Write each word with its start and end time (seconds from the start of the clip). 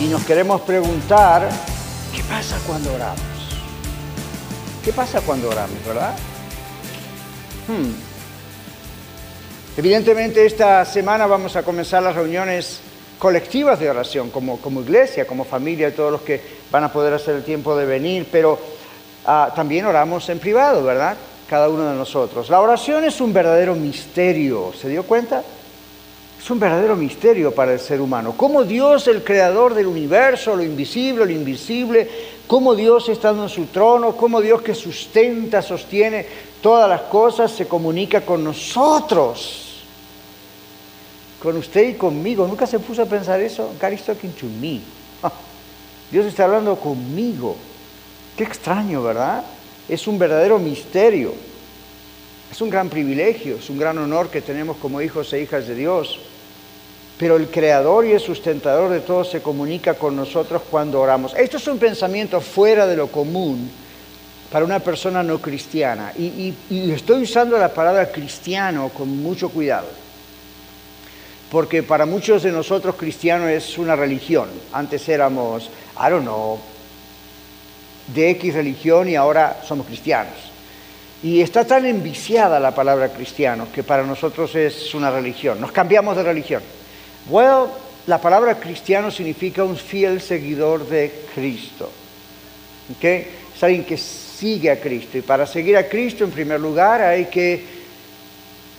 y 0.00 0.06
nos 0.06 0.24
queremos 0.24 0.60
preguntar, 0.60 1.48
¿qué 2.14 2.22
pasa 2.22 2.56
cuando 2.66 2.94
oramos? 2.94 3.20
¿Qué 4.84 4.92
pasa 4.92 5.20
cuando 5.20 5.48
oramos, 5.48 5.84
verdad? 5.84 6.14
Hmm. 7.66 7.90
Evidentemente 9.76 10.46
esta 10.46 10.84
semana 10.84 11.26
vamos 11.26 11.56
a 11.56 11.62
comenzar 11.62 12.02
las 12.02 12.14
reuniones 12.14 12.80
colectivas 13.18 13.80
de 13.80 13.90
oración, 13.90 14.30
como, 14.30 14.60
como 14.60 14.82
iglesia, 14.82 15.26
como 15.26 15.44
familia, 15.44 15.94
todos 15.94 16.12
los 16.12 16.20
que 16.22 16.40
van 16.70 16.84
a 16.84 16.92
poder 16.92 17.14
hacer 17.14 17.34
el 17.34 17.42
tiempo 17.42 17.76
de 17.76 17.84
venir, 17.84 18.28
pero 18.30 18.58
ah, 19.26 19.52
también 19.54 19.84
oramos 19.84 20.28
en 20.28 20.38
privado, 20.38 20.84
¿verdad? 20.84 21.16
Cada 21.48 21.68
uno 21.68 21.90
de 21.90 21.96
nosotros. 21.96 22.48
La 22.50 22.60
oración 22.60 23.02
es 23.02 23.20
un 23.20 23.32
verdadero 23.32 23.74
misterio, 23.74 24.72
¿se 24.80 24.88
dio 24.88 25.02
cuenta? 25.02 25.42
Es 26.38 26.50
un 26.50 26.60
verdadero 26.60 26.96
misterio 26.96 27.52
para 27.52 27.72
el 27.72 27.80
ser 27.80 28.00
humano. 28.00 28.34
Cómo 28.36 28.64
Dios, 28.64 29.08
el 29.08 29.24
creador 29.24 29.74
del 29.74 29.86
universo, 29.86 30.54
lo 30.54 30.62
invisible, 30.62 31.26
lo 31.26 31.32
invisible, 31.32 32.08
cómo 32.46 32.74
Dios 32.74 33.08
estando 33.08 33.42
en 33.42 33.48
su 33.48 33.66
trono, 33.66 34.16
cómo 34.16 34.40
Dios 34.40 34.62
que 34.62 34.74
sustenta, 34.74 35.60
sostiene 35.60 36.24
todas 36.62 36.88
las 36.88 37.02
cosas, 37.02 37.50
se 37.50 37.66
comunica 37.66 38.20
con 38.22 38.44
nosotros. 38.44 39.84
Con 41.42 41.56
usted 41.56 41.88
y 41.88 41.94
conmigo. 41.94 42.46
¿Nunca 42.46 42.66
se 42.66 42.78
puso 42.78 43.02
a 43.02 43.06
pensar 43.06 43.40
eso? 43.40 43.72
God 43.80 43.92
is 43.92 44.02
talking 44.02 44.32
to 44.32 44.46
me. 44.46 44.80
Dios 46.10 46.24
está 46.24 46.44
hablando 46.44 46.76
conmigo. 46.76 47.56
Qué 48.36 48.44
extraño, 48.44 49.02
¿verdad? 49.02 49.44
Es 49.88 50.06
un 50.06 50.18
verdadero 50.18 50.58
misterio. 50.58 51.34
Es 52.50 52.62
un 52.62 52.70
gran 52.70 52.88
privilegio, 52.88 53.56
es 53.56 53.68
un 53.68 53.78
gran 53.78 53.98
honor 53.98 54.30
que 54.30 54.40
tenemos 54.40 54.78
como 54.78 55.02
hijos 55.02 55.32
e 55.32 55.42
hijas 55.42 55.66
de 55.68 55.74
Dios. 55.74 56.18
Pero 57.18 57.36
el 57.36 57.48
creador 57.48 58.06
y 58.06 58.12
el 58.12 58.20
sustentador 58.20 58.90
de 58.90 59.00
todo 59.00 59.24
se 59.24 59.42
comunica 59.42 59.94
con 59.94 60.14
nosotros 60.14 60.62
cuando 60.70 61.00
oramos. 61.00 61.34
Esto 61.34 61.56
es 61.56 61.66
un 61.66 61.78
pensamiento 61.78 62.40
fuera 62.40 62.86
de 62.86 62.96
lo 62.96 63.08
común 63.08 63.68
para 64.50 64.64
una 64.64 64.78
persona 64.80 65.22
no 65.22 65.40
cristiana. 65.40 66.12
Y, 66.16 66.54
estoy 66.70 67.22
usando 67.22 67.58
la 67.58 67.72
palabra 67.72 68.10
cristiano 68.10 68.90
con 68.90 69.08
mucho 69.08 69.48
cuidado. 69.50 69.88
Porque 71.50 71.82
para 71.82 72.06
muchos 72.06 72.42
de 72.42 72.52
nosotros 72.52 72.94
cristiano 72.94 73.48
es 73.48 73.78
una 73.78 73.96
religión. 73.96 74.48
Antes 74.72 75.08
éramos, 75.08 75.70
I 75.96 76.10
don't 76.10 76.22
know, 76.22 76.58
de 78.14 78.30
X 78.30 78.54
religión 78.54 79.08
y 79.08 79.16
ahora 79.16 79.60
somos 79.66 79.86
cristianos. 79.86 80.34
Y 81.22 81.40
está 81.40 81.66
tan 81.66 81.84
enviciada 81.84 82.60
la 82.60 82.74
palabra 82.74 83.08
cristiano 83.08 83.66
que 83.74 83.82
para 83.82 84.04
nosotros 84.04 84.54
es 84.54 84.94
una 84.94 85.10
religión. 85.10 85.60
Nos 85.60 85.72
cambiamos 85.72 86.16
de 86.16 86.22
religión. 86.22 86.62
Bueno, 87.26 87.70
la 88.06 88.20
palabra 88.20 88.58
cristiano 88.58 89.10
significa 89.10 89.64
un 89.64 89.76
fiel 89.76 90.20
seguidor 90.20 90.88
de 90.88 91.12
Cristo. 91.34 91.90
¿Okay? 92.96 93.26
Es 93.54 93.62
alguien 93.62 93.84
que 93.84 93.96
sigue 93.96 94.70
a 94.70 94.80
Cristo. 94.80 95.18
Y 95.18 95.22
para 95.22 95.46
seguir 95.46 95.76
a 95.76 95.88
Cristo, 95.88 96.24
en 96.24 96.30
primer 96.30 96.60
lugar, 96.60 97.02
hay 97.02 97.26
que 97.26 97.62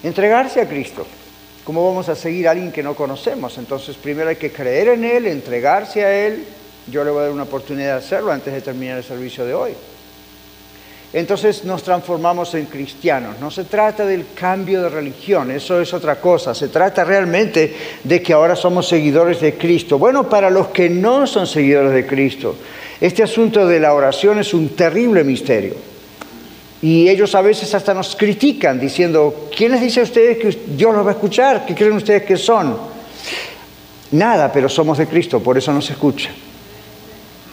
entregarse 0.03 0.61
a 0.61 0.67
Cristo. 0.67 1.05
¿Cómo 1.63 1.85
vamos 1.87 2.09
a 2.09 2.15
seguir 2.15 2.47
a 2.47 2.51
alguien 2.51 2.71
que 2.71 2.81
no 2.81 2.95
conocemos? 2.95 3.57
Entonces, 3.57 3.95
primero 3.97 4.29
hay 4.29 4.37
que 4.37 4.51
creer 4.51 4.89
en 4.89 5.03
Él, 5.03 5.27
entregarse 5.27 6.03
a 6.03 6.25
Él. 6.25 6.45
Yo 6.87 7.03
le 7.03 7.11
voy 7.11 7.19
a 7.19 7.23
dar 7.23 7.31
una 7.31 7.43
oportunidad 7.43 7.93
de 7.93 8.05
hacerlo 8.05 8.31
antes 8.31 8.51
de 8.51 8.61
terminar 8.61 8.97
el 8.97 9.03
servicio 9.03 9.45
de 9.45 9.53
hoy 9.53 9.75
entonces 11.11 11.63
nos 11.65 11.81
transformamos 11.81 12.53
en 12.53 12.65
cristianos. 12.65 13.39
No 13.39 13.49
se 13.49 13.63
trata 13.63 14.05
del 14.05 14.27
cambio 14.35 14.83
de 14.83 14.89
religión, 14.89 15.49
eso 15.49 15.81
es 15.81 15.93
otra 15.93 16.21
cosa. 16.21 16.53
Se 16.53 16.67
trata 16.67 17.03
realmente 17.03 17.75
de 18.03 18.21
que 18.21 18.33
ahora 18.33 18.55
somos 18.55 18.87
seguidores 18.87 19.41
de 19.41 19.55
Cristo. 19.55 19.97
Bueno, 19.97 20.29
para 20.29 20.49
los 20.49 20.67
que 20.67 20.89
no 20.89 21.25
son 21.25 21.47
seguidores 21.47 21.93
de 21.93 22.05
Cristo, 22.05 22.55
este 23.01 23.23
asunto 23.23 23.65
de 23.65 23.79
la 23.79 23.93
oración 23.93 24.39
es 24.39 24.53
un 24.53 24.69
terrible 24.69 25.23
misterio. 25.23 25.75
Y 26.81 27.09
ellos 27.09 27.33
a 27.35 27.41
veces 27.41 27.73
hasta 27.73 27.93
nos 27.93 28.15
critican 28.15 28.79
diciendo, 28.79 29.49
¿quién 29.55 29.71
les 29.71 29.81
dice 29.81 30.01
a 30.01 30.03
ustedes 30.03 30.37
que 30.37 30.57
Dios 30.75 30.93
los 30.93 31.05
va 31.05 31.09
a 31.09 31.13
escuchar? 31.13 31.65
¿Qué 31.65 31.73
creen 31.73 31.93
ustedes 31.93 32.23
que 32.23 32.37
son? 32.37 32.77
Nada, 34.11 34.51
pero 34.51 34.69
somos 34.69 34.97
de 34.97 35.07
Cristo, 35.07 35.39
por 35.39 35.57
eso 35.57 35.73
nos 35.73 35.89
escucha. 35.89 36.29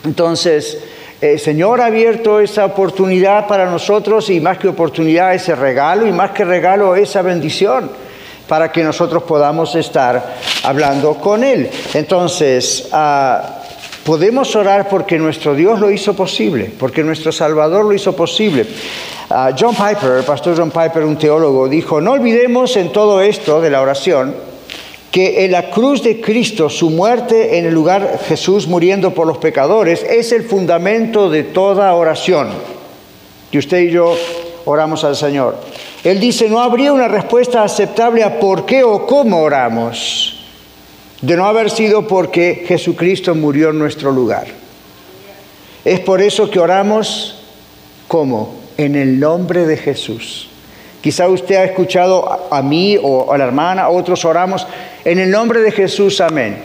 Entonces, 0.04 0.78
el 1.20 1.38
Señor 1.38 1.80
ha 1.80 1.86
abierto 1.86 2.40
esa 2.40 2.66
oportunidad 2.66 3.46
para 3.46 3.70
nosotros 3.70 4.28
y 4.28 4.40
más 4.40 4.58
que 4.58 4.68
oportunidad, 4.68 5.34
ese 5.34 5.54
regalo 5.54 6.06
y 6.06 6.12
más 6.12 6.32
que 6.32 6.44
regalo, 6.44 6.94
esa 6.94 7.22
bendición 7.22 7.90
para 8.46 8.70
que 8.70 8.82
nosotros 8.84 9.22
podamos 9.24 9.74
estar 9.74 10.36
hablando 10.62 11.14
con 11.14 11.42
Él. 11.42 11.68
Entonces, 11.94 12.88
ah, 12.92 13.62
podemos 14.04 14.54
orar 14.54 14.88
porque 14.88 15.18
nuestro 15.18 15.54
Dios 15.54 15.80
lo 15.80 15.90
hizo 15.90 16.14
posible, 16.14 16.70
porque 16.78 17.02
nuestro 17.02 17.32
Salvador 17.32 17.84
lo 17.84 17.92
hizo 17.92 18.14
posible. 18.14 18.66
Ah, 19.30 19.50
John 19.58 19.74
Piper, 19.74 20.18
el 20.18 20.24
pastor 20.24 20.56
John 20.56 20.70
Piper, 20.70 21.02
un 21.02 21.16
teólogo, 21.16 21.68
dijo, 21.68 22.00
no 22.00 22.12
olvidemos 22.12 22.76
en 22.76 22.92
todo 22.92 23.20
esto 23.20 23.60
de 23.60 23.70
la 23.70 23.80
oración, 23.80 24.34
que 25.16 25.46
en 25.46 25.52
la 25.52 25.70
cruz 25.70 26.02
de 26.02 26.20
Cristo, 26.20 26.68
su 26.68 26.90
muerte 26.90 27.56
en 27.56 27.64
el 27.64 27.72
lugar 27.72 28.20
Jesús 28.28 28.68
muriendo 28.68 29.14
por 29.14 29.26
los 29.26 29.38
pecadores, 29.38 30.02
es 30.02 30.30
el 30.30 30.42
fundamento 30.42 31.30
de 31.30 31.42
toda 31.42 31.94
oración. 31.94 32.50
Que 33.50 33.56
usted 33.56 33.78
y 33.78 33.92
yo 33.92 34.14
oramos 34.66 35.04
al 35.04 35.16
Señor. 35.16 35.56
Él 36.04 36.20
dice, 36.20 36.50
no 36.50 36.60
habría 36.60 36.92
una 36.92 37.08
respuesta 37.08 37.64
aceptable 37.64 38.24
a 38.24 38.38
por 38.38 38.66
qué 38.66 38.84
o 38.84 39.06
cómo 39.06 39.40
oramos, 39.40 40.38
de 41.22 41.34
no 41.34 41.46
haber 41.46 41.70
sido 41.70 42.06
porque 42.06 42.66
Jesucristo 42.68 43.34
murió 43.34 43.70
en 43.70 43.78
nuestro 43.78 44.12
lugar. 44.12 44.48
Es 45.82 46.00
por 46.00 46.20
eso 46.20 46.50
que 46.50 46.60
oramos 46.60 47.42
como 48.06 48.54
en 48.76 48.94
el 48.94 49.18
nombre 49.18 49.64
de 49.64 49.78
Jesús. 49.78 50.50
Quizá 51.00 51.26
usted 51.26 51.54
ha 51.54 51.64
escuchado 51.64 52.48
a 52.50 52.60
mí 52.60 52.98
o 53.02 53.32
a 53.32 53.38
la 53.38 53.44
hermana, 53.44 53.88
otros 53.88 54.22
oramos 54.26 54.66
en 55.06 55.20
el 55.20 55.30
nombre 55.30 55.60
de 55.60 55.70
Jesús, 55.70 56.20
amén. 56.20 56.56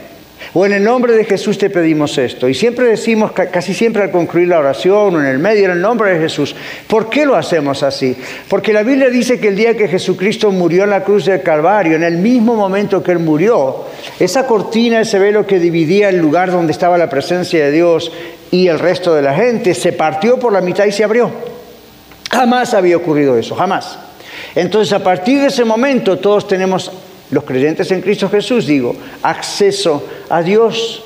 O 0.56 0.66
en 0.66 0.74
el 0.74 0.84
nombre 0.84 1.14
de 1.14 1.26
Jesús 1.26 1.60
te 1.60 1.70
pedimos 1.70 2.18
esto. 2.18 2.50
Y 2.50 2.56
siempre 2.56 2.88
decimos, 2.88 3.34
casi 3.34 3.76
siempre 3.76 4.02
al 4.02 4.10
concluir 4.10 4.48
la 4.48 4.58
oración 4.58 5.16
o 5.16 5.20
en 5.20 5.28
el 5.28 5.38
medio, 5.38 5.66
en 5.66 5.72
el 5.72 5.82
nombre 5.82 6.12
de 6.12 6.20
Jesús. 6.20 6.56
¿Por 6.88 7.08
qué 7.08 7.24
lo 7.28 7.36
hacemos 7.36 7.84
así? 7.84 8.18
Porque 8.50 8.74
la 8.74 8.82
Biblia 8.82 9.12
dice 9.12 9.40
que 9.40 9.50
el 9.50 9.56
día 9.56 9.78
que 9.78 9.88
Jesucristo 9.88 10.52
murió 10.52 10.86
en 10.86 10.90
la 10.90 11.04
cruz 11.04 11.26
del 11.26 11.44
Calvario, 11.44 11.96
en 11.96 12.02
el 12.02 12.18
mismo 12.18 12.56
momento 12.56 13.04
que 13.04 13.12
Él 13.12 13.20
murió, 13.20 13.86
esa 14.20 14.48
cortina, 14.48 15.02
ese 15.02 15.20
velo 15.20 15.46
que 15.46 15.60
dividía 15.60 16.10
el 16.10 16.18
lugar 16.18 16.52
donde 16.52 16.72
estaba 16.72 16.98
la 16.98 17.10
presencia 17.10 17.64
de 17.64 17.72
Dios 17.72 18.12
y 18.50 18.70
el 18.70 18.80
resto 18.80 19.14
de 19.14 19.22
la 19.22 19.36
gente, 19.36 19.76
se 19.76 19.94
partió 19.94 20.40
por 20.40 20.52
la 20.52 20.62
mitad 20.62 20.86
y 20.86 20.92
se 20.92 21.04
abrió. 21.04 21.30
Jamás 22.32 22.74
había 22.74 22.98
ocurrido 22.98 23.38
eso, 23.38 23.54
jamás. 23.54 24.00
Entonces, 24.56 24.92
a 24.94 25.04
partir 25.04 25.42
de 25.42 25.48
ese 25.48 25.64
momento, 25.64 26.18
todos 26.18 26.48
tenemos, 26.48 26.92
los 27.32 27.44
creyentes 27.46 27.90
en 27.92 28.02
Cristo 28.02 28.30
Jesús, 28.30 28.68
digo, 28.68 28.96
acceso 29.24 30.04
a 30.30 30.42
Dios. 30.42 31.04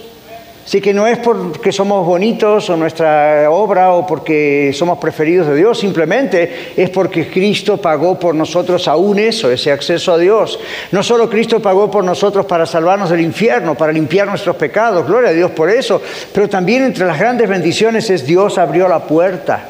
Así 0.66 0.82
que 0.82 0.96
no 0.96 1.06
es 1.06 1.20
porque 1.20 1.72
somos 1.72 2.04
bonitos 2.04 2.72
o 2.72 2.76
nuestra 2.76 3.52
obra 3.52 3.92
o 3.92 4.08
porque 4.08 4.72
somos 4.74 4.98
preferidos 4.98 5.46
de 5.48 5.56
Dios, 5.58 5.78
simplemente 5.78 6.74
es 6.76 6.90
porque 6.90 7.30
Cristo 7.30 7.78
pagó 7.78 8.20
por 8.20 8.34
nosotros 8.34 8.88
aún 8.88 9.20
eso, 9.20 9.52
ese 9.52 9.72
acceso 9.72 10.14
a 10.14 10.18
Dios. 10.18 10.60
No 10.92 11.04
solo 11.04 11.30
Cristo 11.30 11.62
pagó 11.62 11.92
por 11.92 12.04
nosotros 12.04 12.48
para 12.48 12.66
salvarnos 12.66 13.12
del 13.12 13.22
infierno, 13.22 13.76
para 13.76 13.94
limpiar 13.94 14.28
nuestros 14.28 14.56
pecados, 14.56 15.06
gloria 15.06 15.30
a 15.30 15.34
Dios 15.34 15.52
por 15.52 15.70
eso, 15.70 16.02
pero 16.34 16.50
también 16.50 16.84
entre 16.84 17.06
las 17.06 17.20
grandes 17.20 17.48
bendiciones 17.48 18.10
es 18.10 18.26
Dios 18.26 18.58
abrió 18.58 18.88
la 18.88 19.06
puerta. 19.06 19.64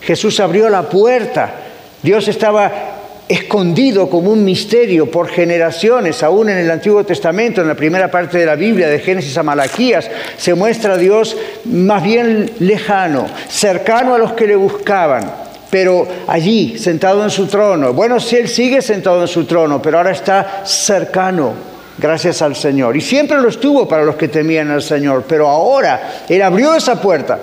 Jesús 0.00 0.40
abrió 0.40 0.68
la 0.68 0.82
puerta. 0.82 1.54
Dios 2.02 2.26
estaba 2.26 3.01
escondido 3.32 4.10
como 4.10 4.30
un 4.30 4.44
misterio 4.44 5.10
por 5.10 5.28
generaciones, 5.28 6.22
aún 6.22 6.50
en 6.50 6.58
el 6.58 6.70
Antiguo 6.70 7.04
Testamento, 7.04 7.60
en 7.60 7.68
la 7.68 7.74
primera 7.74 8.10
parte 8.10 8.38
de 8.38 8.46
la 8.46 8.56
Biblia, 8.56 8.88
de 8.88 8.98
Génesis 8.98 9.36
a 9.38 9.42
Malaquías, 9.42 10.10
se 10.36 10.54
muestra 10.54 10.94
a 10.94 10.98
Dios 10.98 11.36
más 11.64 12.02
bien 12.02 12.50
lejano, 12.58 13.26
cercano 13.48 14.14
a 14.14 14.18
los 14.18 14.32
que 14.32 14.46
le 14.46 14.56
buscaban, 14.56 15.30
pero 15.70 16.06
allí, 16.26 16.78
sentado 16.78 17.24
en 17.24 17.30
su 17.30 17.46
trono. 17.46 17.92
Bueno, 17.92 18.20
si 18.20 18.36
Él 18.36 18.48
sigue 18.48 18.82
sentado 18.82 19.22
en 19.22 19.28
su 19.28 19.44
trono, 19.44 19.80
pero 19.80 19.98
ahora 19.98 20.10
está 20.12 20.62
cercano. 20.64 21.72
gracias 21.98 22.42
al 22.42 22.56
Señor. 22.56 22.96
Y 22.96 23.00
siempre 23.00 23.38
lo 23.38 23.48
estuvo 23.48 23.86
para 23.86 24.04
los 24.04 24.16
que 24.16 24.28
temían 24.28 24.70
al 24.70 24.82
Señor, 24.82 25.24
pero 25.28 25.48
ahora 25.48 26.24
Él 26.28 26.42
abrió 26.42 26.74
esa 26.74 27.00
puerta. 27.00 27.38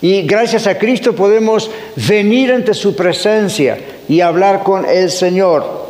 Y 0.00 0.22
gracias 0.22 0.66
a 0.66 0.78
Cristo 0.78 1.14
podemos 1.14 1.70
venir 1.96 2.52
ante 2.52 2.74
su 2.74 2.94
presencia 2.94 3.76
y 4.08 4.20
hablar 4.20 4.62
con 4.62 4.84
el 4.84 5.10
Señor. 5.10 5.84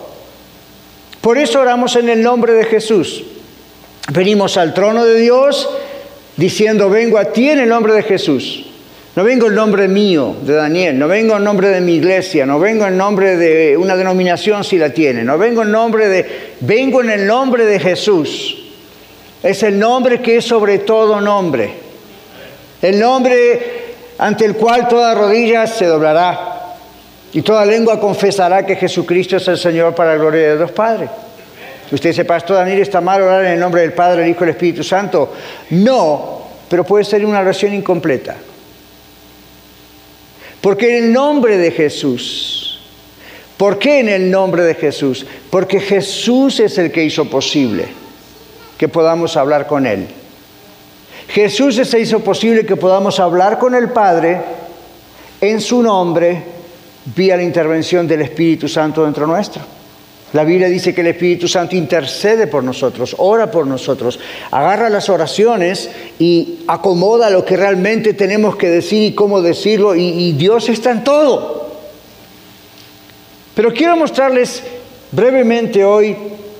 Por 1.21 1.39
eso 1.39 1.61
oramos 1.61 1.97
en 1.97 2.09
el 2.09 2.23
nombre 2.23 2.53
de 2.53 2.65
Jesús. 2.65 3.25
Venimos 4.13 4.57
al 4.57 4.75
trono 4.75 5.05
de 5.05 5.19
Dios 5.19 5.69
diciendo, 6.37 6.91
vengo 6.91 7.19
a 7.19 7.27
ti 7.27 7.49
en 7.49 7.61
el 7.61 7.69
nombre 7.69 7.95
de 7.95 8.03
Jesús. 8.03 8.67
No 9.17 9.23
vengo 9.23 9.47
en 9.47 9.55
nombre 9.55 9.87
mío, 9.87 10.35
de 10.43 10.55
Daniel, 10.55 10.99
no 10.99 11.07
vengo 11.07 11.37
en 11.37 11.45
nombre 11.45 11.69
de 11.69 11.81
mi 11.81 11.95
iglesia, 11.95 12.45
no 12.45 12.59
vengo 12.59 12.85
en 12.85 12.97
nombre 12.97 13.37
de 13.37 13.77
una 13.77 13.97
denominación 13.97 14.65
si 14.65 14.77
la 14.77 14.91
tiene, 14.91 15.23
no 15.23 15.39
vengo 15.39 15.63
en 15.63 15.71
nombre 15.71 16.09
de, 16.09 16.55
vengo 16.61 17.01
en 17.01 17.11
el 17.11 17.27
nombre 17.27 17.65
de 17.65 17.79
Jesús. 17.79 18.59
Es 19.43 19.63
el 19.63 19.79
nombre 19.79 20.21
que 20.21 20.39
es 20.39 20.45
sobre 20.45 20.79
todo 20.79 21.21
nombre. 21.21 21.71
El 22.83 22.99
nombre 22.99 23.85
ante 24.19 24.45
el 24.45 24.57
cual 24.57 24.89
toda 24.89 25.15
rodilla 25.15 25.67
se 25.67 25.87
doblará 25.87 26.54
y 27.35 27.43
toda 27.43 27.67
lengua 27.67 27.99
confesará 27.99 28.65
que 28.65 28.77
Jesucristo 28.77 29.37
es 29.37 29.49
el 29.49 29.59
Señor 29.59 29.93
para 29.93 30.13
la 30.13 30.19
gloria 30.19 30.51
de 30.51 30.57
Dios 30.57 30.71
Padre. 30.71 31.09
Usted 31.91 32.11
dice, 32.11 32.25
Pastor 32.25 32.59
Daniel, 32.59 32.81
¿está 32.81 33.01
mal 33.01 33.21
orar 33.23 33.45
en 33.45 33.53
el 33.53 33.61
nombre 33.61 33.83
del 33.83 33.93
Padre, 33.93 34.23
el 34.23 34.31
Hijo 34.31 34.45
y 34.45 34.45
el 34.45 34.51
Espíritu 34.51 34.85
Santo? 34.85 35.33
No, 35.71 36.43
pero 36.69 36.85
puede 36.85 37.05
ser 37.05 37.27
una 37.27 37.41
oración 37.41 37.75
incompleta. 37.75 38.37
Porque 40.61 40.97
en 40.97 41.05
el 41.07 41.13
nombre 41.13 41.59
de 41.59 41.73
Jesús, 41.73 42.81
¿por 43.57 43.81
qué 43.81 43.99
en 43.99 44.11
el 44.11 44.31
nombre 44.31 44.63
de 44.63 44.77
Jesús? 44.77 45.27
Porque 45.51 45.81
Jesús 45.81 46.61
es 46.61 46.79
el 46.79 46.93
que 46.93 47.03
hizo 47.03 47.29
posible 47.29 47.87
que 48.79 48.87
podamos 48.87 49.37
hablar 49.37 49.67
con 49.67 49.87
Él. 49.87 50.07
Jesús 51.29 51.79
es 51.79 51.89
el 51.93 51.99
que 51.99 52.03
hizo 52.07 52.21
posible 52.21 52.65
que 52.65 52.77
podamos 52.77 53.19
hablar 53.19 53.59
con 53.59 53.75
el 53.75 53.91
Padre 53.91 54.41
en 55.41 55.61
su 55.61 55.83
nombre 55.83 56.54
vía 57.07 57.37
la 57.37 57.43
intervención 57.43 58.07
del 58.07 58.23
Espíritu 58.23 58.69
Santo 58.69 59.05
dentro 59.05 59.27
nuestro. 59.27 59.63
La 60.35 60.43
Biblia 60.43 60.69
dice 60.69 60.93
que 60.93 61.03
el 61.03 61.07
Espíritu 61.07 61.47
Santo 61.47 61.77
intercede 61.77 62.49
por 62.49 62.65
nosotros, 62.65 63.15
ora 63.19 63.53
por 63.53 63.69
nosotros, 63.69 64.19
agarra 64.51 64.91
las 64.91 65.09
oraciones 65.09 65.89
y 66.19 66.59
acomoda 66.67 67.31
lo 67.31 67.45
que 67.45 67.57
realmente 67.57 68.15
tenemos 68.15 68.57
que 68.57 68.69
decir 68.69 69.13
y 69.13 69.15
cómo 69.15 69.41
decirlo, 69.41 69.95
y, 69.95 70.33
Dios 70.33 70.69
está 70.69 70.91
en 70.91 71.05
todo. 71.05 71.73
Pero 73.55 73.73
quiero 73.73 73.97
mostrarles 73.97 74.65
brevemente 75.13 75.85
hoy 75.85 76.17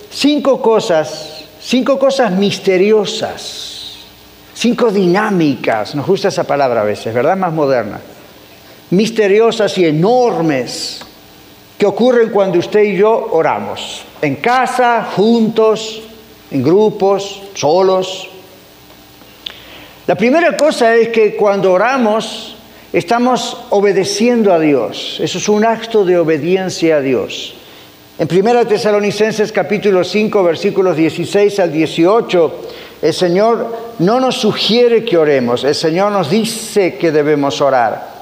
cinco 0.09 0.63
cosas, 0.63 1.45
cinco 1.61 1.99
cosas 1.99 2.31
misteriosas, 2.31 3.97
cinco 4.55 4.93
dinámicas, 4.93 5.97
nos 5.97 6.07
gusta 6.07 6.29
esa 6.29 6.45
palabra 6.45 6.83
a 6.83 6.85
veces, 6.85 7.13
¿verdad? 7.13 7.37
Más 7.37 7.53
moderna. 7.53 7.99
Misteriosas 8.91 9.77
y 9.79 9.87
enormes 9.87 11.01
que 11.79 11.87
ocurren 11.87 12.31
cuando 12.31 12.59
usted 12.59 12.83
y 12.83 12.97
yo 12.97 13.29
oramos, 13.33 14.03
en 14.23 14.37
casa, 14.37 15.09
juntos, 15.17 16.03
en 16.51 16.63
grupos, 16.63 17.43
solos. 17.55 18.29
La 20.07 20.15
primera 20.15 20.57
cosa 20.57 20.95
es 20.95 21.09
que 21.09 21.35
cuando 21.35 21.73
oramos 21.73 22.55
estamos 22.95 23.57
obedeciendo 23.71 24.53
a 24.53 24.61
Dios. 24.61 25.19
Eso 25.21 25.39
es 25.39 25.49
un 25.49 25.65
acto 25.65 26.05
de 26.05 26.17
obediencia 26.17 26.97
a 26.97 27.01
Dios. 27.01 27.55
En 28.19 28.29
1 28.31 28.67
Tesalonicenses 28.69 29.51
capítulo 29.51 30.05
5 30.05 30.45
versículos 30.45 30.97
16 30.97 31.59
al 31.59 31.73
18, 31.73 32.61
el 33.03 33.13
Señor 33.13 33.77
no 33.99 34.21
nos 34.21 34.37
sugiere 34.37 35.05
que 35.05 35.19
oremos, 35.19 35.65
el 35.65 35.75
Señor 35.75 36.13
nos 36.13 36.31
dice 36.31 36.95
que 36.95 37.11
debemos 37.11 37.61
orar. 37.61 38.14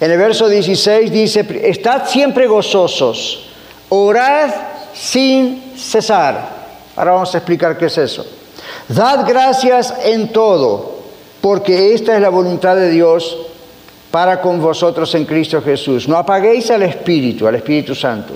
En 0.00 0.10
el 0.10 0.18
verso 0.18 0.48
16 0.48 1.10
dice, 1.10 1.46
estad 1.64 2.06
siempre 2.06 2.46
gozosos, 2.46 3.46
orad 3.88 4.50
sin 4.92 5.72
cesar. 5.76 6.64
Ahora 6.96 7.12
vamos 7.12 7.34
a 7.34 7.38
explicar 7.38 7.78
qué 7.78 7.86
es 7.86 7.98
eso. 7.98 8.26
Dad 8.88 9.26
gracias 9.26 9.94
en 10.04 10.32
todo, 10.32 10.98
porque 11.40 11.94
esta 11.94 12.14
es 12.14 12.20
la 12.20 12.28
voluntad 12.28 12.76
de 12.76 12.90
Dios 12.90 13.38
para 14.10 14.40
con 14.40 14.60
vosotros 14.60 15.14
en 15.14 15.24
Cristo 15.24 15.62
Jesús. 15.62 16.08
No 16.08 16.16
apaguéis 16.16 16.70
al 16.70 16.82
Espíritu, 16.82 17.46
al 17.46 17.56
Espíritu 17.56 17.94
Santo. 17.94 18.34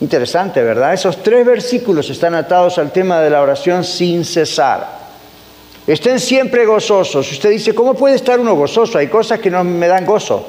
Interesante, 0.00 0.62
¿verdad? 0.62 0.94
Esos 0.94 1.22
tres 1.22 1.46
versículos 1.46 2.10
están 2.10 2.34
atados 2.34 2.78
al 2.78 2.90
tema 2.90 3.20
de 3.20 3.30
la 3.30 3.40
oración 3.40 3.84
sin 3.84 4.24
cesar. 4.24 5.01
Estén 5.86 6.20
siempre 6.20 6.64
gozosos. 6.64 7.30
Usted 7.30 7.50
dice, 7.50 7.74
¿cómo 7.74 7.94
puede 7.94 8.16
estar 8.16 8.38
uno 8.38 8.54
gozoso? 8.54 8.98
Hay 8.98 9.08
cosas 9.08 9.40
que 9.40 9.50
no 9.50 9.64
me 9.64 9.88
dan 9.88 10.06
gozo. 10.06 10.46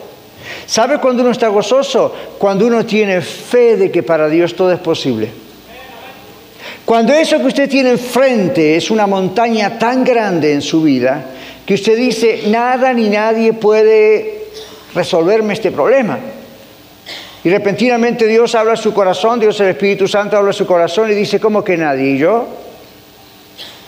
¿Sabe 0.65 0.99
cuando 0.99 1.23
uno 1.23 1.31
está 1.31 1.47
gozoso? 1.47 2.13
Cuando 2.37 2.67
uno 2.67 2.85
tiene 2.85 3.21
fe 3.21 3.77
de 3.77 3.91
que 3.91 4.03
para 4.03 4.29
Dios 4.29 4.55
todo 4.55 4.71
es 4.71 4.79
posible. 4.79 5.29
Cuando 6.85 7.13
eso 7.13 7.39
que 7.39 7.45
usted 7.45 7.69
tiene 7.69 7.91
enfrente 7.91 8.75
es 8.75 8.91
una 8.91 9.07
montaña 9.07 9.79
tan 9.79 10.03
grande 10.03 10.53
en 10.53 10.61
su 10.61 10.83
vida 10.83 11.25
que 11.65 11.75
usted 11.75 11.95
dice, 11.95 12.43
nada 12.47 12.93
ni 12.93 13.09
nadie 13.09 13.53
puede 13.53 14.43
resolverme 14.93 15.53
este 15.53 15.71
problema. 15.71 16.19
Y 17.43 17.49
repentinamente 17.49 18.27
Dios 18.27 18.53
habla 18.55 18.73
a 18.73 18.77
su 18.77 18.93
corazón, 18.93 19.39
Dios 19.39 19.59
el 19.61 19.69
Espíritu 19.69 20.07
Santo 20.07 20.37
habla 20.37 20.51
a 20.51 20.53
su 20.53 20.65
corazón 20.65 21.09
y 21.11 21.13
dice, 21.13 21.39
¿cómo 21.39 21.63
que 21.63 21.77
nadie? 21.77 22.11
¿Y 22.11 22.17
yo? 22.17 22.47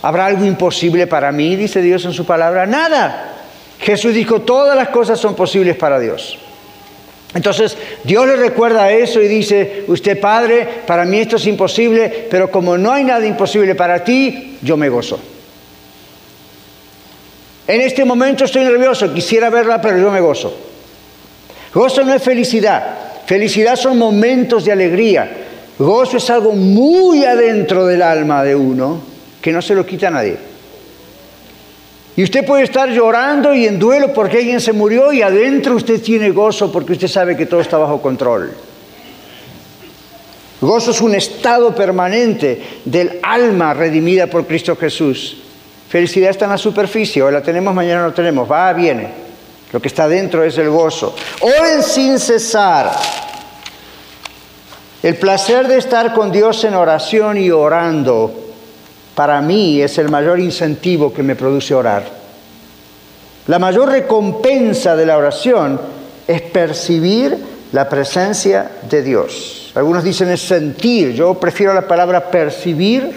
¿Habrá 0.05 0.27
algo 0.27 0.45
imposible 0.45 1.07
para 1.07 1.31
mí? 1.31 1.55
Dice 1.55 1.81
Dios 1.81 2.05
en 2.05 2.13
su 2.13 2.27
palabra. 2.27 2.67
Nada. 2.67 3.33
Jesús 3.79 4.13
dijo, 4.13 4.41
todas 4.41 4.75
las 4.75 4.89
cosas 4.89 5.19
son 5.19 5.35
posibles 5.35 5.75
para 5.77 5.99
Dios. 5.99 6.37
Entonces 7.33 7.75
Dios 8.03 8.27
le 8.27 8.35
recuerda 8.35 8.91
eso 8.91 9.19
y 9.19 9.27
dice, 9.27 9.83
usted 9.87 10.19
Padre, 10.19 10.67
para 10.85 11.05
mí 11.05 11.17
esto 11.17 11.37
es 11.37 11.47
imposible, 11.47 12.27
pero 12.29 12.51
como 12.51 12.77
no 12.77 12.91
hay 12.91 13.03
nada 13.03 13.25
imposible 13.25 13.73
para 13.73 14.03
ti, 14.03 14.59
yo 14.61 14.77
me 14.77 14.89
gozo. 14.89 15.19
En 17.65 17.81
este 17.81 18.05
momento 18.05 18.45
estoy 18.45 18.63
nervioso, 18.63 19.11
quisiera 19.11 19.49
verla, 19.49 19.81
pero 19.81 19.97
yo 19.97 20.11
me 20.11 20.21
gozo. 20.21 20.55
Gozo 21.73 22.03
no 22.03 22.13
es 22.13 22.21
felicidad, 22.21 22.95
felicidad 23.25 23.75
son 23.75 23.97
momentos 23.97 24.65
de 24.65 24.71
alegría. 24.71 25.31
Gozo 25.79 26.17
es 26.17 26.29
algo 26.29 26.51
muy 26.51 27.25
adentro 27.25 27.87
del 27.87 28.03
alma 28.03 28.43
de 28.43 28.55
uno 28.55 29.14
que 29.45 29.51
no 29.51 29.61
se 29.61 29.75
lo 29.75 29.85
quita 29.85 30.07
a 30.07 30.09
nadie. 30.09 30.37
Y 32.15 32.23
usted 32.23 32.43
puede 32.47 32.63
estar 32.63 32.89
llorando 32.89 33.53
y 33.53 33.67
en 33.67 33.77
duelo 33.77 34.11
porque 34.11 34.37
alguien 34.37 34.59
se 34.59 34.73
murió 34.73 35.13
y 35.13 35.21
adentro 35.21 35.75
usted 35.75 36.01
tiene 36.01 36.31
gozo 36.31 36.71
porque 36.71 36.93
usted 36.93 37.07
sabe 37.07 37.37
que 37.37 37.45
todo 37.45 37.61
está 37.61 37.77
bajo 37.77 38.01
control. 38.01 38.51
Gozo 40.59 40.89
es 40.89 40.99
un 40.99 41.13
estado 41.13 41.75
permanente 41.75 42.59
del 42.85 43.19
alma 43.21 43.75
redimida 43.75 44.25
por 44.25 44.47
Cristo 44.47 44.75
Jesús. 44.75 45.37
Felicidad 45.89 46.31
está 46.31 46.45
en 46.45 46.51
la 46.51 46.57
superficie, 46.57 47.21
hoy 47.21 47.31
la 47.31 47.43
tenemos, 47.43 47.71
mañana 47.75 48.01
no 48.01 48.13
tenemos, 48.13 48.51
va, 48.51 48.73
viene. 48.73 49.09
Lo 49.71 49.79
que 49.79 49.89
está 49.89 50.07
dentro 50.07 50.43
es 50.43 50.57
el 50.57 50.71
gozo. 50.71 51.15
Oren 51.41 51.83
sin 51.83 52.17
cesar. 52.17 52.93
El 55.03 55.17
placer 55.17 55.67
de 55.67 55.77
estar 55.77 56.15
con 56.15 56.31
Dios 56.31 56.63
en 56.63 56.73
oración 56.73 57.37
y 57.37 57.51
orando 57.51 58.41
para 59.15 59.41
mí 59.41 59.81
es 59.81 59.97
el 59.97 60.09
mayor 60.09 60.39
incentivo 60.39 61.13
que 61.13 61.23
me 61.23 61.35
produce 61.35 61.73
orar. 61.73 62.03
La 63.47 63.59
mayor 63.59 63.89
recompensa 63.89 64.95
de 64.95 65.05
la 65.05 65.17
oración 65.17 65.79
es 66.27 66.41
percibir 66.41 67.37
la 67.71 67.87
presencia 67.87 68.71
de 68.89 69.01
Dios. 69.01 69.71
Algunos 69.75 70.03
dicen 70.03 70.29
es 70.29 70.41
sentir, 70.41 71.13
yo 71.13 71.35
prefiero 71.35 71.73
la 71.73 71.87
palabra 71.87 72.29
percibir 72.29 73.09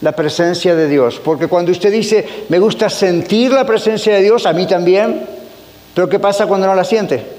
la 0.00 0.12
presencia 0.12 0.74
de 0.74 0.88
Dios, 0.88 1.20
porque 1.22 1.46
cuando 1.48 1.72
usted 1.72 1.90
dice 1.90 2.26
me 2.48 2.58
gusta 2.58 2.90
sentir 2.90 3.52
la 3.52 3.64
presencia 3.64 4.14
de 4.14 4.22
Dios, 4.22 4.46
a 4.46 4.52
mí 4.52 4.66
también, 4.66 5.22
pero 5.94 6.08
¿qué 6.08 6.18
pasa 6.18 6.46
cuando 6.46 6.66
no 6.66 6.74
la 6.74 6.84
siente? 6.84 7.33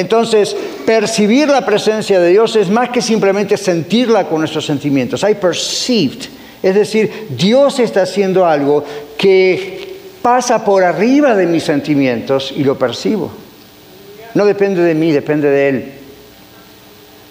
Entonces, 0.00 0.56
percibir 0.86 1.48
la 1.48 1.66
presencia 1.66 2.18
de 2.18 2.30
Dios 2.30 2.56
es 2.56 2.70
más 2.70 2.88
que 2.88 3.02
simplemente 3.02 3.58
sentirla 3.58 4.26
con 4.26 4.38
nuestros 4.38 4.64
sentimientos. 4.64 5.22
I 5.28 5.34
perceived. 5.34 6.24
Es 6.62 6.74
decir, 6.74 7.26
Dios 7.36 7.78
está 7.78 8.02
haciendo 8.02 8.46
algo 8.46 8.82
que 9.18 9.96
pasa 10.22 10.64
por 10.64 10.84
arriba 10.84 11.36
de 11.36 11.44
mis 11.44 11.64
sentimientos 11.64 12.50
y 12.56 12.64
lo 12.64 12.78
percibo. 12.78 13.30
No 14.32 14.46
depende 14.46 14.80
de 14.80 14.94
mí, 14.94 15.12
depende 15.12 15.50
de 15.50 15.68
Él. 15.68 15.92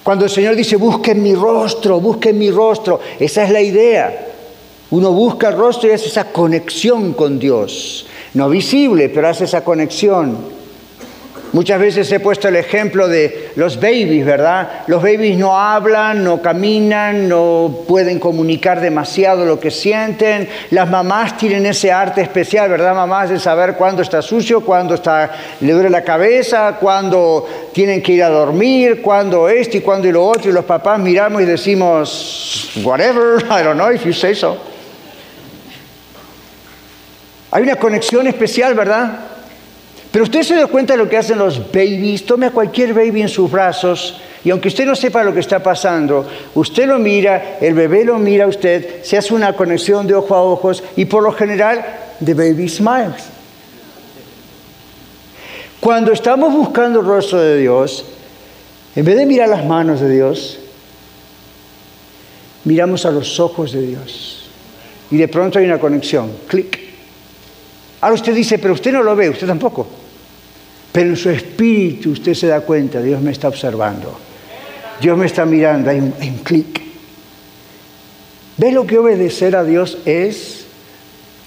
Cuando 0.03 0.25
el 0.25 0.31
Señor 0.31 0.55
dice, 0.55 0.75
busquen 0.75 1.23
mi 1.23 1.33
rostro, 1.33 1.99
busquen 1.99 2.37
mi 2.37 2.51
rostro, 2.51 2.99
esa 3.19 3.45
es 3.45 3.49
la 3.49 3.61
idea. 3.61 4.27
Uno 4.91 5.11
busca 5.11 5.49
el 5.49 5.57
rostro 5.57 5.89
y 5.89 5.93
hace 5.93 6.05
esa 6.05 6.25
conexión 6.25 7.13
con 7.13 7.39
Dios. 7.39 8.05
No 8.35 8.47
visible, 8.47 9.09
pero 9.09 9.27
hace 9.27 9.45
esa 9.45 9.63
conexión. 9.63 10.58
Muchas 11.51 11.79
veces 11.79 12.11
he 12.11 12.19
puesto 12.19 12.47
el 12.47 12.55
ejemplo 12.55 13.07
de 13.07 13.51
los 13.55 13.77
babies, 13.77 14.23
¿verdad? 14.23 14.83
Los 14.85 15.01
babies 15.01 15.35
no 15.35 15.57
hablan, 15.57 16.23
no 16.23 16.43
caminan, 16.43 17.27
no 17.27 17.85
pueden 17.87 18.19
comunicar 18.19 18.79
demasiado 18.81 19.45
lo 19.45 19.59
que 19.59 19.71
sienten. 19.71 20.47
Las 20.69 20.87
mamás 20.89 21.37
tienen 21.37 21.65
ese 21.65 21.91
arte 21.91 22.21
especial, 22.21 22.69
¿verdad, 22.69 22.93
mamás? 22.93 23.31
De 23.31 23.39
saber 23.39 23.73
cuándo 23.73 24.03
está 24.03 24.21
sucio, 24.21 24.61
cuándo 24.61 24.93
está, 24.93 25.31
le 25.61 25.73
duele 25.73 25.89
la 25.89 26.03
cabeza, 26.03 26.77
cuándo 26.79 27.47
tienen 27.73 28.03
que 28.03 28.11
ir 28.11 28.23
a 28.23 28.29
dormir, 28.29 29.01
cuándo 29.01 29.49
esto 29.49 29.77
y 29.77 29.81
cuándo 29.81 30.07
y 30.07 30.11
lo 30.11 30.23
otro. 30.25 30.51
Y 30.51 30.53
los 30.53 30.65
papás 30.65 30.99
miramos 30.99 31.41
y 31.41 31.45
decimos, 31.45 32.71
whatever, 32.83 33.43
I 33.49 33.63
don't 33.63 33.75
know 33.75 33.91
if 33.91 34.05
you 34.05 34.13
say 34.13 34.35
so. 34.35 34.55
Hay 37.51 37.63
una 37.63 37.77
conexión 37.77 38.27
especial, 38.27 38.75
¿verdad? 38.75 39.28
Pero 40.11 40.23
usted 40.23 40.41
se 40.43 40.55
da 40.55 40.67
cuenta 40.67 40.93
de 40.93 40.97
lo 40.97 41.09
que 41.09 41.17
hacen 41.17 41.37
los 41.37 41.71
babies. 41.71 42.25
Tome 42.25 42.47
a 42.47 42.51
cualquier 42.51 42.93
baby 42.93 43.21
en 43.21 43.29
sus 43.29 43.49
brazos 43.51 44.19
y 44.43 44.51
aunque 44.51 44.69
usted 44.69 44.85
no 44.85 44.95
sepa 44.95 45.23
lo 45.23 45.33
que 45.33 45.41
está 45.41 45.61
pasando, 45.61 46.25
usted 46.55 46.87
lo 46.87 46.97
mira, 46.97 47.57
el 47.59 47.73
bebé 47.73 48.05
lo 48.05 48.17
mira 48.17 48.45
a 48.45 48.47
usted, 48.47 49.03
se 49.03 49.17
hace 49.17 49.33
una 49.33 49.53
conexión 49.53 50.07
de 50.07 50.15
ojo 50.15 50.33
a 50.33 50.41
ojos 50.41 50.81
y 50.95 51.05
por 51.05 51.23
lo 51.23 51.33
general, 51.33 51.85
the 52.23 52.33
baby 52.33 52.69
smiles. 52.69 53.25
Cuando 55.81 56.11
estamos 56.11 56.53
buscando 56.53 57.01
el 57.01 57.05
rostro 57.05 57.39
de 57.39 57.57
Dios, 57.57 58.05
en 58.95 59.05
vez 59.05 59.17
de 59.17 59.25
mirar 59.25 59.49
las 59.49 59.65
manos 59.65 59.99
de 59.99 60.09
Dios, 60.09 60.59
miramos 62.63 63.05
a 63.05 63.11
los 63.11 63.39
ojos 63.39 63.73
de 63.73 63.81
Dios. 63.81 64.49
Y 65.11 65.17
de 65.17 65.27
pronto 65.27 65.59
hay 65.59 65.65
una 65.65 65.79
conexión, 65.79 66.31
clic. 66.47 66.79
Ahora 68.01 68.15
usted 68.15 68.33
dice, 68.33 68.57
pero 68.59 68.73
usted 68.73 68.91
no 68.93 69.03
lo 69.03 69.15
ve, 69.15 69.29
usted 69.29 69.47
tampoco. 69.47 69.98
Pero 70.91 71.09
en 71.09 71.17
su 71.17 71.29
espíritu 71.29 72.11
usted 72.11 72.33
se 72.33 72.47
da 72.47 72.61
cuenta, 72.61 73.01
Dios 73.01 73.21
me 73.21 73.31
está 73.31 73.47
observando. 73.47 74.19
Dios 74.99 75.17
me 75.17 75.25
está 75.25 75.45
mirando, 75.45 75.89
hay 75.89 75.99
un, 75.99 76.41
clic. 76.43 76.81
¿Ve 78.57 78.71
lo 78.71 78.85
que 78.85 78.97
obedecer 78.97 79.55
a 79.55 79.63
Dios 79.63 79.99
es? 80.05 80.65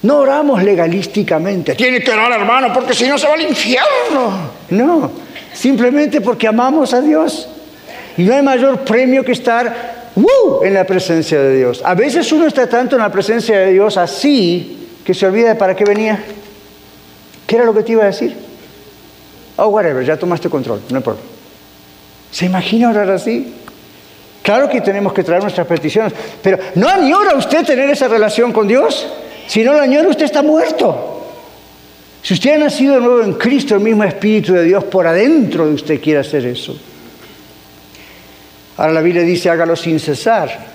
No 0.03 0.19
oramos 0.19 0.63
legalísticamente. 0.63 1.75
Tiene 1.75 2.01
que 2.01 2.11
orar, 2.11 2.33
hermano, 2.33 2.73
porque 2.73 2.95
si 2.95 3.07
no 3.07 3.19
se 3.19 3.27
va 3.27 3.35
al 3.35 3.43
infierno. 3.43 4.51
No, 4.71 5.11
simplemente 5.53 6.21
porque 6.21 6.49
amamos 6.49 6.95
a 6.95 7.01
Dios. 7.01 7.49
Y 8.17 8.23
no 8.23 8.35
hay 8.35 8.43
mayor 8.43 8.81
premio 8.81 9.25
que 9.25 9.33
estar 9.33 10.03
en 10.63 10.75
la 10.75 10.85
presencia 10.85 11.41
de 11.41 11.57
Dios. 11.57 11.83
A 11.85 11.95
veces 11.95 12.31
uno 12.33 12.47
está 12.47 12.69
tanto 12.69 12.97
en 12.97 13.03
la 13.03 13.13
presencia 13.13 13.59
de 13.59 13.73
Dios 13.73 13.97
así 13.97 14.89
que 15.05 15.15
se 15.15 15.27
olvida 15.27 15.49
de 15.49 15.55
para 15.57 15.75
qué 15.75 15.85
venía. 15.85 16.23
¿Qué 17.47 17.57
era 17.57 17.65
lo 17.65 17.75
que 17.75 17.83
te 17.83 17.93
iba 17.93 18.03
a 18.05 18.07
decir? 18.07 18.35
Oh, 19.57 19.69
whatever, 19.69 20.05
ya 20.05 20.17
tomaste 20.17 20.49
control, 20.49 20.81
no 20.91 20.97
hay 20.97 21.03
problema. 21.03 21.27
¿Se 22.31 22.47
imagina 22.47 22.89
orar 22.89 23.11
así? 23.11 23.55
Claro 24.43 24.69
que 24.69 24.81
tenemos 24.81 25.13
que 25.13 25.23
traer 25.23 25.43
nuestras 25.43 25.67
peticiones, 25.67 26.13
pero 26.43 26.59
¿no 26.75 26.89
añora 26.89 27.37
usted 27.37 27.65
tener 27.65 27.89
esa 27.91 28.09
relación 28.09 28.53
con 28.53 28.67
Dios? 28.67 29.07
Si 29.47 29.63
no 29.63 29.75
la 29.75 29.83
añora, 29.83 30.09
usted 30.09 30.25
está 30.25 30.43
muerto. 30.43 31.21
Si 32.23 32.35
usted 32.35 32.55
ha 32.55 32.59
nacido 32.59 32.95
de 32.95 33.01
nuevo 33.01 33.23
en 33.23 33.35
Cristo, 33.35 33.75
el 33.75 33.81
mismo 33.81 34.05
Espíritu 34.05 34.55
de 34.55 34.65
Dios 34.65 34.85
por 34.85 35.07
adentro 35.07 35.67
de 35.67 35.75
usted 35.75 36.01
quiere 36.01 36.21
hacer 36.21 36.47
eso. 36.47 36.77
Ahora 38.77 38.93
la 38.93 39.01
Biblia 39.01 39.23
dice, 39.23 39.51
hágalo 39.51 39.77
sin 39.77 40.01
cesar. 40.01 40.73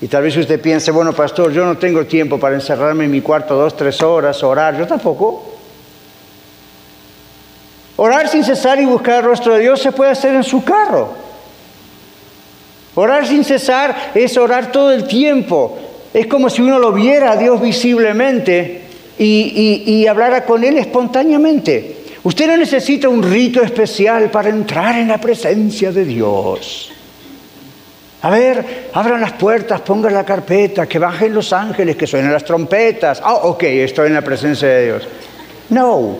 Y 0.00 0.08
tal 0.08 0.22
vez 0.22 0.36
usted 0.36 0.60
piense, 0.60 0.90
bueno, 0.90 1.12
pastor, 1.12 1.52
yo 1.52 1.64
no 1.64 1.76
tengo 1.76 2.06
tiempo 2.06 2.38
para 2.38 2.54
encerrarme 2.54 3.04
en 3.04 3.10
mi 3.10 3.20
cuarto 3.20 3.54
dos, 3.54 3.76
tres 3.76 4.02
horas, 4.02 4.42
orar. 4.42 4.76
Yo 4.78 4.86
tampoco. 4.86 5.57
Sin 8.38 8.44
cesar 8.44 8.80
y 8.80 8.84
buscar 8.84 9.16
el 9.16 9.24
rostro 9.24 9.54
de 9.54 9.62
Dios 9.62 9.82
se 9.82 9.90
puede 9.90 10.12
hacer 10.12 10.32
en 10.32 10.44
su 10.44 10.62
carro. 10.62 11.08
Orar 12.94 13.26
sin 13.26 13.42
cesar 13.42 14.12
es 14.14 14.36
orar 14.36 14.70
todo 14.70 14.92
el 14.92 15.08
tiempo. 15.08 15.76
Es 16.14 16.28
como 16.28 16.48
si 16.48 16.62
uno 16.62 16.78
lo 16.78 16.92
viera 16.92 17.32
a 17.32 17.36
Dios 17.36 17.60
visiblemente 17.60 18.82
y, 19.18 19.82
y 19.84 20.06
hablara 20.06 20.44
con 20.44 20.62
Él 20.62 20.78
espontáneamente. 20.78 21.96
Usted 22.22 22.46
no 22.46 22.56
necesita 22.56 23.08
un 23.08 23.24
rito 23.24 23.60
especial 23.60 24.30
para 24.30 24.50
entrar 24.50 24.96
en 24.96 25.08
la 25.08 25.18
presencia 25.18 25.90
de 25.90 26.04
Dios. 26.04 26.92
A 28.22 28.30
ver, 28.30 28.90
abran 28.92 29.20
las 29.20 29.32
puertas, 29.32 29.80
pongan 29.80 30.14
la 30.14 30.24
carpeta, 30.24 30.86
que 30.86 31.00
bajen 31.00 31.34
los 31.34 31.52
ángeles, 31.52 31.96
que 31.96 32.06
suenen 32.06 32.32
las 32.32 32.44
trompetas. 32.44 33.20
Ah, 33.20 33.34
ok, 33.34 33.64
estoy 33.64 34.06
en 34.06 34.14
la 34.14 34.22
presencia 34.22 34.68
de 34.68 34.84
Dios. 34.84 35.08
No, 35.70 36.18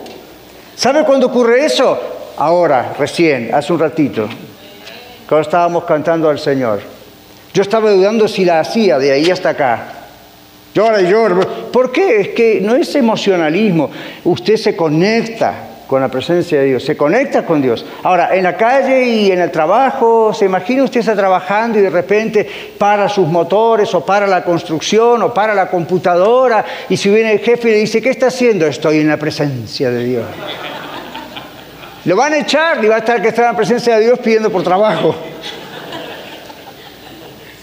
¿Sabe 0.79 1.03
cuándo 1.03 1.27
ocurre 1.27 1.65
eso? 1.65 1.99
Ahora, 2.37 2.95
recién, 2.97 3.53
hace 3.53 3.73
un 3.73 3.79
ratito, 3.79 4.29
cuando 5.27 5.41
estábamos 5.41 5.83
cantando 5.83 6.29
al 6.29 6.39
Señor. 6.39 6.79
Yo 7.53 7.63
estaba 7.63 7.91
dudando 7.91 8.29
si 8.29 8.45
la 8.45 8.61
hacía 8.61 8.97
de 8.97 9.11
ahí 9.11 9.29
hasta 9.29 9.49
acá. 9.49 9.87
Llora 10.73 11.01
y 11.01 11.09
llora. 11.09 11.45
¿Por 11.69 11.91
qué? 11.91 12.21
Es 12.21 12.27
que 12.29 12.61
no 12.61 12.77
es 12.77 12.95
emocionalismo. 12.95 13.91
Usted 14.23 14.55
se 14.55 14.77
conecta 14.77 15.53
con 15.89 16.01
la 16.01 16.07
presencia 16.07 16.59
de 16.59 16.67
Dios, 16.67 16.85
se 16.85 16.95
conecta 16.95 17.43
con 17.43 17.63
Dios. 17.63 17.83
Ahora, 18.03 18.35
en 18.35 18.43
la 18.43 18.55
calle 18.55 19.05
y 19.05 19.31
en 19.31 19.39
el 19.39 19.49
trabajo, 19.49 20.31
se 20.35 20.45
imagina 20.45 20.83
usted 20.83 20.99
está 20.99 21.15
trabajando 21.15 21.79
y 21.79 21.81
de 21.81 21.89
repente 21.89 22.47
para 22.77 23.09
sus 23.09 23.27
motores 23.27 23.91
o 23.95 24.05
para 24.05 24.27
la 24.27 24.43
construcción 24.43 25.23
o 25.23 25.33
para 25.33 25.55
la 25.55 25.67
computadora 25.67 26.63
y 26.87 26.95
si 26.95 27.09
viene 27.09 27.31
el 27.31 27.39
jefe 27.39 27.69
y 27.69 27.71
le 27.71 27.77
dice, 27.79 28.03
¿qué 28.03 28.11
está 28.11 28.27
haciendo? 28.27 28.67
Estoy 28.67 28.99
en 28.99 29.07
la 29.07 29.17
presencia 29.17 29.89
de 29.89 30.03
Dios. 30.03 30.25
Lo 32.05 32.15
van 32.15 32.33
a 32.33 32.37
echar 32.37 32.83
y 32.85 32.87
va 32.87 32.97
a 32.97 32.99
estar 32.99 33.19
que 33.19 33.29
está 33.29 33.41
en 33.41 33.47
la 33.47 33.57
presencia 33.57 33.97
de 33.97 34.05
Dios 34.05 34.19
pidiendo 34.19 34.51
por 34.51 34.61
trabajo. 34.61 35.15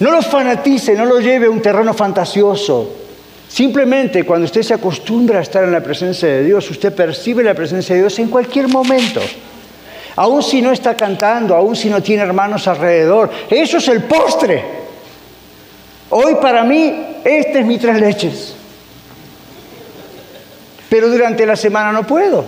No 0.01 0.11
lo 0.11 0.21
fanatice, 0.21 0.95
no 0.95 1.05
lo 1.05 1.21
lleve 1.21 1.47
a 1.47 1.51
un 1.51 1.63
terreno 1.63 1.95
fantasioso. 1.95 3.06
Simplemente 3.49 4.25
cuando 4.25 4.45
usted 4.45 4.63
se 4.63 4.75
acostumbra 4.75 5.39
a 5.39 5.43
estar 5.43 5.65
en 5.65 5.73
la 5.73 5.83
presencia 5.83 6.29
de 6.29 6.45
Dios, 6.45 6.69
usted 6.71 6.93
percibe 6.93 7.43
la 7.43 7.55
presencia 7.55 7.95
de 7.95 8.03
Dios 8.03 8.19
en 8.19 8.29
cualquier 8.29 8.69
momento. 8.69 9.21
Aún 10.17 10.43
si 10.43 10.63
no 10.63 10.73
está 10.73 10.97
cantando, 10.97 11.55
aún 11.55 11.77
si 11.77 11.89
no 11.89 12.03
tiene 12.03 12.23
hermanos 12.23 12.67
alrededor. 12.67 13.31
Eso 13.51 13.77
es 13.79 13.89
el 13.89 14.03
postre. 14.05 14.65
Hoy 16.11 16.37
para 16.37 16.65
mí, 16.65 17.19
este 17.25 17.61
es 17.61 17.67
mi 17.67 17.79
tres 17.79 18.01
leches. 18.01 18.55
Pero 20.89 21.09
durante 21.09 21.45
la 21.45 21.57
semana 21.57 21.93
no 21.93 22.07
puedo. 22.07 22.45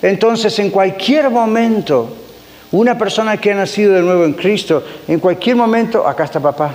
Entonces, 0.00 0.58
en 0.58 0.70
cualquier 0.70 1.30
momento, 1.30 2.16
una 2.72 2.96
persona 2.96 3.36
que 3.36 3.52
ha 3.52 3.54
nacido 3.54 3.92
de 3.92 4.00
nuevo 4.00 4.24
en 4.24 4.32
Cristo, 4.32 4.82
en 5.06 5.20
cualquier 5.20 5.56
momento, 5.56 6.06
acá 6.06 6.24
está 6.24 6.40
papá. 6.40 6.74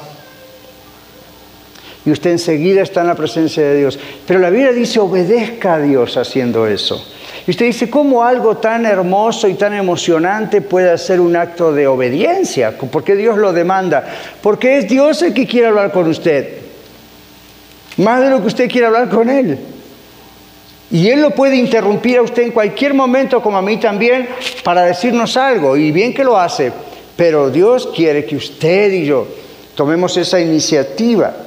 Y 2.07 2.11
usted 2.11 2.31
enseguida 2.31 2.83
está 2.83 3.01
en 3.01 3.07
la 3.07 3.15
presencia 3.15 3.61
de 3.61 3.79
Dios. 3.79 3.99
Pero 4.25 4.39
la 4.39 4.49
Biblia 4.49 4.71
dice, 4.71 4.97
obedezca 4.97 5.73
a 5.73 5.79
Dios 5.81 6.15
haciendo 6.15 6.65
eso. 6.65 7.05
Y 7.45 7.51
usted 7.51 7.65
dice, 7.65 7.89
¿cómo 7.89 8.23
algo 8.23 8.55
tan 8.55 8.85
hermoso 8.85 9.45
y 9.49 9.55
tan 9.55 9.73
emocionante 9.73 10.61
puede 10.61 10.97
ser 10.97 11.19
un 11.19 11.35
acto 11.35 11.73
de 11.73 11.85
obediencia? 11.85 12.77
¿Por 12.77 13.03
qué 13.03 13.17
Dios 13.17 13.37
lo 13.37 13.51
demanda? 13.51 14.05
Porque 14.41 14.77
es 14.77 14.87
Dios 14.87 15.21
el 15.21 15.33
que 15.33 15.45
quiere 15.45 15.67
hablar 15.67 15.91
con 15.91 16.07
usted. 16.07 16.59
Más 17.97 18.21
de 18.21 18.29
lo 18.29 18.39
que 18.39 18.47
usted 18.47 18.71
quiere 18.71 18.87
hablar 18.87 19.09
con 19.09 19.29
Él. 19.29 19.59
Y 20.89 21.09
Él 21.09 21.21
lo 21.21 21.31
puede 21.31 21.57
interrumpir 21.57 22.19
a 22.19 22.21
usted 22.21 22.43
en 22.43 22.51
cualquier 22.51 22.93
momento, 22.93 23.41
como 23.41 23.57
a 23.57 23.61
mí 23.61 23.81
también, 23.81 24.29
para 24.63 24.83
decirnos 24.83 25.35
algo. 25.35 25.75
Y 25.75 25.91
bien 25.91 26.13
que 26.13 26.23
lo 26.23 26.39
hace. 26.39 26.71
Pero 27.17 27.49
Dios 27.49 27.89
quiere 27.93 28.23
que 28.23 28.37
usted 28.37 28.93
y 28.93 29.03
yo 29.03 29.27
tomemos 29.75 30.15
esa 30.15 30.39
iniciativa. 30.39 31.46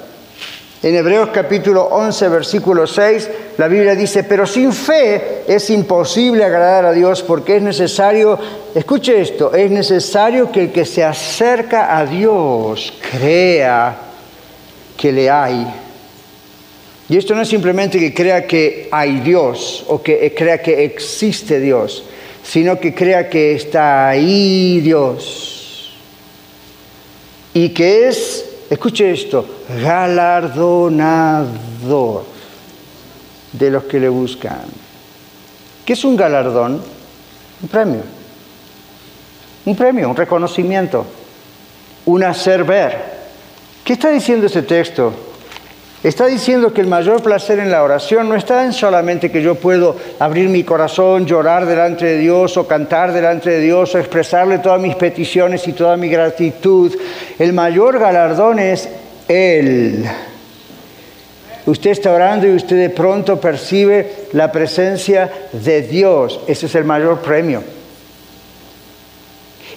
En 0.82 0.94
Hebreos 0.94 1.28
capítulo 1.32 1.84
11, 1.84 2.28
versículo 2.28 2.86
6, 2.86 3.30
la 3.58 3.68
Biblia 3.68 3.94
dice, 3.94 4.24
pero 4.24 4.46
sin 4.46 4.72
fe 4.72 5.42
es 5.46 5.68
imposible 5.68 6.42
agradar 6.42 6.86
a 6.86 6.92
Dios 6.92 7.22
porque 7.22 7.56
es 7.56 7.62
necesario, 7.62 8.38
escuche 8.74 9.20
esto, 9.20 9.52
es 9.52 9.70
necesario 9.70 10.50
que 10.50 10.62
el 10.62 10.72
que 10.72 10.86
se 10.86 11.04
acerca 11.04 11.98
a 11.98 12.06
Dios 12.06 12.94
crea 13.10 13.96
que 14.96 15.12
le 15.12 15.28
hay 15.28 15.66
y 17.10 17.16
esto 17.16 17.34
no 17.34 17.42
es 17.42 17.48
simplemente 17.48 17.98
que 17.98 18.14
crea 18.14 18.46
que 18.46 18.86
hay 18.92 19.18
Dios 19.18 19.84
o 19.88 20.00
que 20.00 20.32
crea 20.32 20.62
que 20.62 20.84
existe 20.84 21.58
Dios, 21.58 22.04
sino 22.44 22.78
que 22.78 22.94
crea 22.94 23.28
que 23.28 23.52
está 23.52 24.10
ahí 24.10 24.80
Dios. 24.80 25.92
Y 27.52 27.70
que 27.70 28.06
es, 28.06 28.49
escuche 28.70 29.10
esto, 29.10 29.44
galardonador 29.82 32.24
de 33.52 33.70
los 33.70 33.84
que 33.84 34.00
le 34.00 34.08
buscan. 34.08 34.64
¿Qué 35.84 35.92
es 35.94 36.04
un 36.04 36.16
galardón? 36.16 36.80
Un 37.62 37.68
premio. 37.68 38.02
Un 39.66 39.76
premio, 39.76 40.08
un 40.08 40.16
reconocimiento, 40.16 41.04
un 42.06 42.24
hacer 42.24 42.64
ver. 42.64 43.20
¿Qué 43.84 43.92
está 43.94 44.10
diciendo 44.10 44.46
este 44.46 44.62
texto? 44.62 45.12
Está 46.02 46.26
diciendo 46.26 46.72
que 46.72 46.80
el 46.80 46.86
mayor 46.86 47.22
placer 47.22 47.58
en 47.58 47.70
la 47.70 47.82
oración 47.82 48.26
no 48.30 48.34
está 48.34 48.64
en 48.64 48.72
solamente 48.72 49.30
que 49.30 49.42
yo 49.42 49.56
puedo 49.56 49.96
abrir 50.18 50.48
mi 50.48 50.64
corazón, 50.64 51.26
llorar 51.26 51.66
delante 51.66 52.06
de 52.06 52.18
Dios 52.18 52.56
o 52.56 52.66
cantar 52.66 53.12
delante 53.12 53.50
de 53.50 53.60
Dios 53.60 53.94
o 53.94 53.98
expresarle 53.98 54.60
todas 54.60 54.80
mis 54.80 54.94
peticiones 54.94 55.68
y 55.68 55.74
toda 55.74 55.98
mi 55.98 56.08
gratitud. 56.08 56.96
El 57.38 57.52
mayor 57.52 57.98
galardón 57.98 58.58
es 58.58 58.88
Él. 59.28 60.06
Usted 61.66 61.90
está 61.90 62.12
orando 62.12 62.46
y 62.46 62.54
usted 62.54 62.76
de 62.76 62.90
pronto 62.90 63.38
percibe 63.38 64.10
la 64.32 64.50
presencia 64.50 65.30
de 65.52 65.82
Dios. 65.82 66.40
Ese 66.48 66.64
es 66.64 66.74
el 66.76 66.84
mayor 66.84 67.20
premio. 67.20 67.62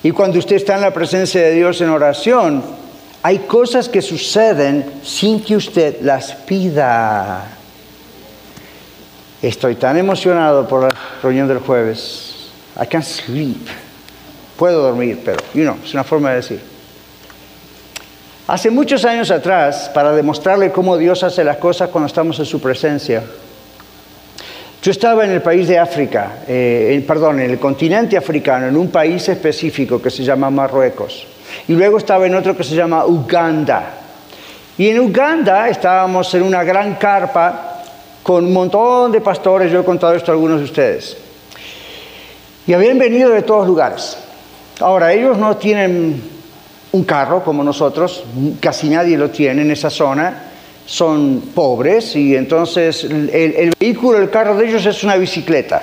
Y 0.04 0.12
cuando 0.12 0.40
usted 0.40 0.56
está 0.56 0.76
en 0.76 0.82
la 0.82 0.94
presencia 0.94 1.42
de 1.42 1.52
Dios 1.52 1.82
en 1.82 1.90
oración, 1.90 2.83
hay 3.26 3.40
cosas 3.40 3.88
que 3.88 4.02
suceden 4.02 4.86
sin 5.02 5.42
que 5.42 5.56
usted 5.56 6.02
las 6.02 6.34
pida. 6.34 7.46
Estoy 9.42 9.76
tan 9.76 9.98
emocionado 9.98 10.68
por 10.68 10.84
la 10.84 10.96
reunión 11.22 11.48
del 11.48 11.60
jueves. 11.60 12.50
I 12.76 12.86
can't 12.86 13.06
sleep. 13.06 13.66
Puedo 14.58 14.82
dormir, 14.82 15.22
pero, 15.24 15.38
you 15.54 15.64
know, 15.64 15.78
es 15.84 15.94
una 15.94 16.04
forma 16.04 16.32
de 16.32 16.36
decir. 16.36 16.62
Hace 18.46 18.70
muchos 18.70 19.06
años 19.06 19.32
atrás, 19.32 19.90
para 19.94 20.12
demostrarle 20.12 20.74
cómo 20.74 20.98
Dios 20.98 21.24
hace 21.24 21.46
las 21.46 21.58
cosas 21.58 21.90
cuando 21.90 22.08
estamos 22.08 22.38
en 22.40 22.46
su 22.46 22.60
presencia, 22.60 23.24
yo 24.82 24.92
estaba 24.92 25.24
en 25.24 25.32
el 25.32 25.42
país 25.42 25.70
de 25.70 25.80
África, 25.80 26.40
eh, 26.46 27.02
perdón, 27.08 27.40
en 27.40 27.52
el 27.52 27.58
continente 27.58 28.18
africano, 28.18 28.68
en 28.68 28.76
un 28.76 28.90
país 28.90 29.30
específico 29.30 30.02
que 30.02 30.10
se 30.10 30.26
llama 30.26 30.50
Marruecos. 30.50 31.26
Y 31.68 31.74
luego 31.74 31.98
estaba 31.98 32.26
en 32.26 32.36
otro 32.36 32.56
que 32.56 32.64
se 32.64 32.76
llama 32.76 33.06
Uganda. 33.06 33.94
Y 34.78 34.90
en 34.90 35.00
Uganda 35.00 35.70
estábamos 35.70 36.34
en 36.34 36.44
una 36.44 36.64
gran 36.64 36.96
carpa 36.96 37.84
con 38.24 38.46
un 38.46 38.54
montón 38.54 39.12
de 39.12 39.22
pastores, 39.22 39.72
yo 39.72 39.82
he 39.82 39.84
contado 39.84 40.14
esto 40.14 40.32
a 40.32 40.34
algunos 40.34 40.60
de 40.60 40.66
ustedes. 40.66 41.18
Y 42.66 42.74
habían 42.74 42.98
venido 42.98 43.30
de 43.30 43.42
todos 43.42 43.68
lugares. 43.68 44.18
Ahora, 44.80 45.14
ellos 45.14 45.38
no 45.38 45.58
tienen 45.58 46.24
un 46.92 47.04
carro 47.04 47.44
como 47.44 47.64
nosotros, 47.64 48.24
casi 48.60 48.90
nadie 48.90 49.18
lo 49.18 49.30
tiene 49.30 49.62
en 49.62 49.72
esa 49.72 49.90
zona, 49.90 50.52
son 50.86 51.52
pobres 51.54 52.16
y 52.16 52.36
entonces 52.36 53.04
el, 53.04 53.74
vehículo, 53.80 54.18
el 54.20 54.30
carro 54.30 54.56
de 54.56 54.68
ellos 54.68 54.86
es 54.86 55.04
una 55.04 55.18
bicicleta. 55.18 55.82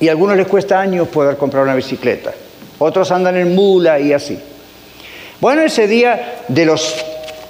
Y 0.00 0.08
a 0.08 0.10
algunos 0.10 0.36
les 0.36 0.46
cuesta 0.46 0.80
años 0.80 1.08
poder 1.08 1.36
comprar 1.36 1.62
una 1.62 1.74
bicicleta 1.74 2.32
otros 2.82 3.10
andan 3.10 3.36
en 3.36 3.54
mula 3.54 3.98
y 4.00 4.12
así. 4.12 4.38
Bueno, 5.40 5.62
ese 5.62 5.86
día 5.86 6.36
de 6.48 6.64
los 6.64 6.94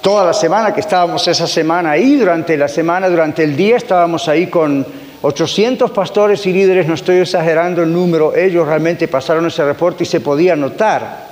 toda 0.01 0.25
la 0.25 0.33
semana 0.33 0.73
que 0.73 0.81
estábamos 0.81 1.25
esa 1.29 1.47
semana 1.47 1.91
ahí, 1.91 2.17
durante 2.17 2.57
la 2.57 2.67
semana, 2.67 3.07
durante 3.07 3.43
el 3.43 3.55
día 3.55 3.77
estábamos 3.77 4.27
ahí 4.27 4.47
con 4.47 4.85
800 5.21 5.91
pastores 5.91 6.45
y 6.45 6.51
líderes, 6.51 6.85
no 6.85 6.95
estoy 6.95 7.19
exagerando 7.19 7.81
el 7.81 7.93
número, 7.93 8.35
ellos 8.35 8.67
realmente 8.67 9.07
pasaron 9.07 9.47
ese 9.47 9.63
reporte 9.63 10.03
y 10.03 10.05
se 10.05 10.19
podía 10.19 10.57
notar. 10.57 11.31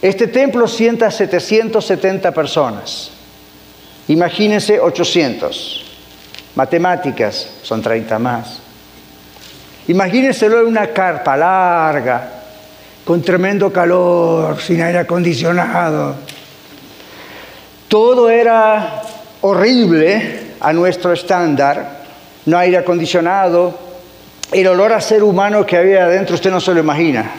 Este 0.00 0.28
templo 0.28 0.66
sienta 0.66 1.10
770 1.10 2.32
personas. 2.32 3.10
Imagínense 4.08 4.80
800. 4.80 5.84
Matemáticas, 6.54 7.50
son 7.62 7.82
30 7.82 8.18
más. 8.18 8.60
Imagínenselo 9.88 10.60
en 10.60 10.66
una 10.66 10.86
carpa 10.88 11.36
larga, 11.36 12.37
con 13.08 13.22
tremendo 13.22 13.72
calor, 13.72 14.60
sin 14.60 14.82
aire 14.82 14.98
acondicionado. 14.98 16.14
Todo 17.88 18.28
era 18.28 19.00
horrible 19.40 20.40
a 20.60 20.74
nuestro 20.74 21.14
estándar, 21.14 22.04
no 22.44 22.58
aire 22.58 22.76
acondicionado, 22.76 23.78
el 24.52 24.66
olor 24.66 24.92
a 24.92 25.00
ser 25.00 25.22
humano 25.22 25.64
que 25.64 25.78
había 25.78 26.04
adentro 26.04 26.34
usted 26.34 26.50
no 26.50 26.60
se 26.60 26.74
lo 26.74 26.80
imagina. 26.80 27.30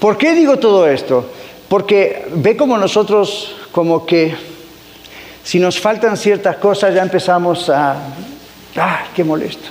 ¿Por 0.00 0.18
qué 0.18 0.34
digo 0.34 0.58
todo 0.58 0.88
esto? 0.88 1.30
Porque 1.68 2.26
ve 2.32 2.56
como 2.56 2.76
nosotros, 2.76 3.54
como 3.70 4.04
que 4.04 4.34
si 5.44 5.60
nos 5.60 5.78
faltan 5.78 6.16
ciertas 6.16 6.56
cosas 6.56 6.92
ya 6.92 7.02
empezamos 7.02 7.70
a, 7.70 7.94
¡ah, 8.74 9.04
qué 9.14 9.22
molesto! 9.22 9.68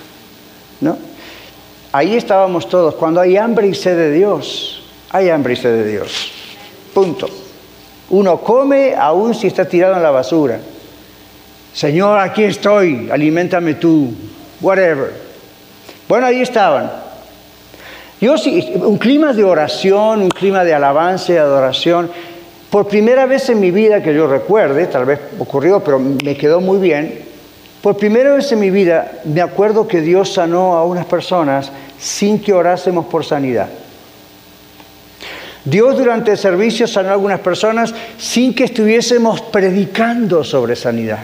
¿No? 0.79 1.14
Ahí 1.95 2.17
estábamos 2.17 2.67
todos. 2.67 2.95
Cuando 2.95 3.21
hay 3.21 3.37
hambre 3.37 3.67
y 3.67 3.73
sed 3.73 3.95
de 3.95 4.11
Dios, 4.11 4.83
hay 5.11 5.29
hambre 5.29 5.53
y 5.53 5.55
sed 5.55 5.81
de 5.81 5.91
Dios. 5.91 6.29
Punto. 6.93 7.25
Uno 8.09 8.41
come 8.41 8.93
aún 8.93 9.33
si 9.33 9.47
está 9.47 9.63
tirado 9.63 9.95
en 9.95 10.03
la 10.03 10.11
basura. 10.11 10.59
Señor, 11.73 12.19
aquí 12.19 12.43
estoy, 12.43 13.09
alimentame 13.09 13.75
tú, 13.75 14.13
whatever. 14.59 15.13
Bueno, 16.09 16.25
ahí 16.25 16.41
estaban. 16.41 16.91
Yo 18.19 18.37
sí, 18.37 18.73
un 18.75 18.97
clima 18.97 19.31
de 19.31 19.45
oración, 19.45 20.21
un 20.21 20.29
clima 20.31 20.65
de 20.65 20.73
alabanza 20.73 21.31
y 21.31 21.37
adoración. 21.37 22.11
Por 22.69 22.89
primera 22.89 23.25
vez 23.25 23.47
en 23.47 23.61
mi 23.61 23.71
vida 23.71 24.03
que 24.03 24.13
yo 24.13 24.27
recuerde, 24.27 24.87
tal 24.87 25.05
vez 25.05 25.21
ocurrió, 25.39 25.81
pero 25.81 25.97
me 25.99 26.35
quedó 26.35 26.59
muy 26.59 26.77
bien. 26.77 27.23
Por 27.81 27.97
primera 27.97 28.33
vez 28.33 28.51
en 28.51 28.59
mi 28.59 28.71
vida 28.71 29.11
me 29.25 29.41
acuerdo 29.41 29.87
que 29.87 30.01
Dios 30.01 30.33
sanó 30.33 30.75
a 30.75 30.83
unas 30.83 31.05
personas 31.05 31.71
sin 31.99 32.39
que 32.39 32.53
orásemos 32.53 33.05
por 33.05 33.25
sanidad. 33.25 33.69
Dios 35.63 35.97
durante 35.97 36.31
el 36.31 36.37
servicio 36.37 36.87
sanó 36.87 37.09
a 37.09 37.13
algunas 37.13 37.39
personas 37.39 37.93
sin 38.19 38.53
que 38.53 38.65
estuviésemos 38.65 39.41
predicando 39.41 40.43
sobre 40.43 40.75
sanidad. 40.75 41.19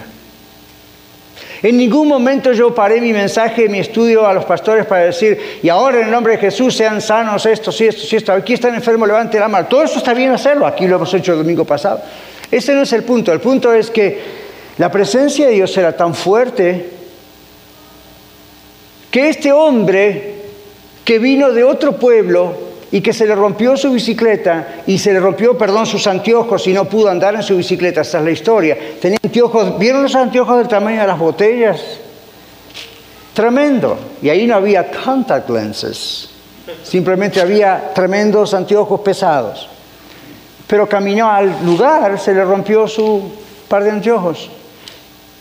En 1.62 1.78
ningún 1.78 2.08
momento 2.08 2.52
yo 2.54 2.74
paré 2.74 3.00
mi 3.00 3.14
mensaje, 3.14 3.70
mi 3.70 3.78
estudio 3.78 4.26
a 4.26 4.34
los 4.34 4.46
pastores 4.46 4.88
para 4.88 5.06
decir, 5.06 5.60
y 5.62 5.70
ahora 5.70 6.00
en 6.00 6.06
el 6.06 6.12
nombre 6.12 6.34
de 6.34 6.40
Jesús 6.40 6.76
sean 6.76 7.02
sanos 7.02 7.46
estos 7.46 7.80
y 7.82 7.86
estos 7.86 8.12
y 8.12 8.16
estos. 8.16 8.36
Aquí 8.36 8.54
están 8.54 8.74
enfermos, 8.74 9.08
levante 9.08 9.40
la 9.40 9.48
mano. 9.48 9.68
Todo 9.68 9.84
eso 9.84 10.00
está 10.00 10.16
bien 10.16 10.32
hacerlo. 10.32 10.66
Aquí 10.66 10.88
lo 10.88 10.96
hemos 10.96 11.14
hecho 11.14 11.34
el 11.34 11.38
domingo 11.38 11.64
pasado. 11.64 12.02
Ese 12.50 12.74
no 12.74 12.82
es 12.82 12.92
el 12.94 13.04
punto. 13.04 13.32
El 13.32 13.40
punto 13.40 13.72
es 13.72 13.92
que 13.92 14.20
la 14.80 14.92
presencia 14.92 15.48
de 15.48 15.54
Dios 15.54 15.78
era 15.78 15.96
tan 15.96 16.16
fuerte 16.16 16.90
que 19.12 19.30
este 19.30 19.52
hombre 19.52 20.31
que 21.04 21.20
vino 21.20 21.52
de 21.52 21.64
otro 21.64 21.94
pueblo 21.94 22.72
y 22.92 23.02
que 23.02 23.14
se 23.14 23.26
le 23.26 23.36
rompió 23.36 23.78
su 23.78 23.92
bicicleta 23.92 24.84
y 24.86 24.98
se 24.98 25.14
le 25.14 25.20
rompió, 25.20 25.58
perdón, 25.58 25.86
sus 25.86 26.06
anteojos 26.08 26.68
y 26.68 26.74
no 26.74 26.86
pudo 26.86 27.10
andar 27.10 27.36
en 27.36 27.44
su 27.44 27.56
bicicleta. 27.56 28.02
Esa 28.02 28.20
es 28.20 28.26
la 28.26 28.32
historia. 28.32 28.78
Anteojos, 29.24 29.80
¿vieron 29.80 30.04
los 30.04 30.14
anteojos 30.14 30.58
del 30.58 30.68
tamaño 30.68 31.02
de 31.02 31.08
las 31.08 31.18
botellas? 31.18 31.82
Tremendo. 33.34 33.98
Y 34.22 34.30
ahí 34.30 34.46
no 34.46 34.56
había 34.56 34.92
contact 34.92 35.50
lenses. 35.50 36.30
Simplemente 36.84 37.40
había 37.40 37.92
tremendos 37.96 38.54
anteojos 38.54 39.00
pesados. 39.00 39.70
Pero 40.68 40.88
caminó 40.88 41.32
al 41.32 41.66
lugar, 41.66 42.20
se 42.20 42.34
le 42.34 42.44
rompió 42.44 42.88
su 42.88 43.32
par 43.70 43.84
de 43.84 43.92
anteojos. 43.92 44.50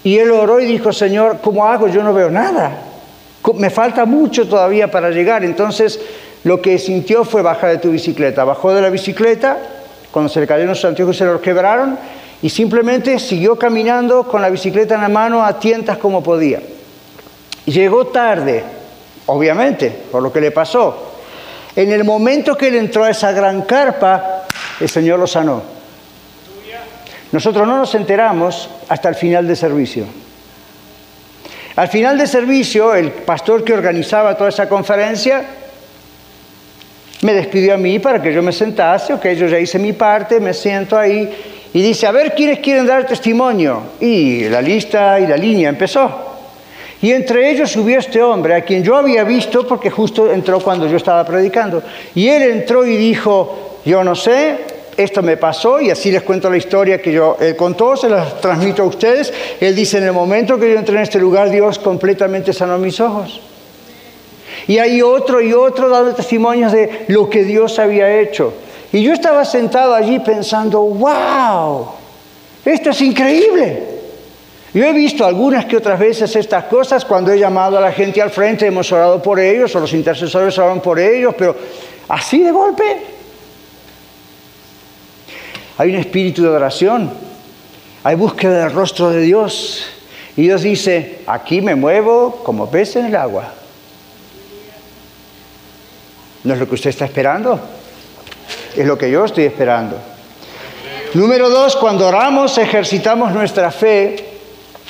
Y 0.04 0.16
él 0.18 0.30
oró 0.30 0.60
y 0.60 0.66
dijo, 0.66 0.92
Señor, 0.92 1.38
¿cómo 1.42 1.66
hago? 1.66 1.88
Yo 1.88 2.02
no 2.02 2.14
veo 2.14 2.30
nada 2.30 2.89
me 3.54 3.70
falta 3.70 4.04
mucho 4.04 4.48
todavía 4.48 4.90
para 4.90 5.10
llegar. 5.10 5.44
Entonces 5.44 6.00
lo 6.44 6.62
que 6.62 6.78
sintió 6.78 7.24
fue 7.24 7.42
bajar 7.42 7.70
de 7.70 7.78
tu 7.78 7.90
bicicleta. 7.90 8.44
Bajó 8.44 8.72
de 8.74 8.82
la 8.82 8.90
bicicleta, 8.90 9.58
cuando 10.10 10.28
se 10.28 10.40
le 10.40 10.46
cayeron 10.46 10.70
los 10.70 10.84
anteojos 10.84 11.16
se 11.16 11.24
los 11.24 11.40
quebraron, 11.40 11.98
y 12.42 12.48
simplemente 12.48 13.18
siguió 13.18 13.58
caminando 13.58 14.24
con 14.24 14.40
la 14.40 14.48
bicicleta 14.48 14.94
en 14.94 15.02
la 15.02 15.08
mano 15.08 15.44
a 15.44 15.58
tientas 15.58 15.98
como 15.98 16.22
podía. 16.22 16.60
Llegó 17.66 18.06
tarde, 18.06 18.64
obviamente, 19.26 19.90
por 20.10 20.22
lo 20.22 20.32
que 20.32 20.40
le 20.40 20.50
pasó. 20.50 21.12
En 21.76 21.92
el 21.92 22.04
momento 22.04 22.56
que 22.56 22.68
él 22.68 22.76
entró 22.76 23.04
a 23.04 23.10
esa 23.10 23.32
gran 23.32 23.62
carpa, 23.62 24.46
el 24.80 24.88
Señor 24.88 25.18
lo 25.18 25.26
sanó. 25.26 25.62
Nosotros 27.32 27.66
no 27.66 27.76
nos 27.76 27.94
enteramos 27.94 28.68
hasta 28.88 29.08
el 29.10 29.14
final 29.14 29.46
del 29.46 29.56
servicio. 29.56 30.04
Al 31.76 31.88
final 31.88 32.18
del 32.18 32.28
servicio, 32.28 32.94
el 32.94 33.10
pastor 33.10 33.64
que 33.64 33.72
organizaba 33.72 34.36
toda 34.36 34.50
esa 34.50 34.68
conferencia 34.68 35.44
me 37.22 37.34
despidió 37.34 37.74
a 37.74 37.76
mí 37.76 37.98
para 37.98 38.20
que 38.20 38.32
yo 38.32 38.42
me 38.42 38.52
sentase, 38.52 39.12
ok, 39.12 39.26
yo 39.28 39.46
ya 39.46 39.58
hice 39.58 39.78
mi 39.78 39.92
parte, 39.92 40.40
me 40.40 40.54
siento 40.54 40.98
ahí 40.98 41.30
y 41.72 41.82
dice, 41.82 42.06
a 42.06 42.12
ver 42.12 42.34
quiénes 42.34 42.58
quieren 42.58 42.86
dar 42.86 43.06
testimonio. 43.06 43.82
Y 44.00 44.48
la 44.48 44.60
lista 44.60 45.20
y 45.20 45.26
la 45.26 45.36
línea 45.36 45.68
empezó. 45.68 46.28
Y 47.02 47.12
entre 47.12 47.50
ellos 47.50 47.70
subió 47.70 47.98
este 47.98 48.22
hombre, 48.22 48.54
a 48.54 48.62
quien 48.62 48.82
yo 48.82 48.96
había 48.96 49.24
visto 49.24 49.66
porque 49.66 49.90
justo 49.90 50.30
entró 50.30 50.60
cuando 50.60 50.86
yo 50.86 50.96
estaba 50.96 51.24
predicando. 51.24 51.82
Y 52.14 52.28
él 52.28 52.42
entró 52.42 52.84
y 52.84 52.96
dijo, 52.96 53.78
yo 53.84 54.02
no 54.02 54.14
sé, 54.14 54.58
esto 54.96 55.22
me 55.22 55.36
pasó 55.36 55.80
y 55.80 55.90
así 55.90 56.10
les 56.10 56.22
cuento 56.22 56.50
la 56.50 56.56
historia 56.56 57.00
que 57.00 57.12
yo, 57.12 57.36
él 57.40 57.56
contó, 57.56 57.96
se 57.96 58.08
la 58.08 58.24
transmito 58.40 58.82
a 58.82 58.86
ustedes. 58.86 59.32
Él 59.60 59.74
dice, 59.74 59.98
en 59.98 60.04
el 60.04 60.12
momento 60.12 60.58
que 60.58 60.70
yo 60.70 60.78
entré 60.78 60.96
en 60.96 61.02
este 61.02 61.18
lugar, 61.18 61.50
Dios 61.50 61.78
completamente 61.78 62.52
sanó 62.52 62.78
mis 62.78 63.00
ojos. 63.00 63.40
Y 64.66 64.78
hay 64.78 65.02
otro 65.02 65.40
y 65.40 65.52
otro 65.52 65.88
dando 65.88 66.14
testimonios 66.14 66.72
de 66.72 67.06
lo 67.08 67.30
que 67.30 67.44
Dios 67.44 67.78
había 67.78 68.20
hecho. 68.20 68.52
Y 68.92 69.02
yo 69.02 69.12
estaba 69.12 69.44
sentado 69.44 69.94
allí 69.94 70.18
pensando, 70.18 70.80
wow, 70.80 71.88
Esto 72.64 72.90
es 72.90 73.00
increíble. 73.00 74.00
Yo 74.72 74.84
he 74.84 74.92
visto 74.92 75.24
algunas 75.24 75.64
que 75.64 75.76
otras 75.76 75.98
veces 75.98 76.36
estas 76.36 76.64
cosas 76.64 77.04
cuando 77.04 77.32
he 77.32 77.38
llamado 77.38 77.78
a 77.78 77.80
la 77.80 77.90
gente 77.90 78.22
al 78.22 78.30
frente, 78.30 78.66
hemos 78.66 78.92
orado 78.92 79.20
por 79.20 79.40
ellos 79.40 79.74
o 79.74 79.80
los 79.80 79.92
intercesores 79.92 80.56
oraron 80.58 80.80
por 80.80 80.98
ellos, 81.00 81.34
pero 81.36 81.56
así 82.08 82.42
de 82.42 82.52
golpe. 82.52 83.19
Hay 85.80 85.88
un 85.88 85.96
espíritu 85.96 86.42
de 86.42 86.50
oración, 86.50 87.10
hay 88.04 88.14
búsqueda 88.14 88.64
del 88.64 88.72
rostro 88.74 89.08
de 89.08 89.22
Dios. 89.22 89.86
Y 90.36 90.42
Dios 90.42 90.60
dice, 90.60 91.20
aquí 91.26 91.62
me 91.62 91.74
muevo 91.74 92.42
como 92.44 92.70
pez 92.70 92.96
en 92.96 93.06
el 93.06 93.16
agua. 93.16 93.54
¿No 96.44 96.52
es 96.52 96.60
lo 96.60 96.68
que 96.68 96.74
usted 96.74 96.90
está 96.90 97.06
esperando? 97.06 97.58
Es 98.76 98.86
lo 98.86 98.98
que 98.98 99.10
yo 99.10 99.24
estoy 99.24 99.44
esperando. 99.44 99.96
Número 101.14 101.48
dos, 101.48 101.76
cuando 101.76 102.08
oramos 102.08 102.58
ejercitamos 102.58 103.32
nuestra 103.32 103.70
fe, 103.70 104.16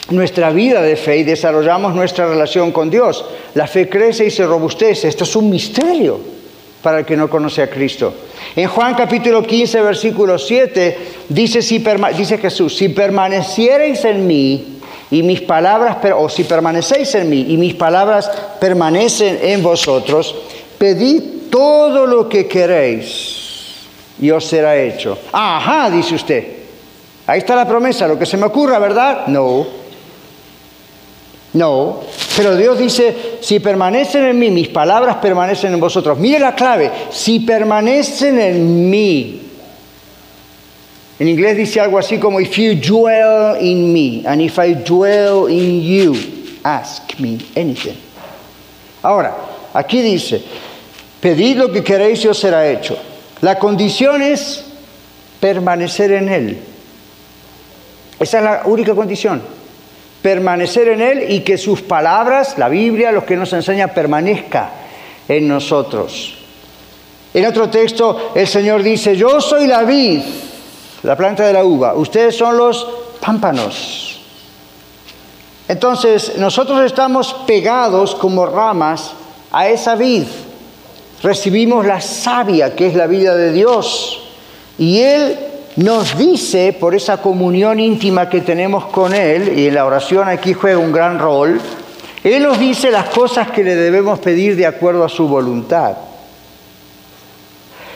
nuestra 0.08 0.50
vida 0.50 0.82
de 0.82 0.96
fe 0.96 1.18
y 1.18 1.22
desarrollamos 1.22 1.94
nuestra 1.94 2.26
relación 2.26 2.72
con 2.72 2.90
Dios. 2.90 3.24
La 3.54 3.68
fe 3.68 3.88
crece 3.88 4.26
y 4.26 4.30
se 4.32 4.44
robustece. 4.44 5.06
Esto 5.06 5.22
es 5.22 5.36
un 5.36 5.50
misterio 5.50 6.39
para 6.82 7.00
el 7.00 7.04
que 7.04 7.16
no 7.16 7.28
conoce 7.28 7.62
a 7.62 7.70
Cristo. 7.70 8.14
En 8.56 8.68
Juan 8.68 8.94
capítulo 8.94 9.42
15, 9.42 9.80
versículo 9.82 10.38
7, 10.38 10.98
dice, 11.28 11.62
si 11.62 11.80
Jesús, 11.80 12.76
si 12.76 12.88
permaneciereis 12.88 14.04
en 14.04 14.26
mí 14.26 14.78
y 15.10 15.22
mis 15.22 15.42
palabras, 15.42 15.98
o 16.16 16.28
si 16.28 16.44
permanecéis 16.44 17.14
en 17.14 17.28
mí 17.28 17.46
y 17.48 17.56
mis 17.56 17.74
palabras 17.74 18.30
permanecen 18.60 19.38
en 19.42 19.62
vosotros, 19.62 20.34
pedid 20.78 21.50
todo 21.50 22.06
lo 22.06 22.28
que 22.28 22.46
queréis 22.46 23.40
y 24.20 24.30
os 24.30 24.44
será 24.46 24.76
hecho. 24.76 25.18
Ajá, 25.32 25.90
dice 25.90 26.14
usted. 26.14 26.60
Ahí 27.26 27.38
está 27.38 27.54
la 27.54 27.66
promesa, 27.66 28.08
lo 28.08 28.18
que 28.18 28.26
se 28.26 28.36
me 28.36 28.46
ocurra, 28.46 28.78
¿verdad? 28.78 29.26
No. 29.26 29.79
No. 31.52 32.00
Pero 32.36 32.56
Dios 32.56 32.78
dice, 32.78 33.38
si 33.40 33.58
permanecen 33.60 34.24
en 34.24 34.38
mí, 34.38 34.50
mis 34.50 34.68
palabras 34.68 35.16
permanecen 35.16 35.72
en 35.72 35.80
vosotros. 35.80 36.18
Mire 36.18 36.38
la 36.38 36.54
clave, 36.54 36.90
si 37.10 37.40
permanecen 37.40 38.40
en 38.40 38.90
mí. 38.90 39.42
En 41.18 41.28
inglés 41.28 41.56
dice 41.56 41.80
algo 41.80 41.98
así 41.98 42.18
como, 42.18 42.40
if 42.40 42.56
you 42.56 42.74
dwell 42.76 43.56
in 43.60 43.92
me, 43.92 44.22
and 44.26 44.40
if 44.40 44.58
I 44.58 44.74
dwell 44.74 45.48
in 45.50 45.82
you, 45.82 46.16
ask 46.62 47.18
me 47.18 47.38
anything. 47.56 47.96
Ahora, 49.02 49.36
aquí 49.74 50.00
dice, 50.00 50.42
pedid 51.20 51.58
lo 51.58 51.70
que 51.70 51.82
queréis 51.82 52.24
y 52.24 52.28
os 52.28 52.38
será 52.38 52.66
hecho. 52.70 52.96
La 53.42 53.58
condición 53.58 54.22
es 54.22 54.64
permanecer 55.40 56.12
en 56.12 56.28
Él. 56.28 56.58
Esa 58.18 58.38
es 58.38 58.44
la 58.44 58.62
única 58.66 58.94
condición. 58.94 59.42
Permanecer 60.22 60.88
en 60.88 61.00
Él 61.00 61.30
y 61.30 61.40
que 61.40 61.56
sus 61.56 61.82
palabras, 61.82 62.58
la 62.58 62.68
Biblia, 62.68 63.12
lo 63.12 63.24
que 63.24 63.36
nos 63.36 63.52
enseña, 63.52 63.88
permanezca 63.88 64.70
en 65.28 65.48
nosotros. 65.48 66.36
En 67.32 67.46
otro 67.46 67.70
texto, 67.70 68.32
el 68.34 68.46
Señor 68.46 68.82
dice, 68.82 69.16
yo 69.16 69.40
soy 69.40 69.66
la 69.66 69.82
vid, 69.82 70.20
la 71.02 71.16
planta 71.16 71.46
de 71.46 71.52
la 71.52 71.64
uva, 71.64 71.94
ustedes 71.94 72.36
son 72.36 72.56
los 72.56 72.86
pámpanos. 73.20 74.20
Entonces, 75.68 76.36
nosotros 76.36 76.84
estamos 76.84 77.32
pegados 77.46 78.14
como 78.14 78.44
ramas 78.44 79.12
a 79.52 79.68
esa 79.68 79.94
vid 79.94 80.24
recibimos 81.22 81.86
la 81.86 82.00
savia, 82.00 82.74
que 82.74 82.86
es 82.86 82.94
la 82.94 83.06
vida 83.06 83.34
de 83.36 83.52
Dios. 83.52 84.20
Y 84.78 85.00
Él 85.00 85.38
nos 85.82 86.18
dice, 86.18 86.74
por 86.78 86.94
esa 86.94 87.22
comunión 87.22 87.80
íntima 87.80 88.28
que 88.28 88.42
tenemos 88.42 88.86
con 88.86 89.14
Él, 89.14 89.58
y 89.58 89.70
la 89.70 89.86
oración 89.86 90.28
aquí 90.28 90.52
juega 90.52 90.76
un 90.78 90.92
gran 90.92 91.18
rol, 91.18 91.58
Él 92.22 92.42
nos 92.42 92.58
dice 92.58 92.90
las 92.90 93.08
cosas 93.08 93.50
que 93.50 93.64
le 93.64 93.74
debemos 93.74 94.18
pedir 94.18 94.56
de 94.56 94.66
acuerdo 94.66 95.04
a 95.04 95.08
su 95.08 95.26
voluntad. 95.26 95.96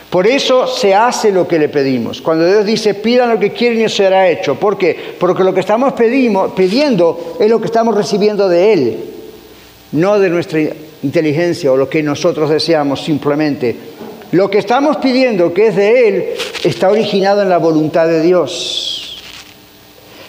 Por 0.09 0.27
eso 0.27 0.67
se 0.67 0.95
hace 0.95 1.31
lo 1.31 1.47
que 1.47 1.59
le 1.59 1.69
pedimos. 1.69 2.23
Cuando 2.23 2.47
Dios 2.47 2.65
dice, 2.65 2.95
pidan 2.95 3.31
lo 3.31 3.39
que 3.39 3.53
quieren 3.53 3.85
y 3.85 3.89
será 3.89 4.31
hecho. 4.31 4.55
¿Por 4.55 4.79
qué? 4.79 5.17
Porque 5.19 5.45
lo 5.45 5.53
que 5.53 5.61
estamos 5.61 5.93
pidiendo 5.93 7.37
es 7.39 7.51
lo 7.51 7.61
que 7.61 7.67
estamos 7.67 7.95
recibiendo 7.95 8.49
de 8.49 8.73
Él, 8.73 9.05
no 9.93 10.19
de 10.19 10.31
nuestra 10.31 10.61
inteligencia 11.03 11.71
o 11.71 11.77
lo 11.77 11.91
que 11.91 12.03
nosotros 12.03 12.49
deseamos 12.49 13.05
simplemente. 13.05 13.77
Lo 14.33 14.51
que 14.51 14.59
estamos 14.59 14.97
pidiendo, 14.99 15.53
que 15.55 15.69
es 15.69 15.77
de 15.77 16.09
Él, 16.09 16.25
está 16.65 16.89
originado 16.89 17.43
en 17.43 17.49
la 17.49 17.59
voluntad 17.59 18.07
de 18.07 18.21
Dios. 18.21 19.23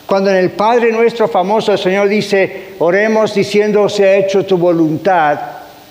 Cuando 0.06 0.30
en 0.30 0.38
el 0.38 0.52
Padre 0.52 0.92
nuestro 0.92 1.28
famoso 1.28 1.72
el 1.72 1.80
Señor 1.80 2.08
dice, 2.08 2.74
oremos 2.80 3.34
diciendo, 3.34 3.90
se 3.90 4.06
ha 4.06 4.18
hecho 4.18 4.46
tu 4.46 4.58
voluntad, 4.58 5.40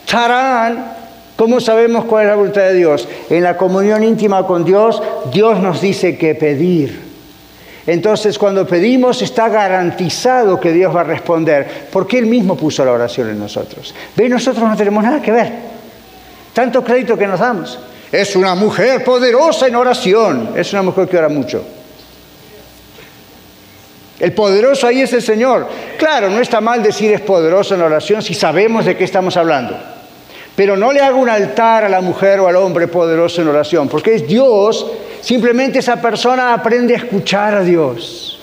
tarán, 0.09 0.93
¿cómo 1.35 1.59
sabemos 1.61 2.05
cuál 2.05 2.25
es 2.25 2.31
la 2.31 2.37
voluntad 2.37 2.63
de 2.63 2.75
Dios? 2.75 3.09
En 3.29 3.43
la 3.43 3.57
comunión 3.57 4.05
íntima 4.05 4.47
con 4.47 4.65
Dios, 4.65 5.03
Dios 5.33 5.59
nos 5.59 5.81
dice 5.81 6.17
que 6.17 6.37
pedir. 6.37 7.03
Entonces, 7.87 8.39
cuando 8.39 8.67
pedimos, 8.67 9.21
está 9.21 9.49
garantizado 9.49 10.59
que 10.59 10.73
Dios 10.73 10.95
va 10.95 11.03
a 11.03 11.05
responder, 11.05 11.89
porque 11.93 12.19
Él 12.19 12.27
mismo 12.27 12.57
puso 12.57 12.85
la 12.85 12.93
oración 12.93 13.29
en 13.29 13.39
nosotros. 13.39 13.95
Ve, 14.17 14.29
nosotros 14.29 14.67
no 14.67 14.77
tenemos 14.77 15.03
nada 15.03 15.21
que 15.21 15.33
ver. 15.33 15.53
Tanto 16.55 16.83
crédito 16.83 17.19
que 17.19 17.27
nos 17.27 17.41
damos. 17.41 17.79
Es 18.15 18.37
una 18.37 18.55
mujer 18.55 19.03
poderosa 19.03 19.67
en 19.67 19.75
oración. 19.75 20.51
Es 20.55 20.73
una 20.73 20.83
mujer 20.83 21.09
que 21.09 21.19
ora 21.19 21.29
mucho. 21.29 21.65
El 24.21 24.33
poderoso 24.33 24.87
ahí 24.87 25.01
es 25.01 25.13
el 25.13 25.23
Señor. 25.23 25.67
Claro, 25.99 26.31
no 26.31 26.41
está 26.41 26.61
mal 26.61 26.81
decir 26.81 27.11
es 27.11 27.21
poderoso 27.21 27.75
en 27.75 27.83
oración 27.83 28.23
si 28.23 28.33
sabemos 28.33 28.85
de 28.85 28.97
qué 28.97 29.03
estamos 29.03 29.37
hablando. 29.37 29.77
Pero 30.55 30.77
no 30.77 30.93
le 30.93 31.01
haga 31.01 31.17
un 31.17 31.29
altar 31.29 31.83
a 31.83 31.89
la 31.89 32.01
mujer 32.01 32.39
o 32.39 32.47
al 32.47 32.55
hombre 32.55 32.87
poderoso 32.87 33.43
en 33.43 33.49
oración, 33.49 33.89
porque 33.89 34.15
es 34.15 34.29
Dios 34.29 34.87
Simplemente 35.25 35.79
esa 35.79 36.03
persona 36.03 36.53
aprende 36.53 36.93
a 36.93 36.99
escuchar 36.99 37.55
a 37.55 37.65
Dios. 37.65 38.39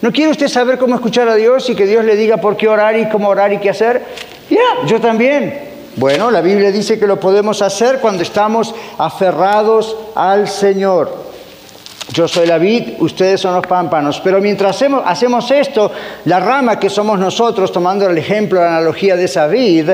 ¿No 0.00 0.10
quiere 0.10 0.30
usted 0.30 0.48
saber 0.48 0.78
cómo 0.78 0.94
escuchar 0.94 1.28
a 1.28 1.34
Dios 1.34 1.68
y 1.68 1.74
que 1.74 1.84
Dios 1.84 2.06
le 2.06 2.16
diga 2.16 2.38
por 2.38 2.56
qué 2.56 2.68
orar 2.68 2.98
y 2.98 3.06
cómo 3.10 3.28
orar 3.28 3.52
y 3.52 3.58
qué 3.58 3.68
hacer? 3.68 4.02
Ya, 4.48 4.86
yo 4.86 4.98
también. 4.98 5.71
Bueno, 5.96 6.30
la 6.30 6.40
Biblia 6.40 6.72
dice 6.72 6.98
que 6.98 7.06
lo 7.06 7.20
podemos 7.20 7.60
hacer 7.60 7.98
cuando 8.00 8.22
estamos 8.22 8.74
aferrados 8.96 9.94
al 10.14 10.48
Señor. 10.48 11.22
Yo 12.12 12.26
soy 12.26 12.46
la 12.46 12.58
vid, 12.58 12.94
ustedes 13.00 13.40
son 13.40 13.54
los 13.54 13.66
pámpanos. 13.66 14.20
Pero 14.24 14.40
mientras 14.40 14.76
hacemos, 14.76 15.02
hacemos, 15.04 15.50
esto, 15.50 15.92
la 16.24 16.40
rama 16.40 16.78
que 16.78 16.90
somos 16.90 17.18
nosotros, 17.18 17.70
tomando 17.70 18.08
el 18.08 18.16
ejemplo, 18.16 18.60
la 18.60 18.68
analogía 18.68 19.16
de 19.16 19.24
esa 19.24 19.46
vid, 19.46 19.90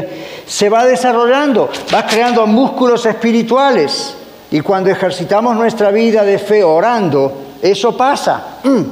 se 0.47 0.69
va 0.69 0.85
desarrollando, 0.85 1.69
va 1.93 2.07
creando 2.07 2.47
músculos 2.47 3.05
espirituales. 3.05 4.15
Y 4.51 4.61
cuando 4.61 4.91
ejercitamos 4.91 5.57
nuestra 5.57 5.91
vida 5.91 6.25
de 6.25 6.39
fe 6.39 6.63
orando, 6.63 7.33
eso 7.61 7.97
pasa. 7.97 8.59
Mm. 8.63 8.83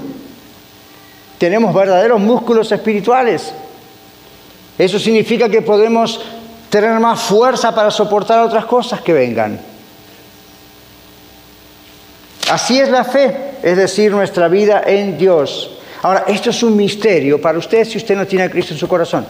Tenemos 1.39 1.73
verdaderos 1.73 2.21
músculos 2.21 2.71
espirituales. 2.73 3.53
Eso 4.79 4.99
significa 4.99 5.49
que 5.49 5.63
podemos 5.63 6.21
tener 6.81 7.01
más 7.01 7.21
fuerza 7.21 7.75
para 7.75 7.91
soportar 7.91 8.41
otras 8.41 8.65
cosas 8.65 9.01
que 9.01 9.13
vengan. 9.13 9.59
Así 12.51 12.79
es 12.79 12.89
la 12.89 13.05
fe, 13.05 13.55
es 13.63 13.77
decir, 13.77 14.13
nuestra 14.13 14.49
vida 14.49 14.83
en 14.87 15.19
Dios. 15.19 15.79
Ahora, 16.03 16.25
esto 16.29 16.51
es 16.51 16.63
un 16.63 16.77
misterio 16.77 17.41
para 17.41 17.59
usted 17.59 17.85
si 17.85 17.99
usted 17.99 18.17
no 18.17 18.27
tiene 18.27 18.45
a 18.45 18.51
Cristo 18.51 18.75
en 18.75 18.79
su 18.79 18.87
corazón. 18.87 19.27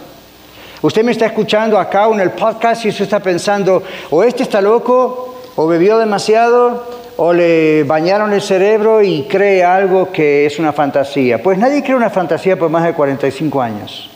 Usted 0.82 1.02
me 1.02 1.12
está 1.12 1.26
escuchando 1.26 1.78
acá 1.78 2.06
en 2.12 2.20
el 2.20 2.32
podcast 2.32 2.84
y 2.84 2.90
usted 2.90 3.04
está 3.04 3.20
pensando, 3.20 3.82
o 4.10 4.22
este 4.22 4.42
está 4.42 4.60
loco, 4.60 5.36
o 5.56 5.66
bebió 5.66 5.98
demasiado 5.98 6.96
o 7.18 7.32
le 7.32 7.84
bañaron 7.84 8.32
el 8.32 8.42
cerebro 8.42 9.02
y 9.02 9.22
cree 9.22 9.64
algo 9.64 10.12
que 10.12 10.44
es 10.44 10.58
una 10.58 10.72
fantasía. 10.72 11.42
Pues 11.42 11.56
nadie 11.58 11.82
cree 11.82 11.96
una 11.96 12.10
fantasía 12.10 12.58
por 12.58 12.68
más 12.68 12.84
de 12.84 12.92
45 12.92 13.62
años. 13.62 14.10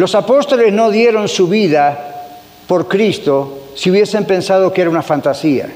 Los 0.00 0.14
apóstoles 0.14 0.72
no 0.72 0.90
dieron 0.90 1.28
su 1.28 1.46
vida 1.46 2.30
por 2.66 2.88
Cristo 2.88 3.64
si 3.74 3.90
hubiesen 3.90 4.24
pensado 4.24 4.72
que 4.72 4.80
era 4.80 4.88
una 4.88 5.02
fantasía. 5.02 5.68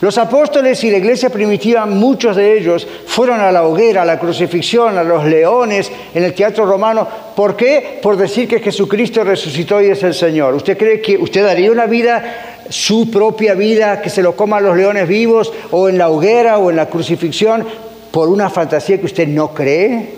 Los 0.00 0.16
apóstoles 0.16 0.84
y 0.84 0.92
la 0.92 0.98
iglesia 0.98 1.28
primitiva, 1.28 1.86
muchos 1.86 2.36
de 2.36 2.56
ellos, 2.56 2.86
fueron 3.04 3.40
a 3.40 3.50
la 3.50 3.64
hoguera, 3.64 4.02
a 4.02 4.04
la 4.04 4.20
crucifixión, 4.20 4.96
a 4.96 5.02
los 5.02 5.24
leones 5.24 5.90
en 6.14 6.22
el 6.22 6.34
teatro 6.34 6.66
romano. 6.66 7.08
¿Por 7.34 7.56
qué? 7.56 7.98
Por 8.00 8.16
decir 8.16 8.46
que 8.46 8.60
Jesucristo 8.60 9.24
resucitó 9.24 9.82
y 9.82 9.86
es 9.86 10.04
el 10.04 10.14
Señor. 10.14 10.54
¿Usted 10.54 10.78
cree 10.78 11.00
que 11.00 11.18
usted 11.18 11.44
daría 11.44 11.72
una 11.72 11.86
vida, 11.86 12.62
su 12.68 13.10
propia 13.10 13.54
vida, 13.54 14.00
que 14.00 14.08
se 14.08 14.22
lo 14.22 14.36
coman 14.36 14.62
los 14.62 14.76
leones 14.76 15.08
vivos, 15.08 15.52
o 15.72 15.88
en 15.88 15.98
la 15.98 16.10
hoguera 16.10 16.58
o 16.58 16.70
en 16.70 16.76
la 16.76 16.86
crucifixión, 16.86 17.66
por 18.12 18.28
una 18.28 18.50
fantasía 18.50 19.00
que 19.00 19.06
usted 19.06 19.26
no 19.26 19.52
cree? 19.52 20.14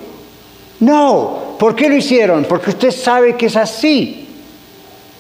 No. 0.81 1.48
¿Por 1.59 1.75
qué 1.75 1.89
lo 1.89 1.97
hicieron? 1.97 2.45
Porque 2.45 2.71
usted 2.71 2.91
sabe 2.91 3.37
que 3.37 3.47
es 3.47 3.57
así. 3.57 4.29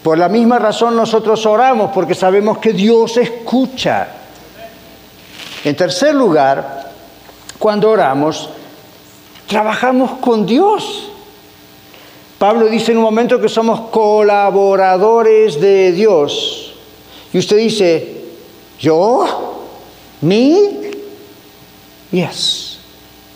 Por 0.03 0.17
la 0.17 0.29
misma 0.29 0.59
razón 0.59 0.97
nosotros 0.97 1.45
oramos, 1.47 1.91
porque 1.93 2.15
sabemos 2.15 2.59
que 2.59 2.73
Dios 2.73 3.17
escucha. 3.17 4.09
En 5.65 5.75
tercer 5.75 6.15
lugar, 6.15 6.93
cuando 7.59 7.91
oramos, 7.91 8.49
trabajamos 9.49 10.13
con 10.21 10.47
Dios. 10.47 11.11
Pablo 12.39 12.67
dice 12.69 12.93
en 12.93 12.99
un 12.99 13.05
momento 13.05 13.41
que 13.41 13.49
somos 13.49 13.91
colaboradores 13.91 15.61
de 15.61 15.91
Dios. 15.91 16.75
Y 17.33 17.39
usted 17.39 17.57
dice, 17.57 18.25
¿yo? 18.79 19.67
¿Me? 20.21 20.93
Yes. 22.13 22.79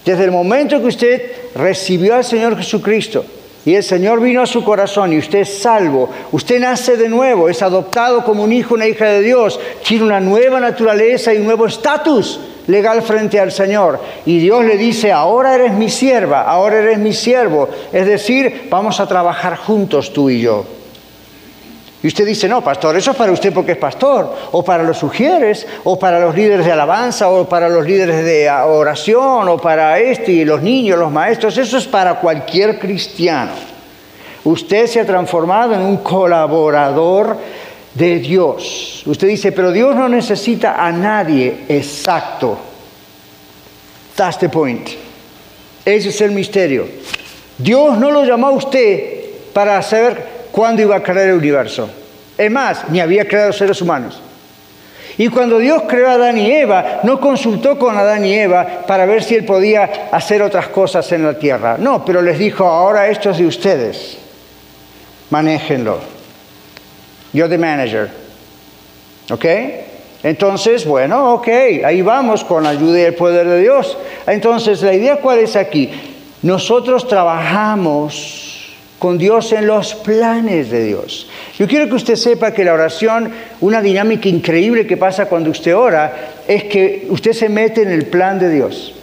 Desde 0.04 0.24
el 0.24 0.30
momento 0.30 0.80
que 0.80 0.86
usted 0.86 1.41
recibió 1.54 2.14
al 2.14 2.24
Señor 2.24 2.56
Jesucristo 2.56 3.24
y 3.64 3.74
el 3.74 3.82
Señor 3.82 4.20
vino 4.20 4.42
a 4.42 4.46
su 4.46 4.64
corazón 4.64 5.12
y 5.12 5.18
usted 5.18 5.40
es 5.40 5.58
salvo, 5.58 6.08
usted 6.32 6.58
nace 6.58 6.96
de 6.96 7.08
nuevo, 7.08 7.48
es 7.48 7.62
adoptado 7.62 8.24
como 8.24 8.42
un 8.42 8.52
hijo, 8.52 8.74
una 8.74 8.88
hija 8.88 9.06
de 9.06 9.22
Dios, 9.22 9.60
tiene 9.86 10.04
una 10.04 10.20
nueva 10.20 10.58
naturaleza 10.58 11.32
y 11.32 11.38
un 11.38 11.44
nuevo 11.44 11.66
estatus 11.66 12.40
legal 12.66 13.02
frente 13.02 13.38
al 13.38 13.52
Señor. 13.52 14.00
Y 14.26 14.38
Dios 14.38 14.64
le 14.64 14.76
dice, 14.76 15.12
ahora 15.12 15.54
eres 15.54 15.72
mi 15.74 15.88
sierva, 15.88 16.42
ahora 16.42 16.78
eres 16.78 16.98
mi 16.98 17.12
siervo. 17.12 17.68
Es 17.92 18.06
decir, 18.06 18.68
vamos 18.68 18.98
a 18.98 19.06
trabajar 19.06 19.56
juntos 19.56 20.12
tú 20.12 20.28
y 20.28 20.40
yo. 20.40 20.64
Y 22.02 22.08
usted 22.08 22.26
dice, 22.26 22.48
no, 22.48 22.64
pastor, 22.64 22.96
eso 22.96 23.12
es 23.12 23.16
para 23.16 23.30
usted 23.30 23.52
porque 23.52 23.72
es 23.72 23.78
pastor, 23.78 24.34
o 24.50 24.64
para 24.64 24.82
los 24.82 24.98
sugieres, 24.98 25.66
o 25.84 25.96
para 25.96 26.18
los 26.18 26.34
líderes 26.34 26.66
de 26.66 26.72
alabanza, 26.72 27.28
o 27.30 27.48
para 27.48 27.68
los 27.68 27.86
líderes 27.86 28.24
de 28.24 28.50
oración, 28.50 29.48
o 29.48 29.56
para 29.56 30.00
este 30.00 30.32
y 30.32 30.44
los 30.44 30.60
niños, 30.62 30.98
los 30.98 31.12
maestros, 31.12 31.56
eso 31.58 31.78
es 31.78 31.86
para 31.86 32.18
cualquier 32.18 32.80
cristiano. 32.80 33.52
Usted 34.42 34.88
se 34.88 34.98
ha 34.98 35.06
transformado 35.06 35.74
en 35.74 35.82
un 35.82 35.98
colaborador 35.98 37.36
de 37.94 38.18
Dios. 38.18 39.04
Usted 39.06 39.28
dice, 39.28 39.52
pero 39.52 39.70
Dios 39.70 39.94
no 39.94 40.08
necesita 40.08 40.84
a 40.84 40.90
nadie 40.90 41.58
exacto. 41.68 42.58
That's 44.16 44.38
the 44.38 44.48
point. 44.48 44.88
Ese 45.84 46.08
es 46.08 46.20
el 46.20 46.32
misterio. 46.32 46.86
Dios 47.58 47.96
no 47.96 48.10
lo 48.10 48.24
llamó 48.24 48.48
a 48.48 48.52
usted 48.52 49.20
para 49.52 49.80
saber 49.82 50.31
cuándo 50.52 50.82
iba 50.82 50.94
a 50.94 51.02
crear 51.02 51.28
el 51.28 51.34
universo. 51.34 51.88
Es 52.38 52.50
más, 52.50 52.88
ni 52.90 53.00
había 53.00 53.26
creado 53.26 53.52
seres 53.52 53.80
humanos. 53.82 54.20
Y 55.18 55.28
cuando 55.28 55.58
Dios 55.58 55.82
creó 55.88 56.08
a 56.08 56.12
Adán 56.12 56.38
y 56.38 56.50
Eva, 56.50 57.00
no 57.02 57.20
consultó 57.20 57.78
con 57.78 57.96
Adán 57.96 58.24
y 58.24 58.34
Eva 58.34 58.84
para 58.86 59.04
ver 59.04 59.22
si 59.22 59.34
él 59.34 59.44
podía 59.44 60.08
hacer 60.10 60.40
otras 60.40 60.68
cosas 60.68 61.10
en 61.12 61.24
la 61.24 61.38
tierra. 61.38 61.76
No, 61.78 62.04
pero 62.04 62.22
les 62.22 62.38
dijo, 62.38 62.64
ahora 62.64 63.08
esto 63.08 63.30
es 63.30 63.38
de 63.38 63.46
ustedes. 63.46 64.18
Manéjenlo. 65.30 65.98
You're 67.32 67.48
the 67.48 67.58
manager. 67.58 68.10
¿Ok? 69.30 69.44
Entonces, 70.22 70.86
bueno, 70.86 71.34
ok, 71.34 71.48
ahí 71.84 72.00
vamos 72.00 72.44
con 72.44 72.62
la 72.62 72.70
ayuda 72.70 73.00
y 73.00 73.02
el 73.02 73.14
poder 73.14 73.46
de 73.46 73.60
Dios. 73.60 73.98
Entonces, 74.26 74.80
la 74.82 74.94
idea 74.94 75.16
cuál 75.16 75.38
es 75.38 75.56
aquí? 75.56 75.90
Nosotros 76.42 77.08
trabajamos 77.08 78.51
con 79.02 79.18
Dios 79.18 79.50
en 79.50 79.66
los 79.66 79.96
planes 79.96 80.70
de 80.70 80.84
Dios. 80.84 81.28
Yo 81.58 81.66
quiero 81.66 81.88
que 81.88 81.96
usted 81.96 82.14
sepa 82.14 82.52
que 82.52 82.62
la 82.62 82.72
oración, 82.72 83.32
una 83.60 83.82
dinámica 83.82 84.28
increíble 84.28 84.86
que 84.86 84.96
pasa 84.96 85.26
cuando 85.26 85.50
usted 85.50 85.74
ora, 85.74 86.28
es 86.46 86.62
que 86.62 87.08
usted 87.10 87.32
se 87.32 87.48
mete 87.48 87.82
en 87.82 87.90
el 87.90 88.06
plan 88.06 88.38
de 88.38 88.48
Dios. 88.48 88.94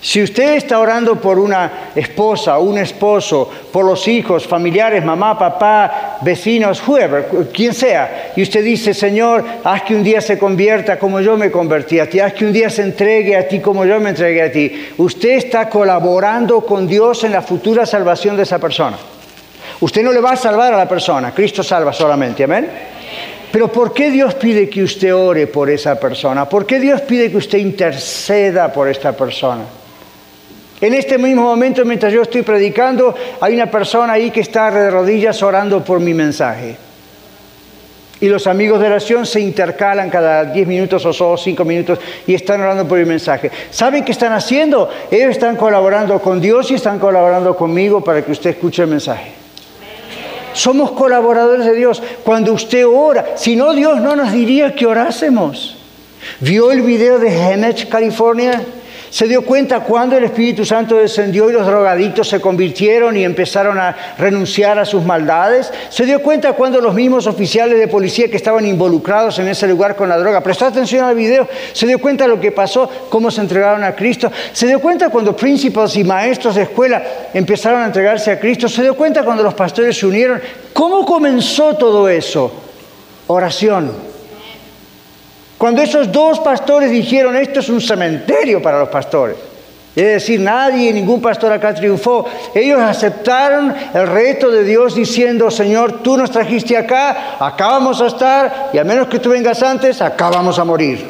Si 0.00 0.22
usted 0.22 0.54
está 0.54 0.78
orando 0.78 1.20
por 1.20 1.40
una 1.40 1.90
esposa, 1.96 2.60
un 2.60 2.78
esposo, 2.78 3.50
por 3.72 3.84
los 3.84 4.06
hijos, 4.06 4.46
familiares, 4.46 5.04
mamá, 5.04 5.36
papá, 5.36 6.09
vecinos, 6.22 6.86
whoever, 6.86 7.26
quien 7.52 7.74
sea, 7.74 8.32
y 8.36 8.42
usted 8.42 8.64
dice, 8.64 8.94
Señor, 8.94 9.44
haz 9.64 9.82
que 9.82 9.94
un 9.94 10.02
día 10.02 10.20
se 10.20 10.38
convierta 10.38 10.98
como 10.98 11.20
yo 11.20 11.36
me 11.36 11.50
convertí 11.50 11.98
a 11.98 12.08
ti, 12.08 12.20
haz 12.20 12.34
que 12.34 12.44
un 12.44 12.52
día 12.52 12.70
se 12.70 12.82
entregue 12.82 13.36
a 13.36 13.48
ti 13.48 13.60
como 13.60 13.84
yo 13.84 14.00
me 14.00 14.10
entregué 14.10 14.42
a 14.42 14.52
ti, 14.52 14.88
usted 14.98 15.30
está 15.30 15.68
colaborando 15.68 16.60
con 16.62 16.86
Dios 16.86 17.24
en 17.24 17.32
la 17.32 17.42
futura 17.42 17.86
salvación 17.86 18.36
de 18.36 18.42
esa 18.42 18.58
persona. 18.58 18.96
Usted 19.80 20.02
no 20.02 20.12
le 20.12 20.20
va 20.20 20.32
a 20.32 20.36
salvar 20.36 20.74
a 20.74 20.76
la 20.76 20.88
persona, 20.88 21.32
Cristo 21.32 21.62
salva 21.62 21.92
solamente, 21.92 22.44
amén. 22.44 22.68
Pero 23.50 23.72
¿por 23.72 23.92
qué 23.92 24.10
Dios 24.10 24.34
pide 24.34 24.68
que 24.68 24.82
usted 24.82 25.14
ore 25.14 25.46
por 25.46 25.70
esa 25.70 25.98
persona? 25.98 26.48
¿Por 26.48 26.66
qué 26.66 26.78
Dios 26.78 27.00
pide 27.00 27.30
que 27.30 27.38
usted 27.38 27.58
interceda 27.58 28.72
por 28.72 28.88
esta 28.88 29.12
persona? 29.12 29.62
En 30.80 30.94
este 30.94 31.18
mismo 31.18 31.42
momento, 31.42 31.84
mientras 31.84 32.12
yo 32.12 32.22
estoy 32.22 32.42
predicando, 32.42 33.14
hay 33.40 33.54
una 33.54 33.70
persona 33.70 34.14
ahí 34.14 34.30
que 34.30 34.40
está 34.40 34.70
de 34.70 34.90
rodillas 34.90 35.42
orando 35.42 35.84
por 35.84 36.00
mi 36.00 36.14
mensaje. 36.14 36.76
Y 38.20 38.28
los 38.28 38.46
amigos 38.46 38.80
de 38.80 38.86
oración 38.86 39.24
se 39.24 39.40
intercalan 39.40 40.10
cada 40.10 40.44
10 40.44 40.66
minutos 40.68 41.04
o 41.06 41.12
solo 41.12 41.36
5 41.38 41.64
minutos 41.64 41.98
y 42.26 42.34
están 42.34 42.60
orando 42.60 42.86
por 42.86 42.98
mi 42.98 43.04
mensaje. 43.04 43.50
¿Saben 43.70 44.04
qué 44.04 44.12
están 44.12 44.32
haciendo? 44.32 44.90
Ellos 45.10 45.30
están 45.30 45.56
colaborando 45.56 46.20
con 46.20 46.40
Dios 46.40 46.70
y 46.70 46.74
están 46.74 46.98
colaborando 46.98 47.56
conmigo 47.56 48.02
para 48.02 48.22
que 48.22 48.32
usted 48.32 48.50
escuche 48.50 48.82
el 48.82 48.88
mensaje. 48.88 49.32
Somos 50.52 50.92
colaboradores 50.92 51.64
de 51.64 51.74
Dios. 51.74 52.02
Cuando 52.24 52.52
usted 52.52 52.86
ora, 52.86 53.36
si 53.36 53.56
no 53.56 53.72
Dios 53.72 54.00
no 54.00 54.16
nos 54.16 54.32
diría 54.32 54.74
que 54.74 54.86
orásemos. 54.86 55.78
¿Vio 56.40 56.70
el 56.70 56.82
video 56.82 57.18
de 57.18 57.28
Hemet, 57.28 57.88
California? 57.88 58.62
Se 59.10 59.26
dio 59.26 59.44
cuenta 59.44 59.80
cuando 59.80 60.16
el 60.16 60.22
Espíritu 60.22 60.64
Santo 60.64 60.94
descendió 60.94 61.50
y 61.50 61.52
los 61.52 61.66
drogadictos 61.66 62.28
se 62.28 62.40
convirtieron 62.40 63.16
y 63.16 63.24
empezaron 63.24 63.76
a 63.76 63.96
renunciar 64.16 64.78
a 64.78 64.84
sus 64.84 65.04
maldades. 65.04 65.72
Se 65.88 66.06
dio 66.06 66.22
cuenta 66.22 66.52
cuando 66.52 66.80
los 66.80 66.94
mismos 66.94 67.26
oficiales 67.26 67.76
de 67.76 67.88
policía 67.88 68.30
que 68.30 68.36
estaban 68.36 68.64
involucrados 68.64 69.40
en 69.40 69.48
ese 69.48 69.66
lugar 69.66 69.96
con 69.96 70.08
la 70.08 70.16
droga, 70.16 70.42
prestó 70.42 70.66
atención 70.66 71.04
al 71.04 71.16
video, 71.16 71.48
se 71.72 71.88
dio 71.88 71.98
cuenta 71.98 72.24
de 72.24 72.30
lo 72.30 72.40
que 72.40 72.52
pasó, 72.52 72.88
cómo 73.08 73.32
se 73.32 73.40
entregaron 73.40 73.82
a 73.82 73.96
Cristo. 73.96 74.30
Se 74.52 74.68
dio 74.68 74.80
cuenta 74.80 75.10
cuando 75.10 75.34
príncipes 75.34 75.96
y 75.96 76.04
maestros 76.04 76.54
de 76.54 76.62
escuela 76.62 77.02
empezaron 77.34 77.82
a 77.82 77.86
entregarse 77.86 78.30
a 78.30 78.38
Cristo. 78.38 78.68
Se 78.68 78.82
dio 78.82 78.94
cuenta 78.94 79.24
cuando 79.24 79.42
los 79.42 79.54
pastores 79.54 79.98
se 79.98 80.06
unieron. 80.06 80.40
¿Cómo 80.72 81.04
comenzó 81.04 81.74
todo 81.74 82.08
eso? 82.08 82.52
Oración 83.26 84.09
cuando 85.60 85.82
esos 85.82 86.10
dos 86.10 86.38
pastores 86.38 86.90
dijeron, 86.90 87.36
esto 87.36 87.60
es 87.60 87.68
un 87.68 87.82
cementerio 87.82 88.62
para 88.62 88.78
los 88.78 88.88
pastores, 88.88 89.36
es 89.94 90.06
decir, 90.06 90.40
nadie, 90.40 90.90
ningún 90.90 91.20
pastor 91.20 91.52
acá 91.52 91.74
triunfó. 91.74 92.24
Ellos 92.54 92.80
aceptaron 92.80 93.74
el 93.92 94.06
reto 94.06 94.50
de 94.50 94.64
Dios 94.64 94.94
diciendo, 94.94 95.50
Señor, 95.50 96.00
tú 96.00 96.16
nos 96.16 96.30
trajiste 96.30 96.78
acá, 96.78 97.36
acá 97.38 97.66
vamos 97.66 98.00
a 98.00 98.06
estar, 98.06 98.70
y 98.72 98.78
a 98.78 98.84
menos 98.84 99.08
que 99.08 99.18
tú 99.18 99.28
vengas 99.28 99.62
antes, 99.62 100.00
acá 100.00 100.30
vamos 100.30 100.58
a 100.58 100.64
morir. 100.64 101.06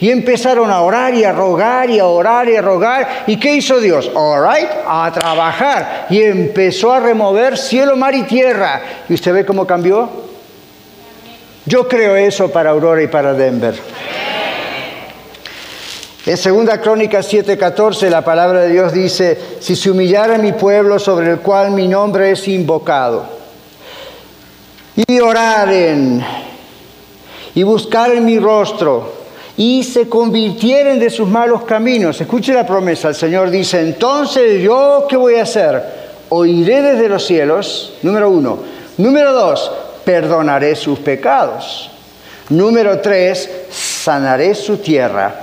Y 0.00 0.08
empezaron 0.08 0.70
a 0.70 0.80
orar 0.80 1.14
y 1.14 1.24
a 1.24 1.32
rogar 1.32 1.90
y 1.90 1.98
a 1.98 2.06
orar 2.06 2.48
y 2.48 2.56
a 2.56 2.62
rogar. 2.62 3.24
¿Y 3.26 3.36
qué 3.38 3.56
hizo 3.56 3.80
Dios? 3.80 4.10
All 4.14 4.48
right, 4.48 4.70
a 4.88 5.12
trabajar. 5.12 6.06
Y 6.08 6.22
empezó 6.22 6.90
a 6.90 7.00
remover 7.00 7.58
cielo, 7.58 7.96
mar 7.96 8.14
y 8.14 8.22
tierra. 8.22 8.80
¿Y 9.10 9.12
usted 9.12 9.34
ve 9.34 9.44
cómo 9.44 9.66
cambió? 9.66 10.25
Yo 11.66 11.88
creo 11.88 12.14
eso 12.14 12.48
para 12.50 12.70
Aurora 12.70 13.02
y 13.02 13.08
para 13.08 13.34
Denver. 13.34 13.74
En 16.24 16.66
2 16.66 16.78
Crónicas 16.78 17.32
7:14 17.32 18.08
la 18.08 18.24
palabra 18.24 18.62
de 18.62 18.70
Dios 18.70 18.92
dice, 18.92 19.38
si 19.60 19.76
se 19.76 19.90
humillara 19.90 20.38
mi 20.38 20.52
pueblo 20.52 20.98
sobre 20.98 21.30
el 21.30 21.38
cual 21.38 21.72
mi 21.72 21.86
nombre 21.86 22.30
es 22.32 22.46
invocado, 22.48 23.24
y 24.96 25.20
oraren, 25.20 26.24
y 27.54 27.62
buscaren 27.62 28.24
mi 28.24 28.38
rostro, 28.38 29.12
y 29.56 29.82
se 29.84 30.08
convirtieren 30.08 30.98
de 30.98 31.10
sus 31.10 31.28
malos 31.28 31.62
caminos. 31.62 32.20
Escuche 32.20 32.52
la 32.52 32.66
promesa, 32.66 33.08
el 33.08 33.14
Señor 33.14 33.50
dice, 33.50 33.80
entonces 33.80 34.62
yo 34.62 35.06
qué 35.08 35.16
voy 35.16 35.36
a 35.36 35.42
hacer? 35.42 35.82
Oiré 36.28 36.82
desde 36.82 37.08
los 37.08 37.24
cielos, 37.24 37.94
número 38.02 38.30
uno. 38.30 38.58
Número 38.98 39.32
dos, 39.32 39.70
perdonaré 40.06 40.76
sus 40.76 41.00
pecados. 41.00 41.90
Número 42.48 43.00
tres, 43.00 43.50
sanaré 43.70 44.54
su 44.54 44.76
tierra. 44.76 45.34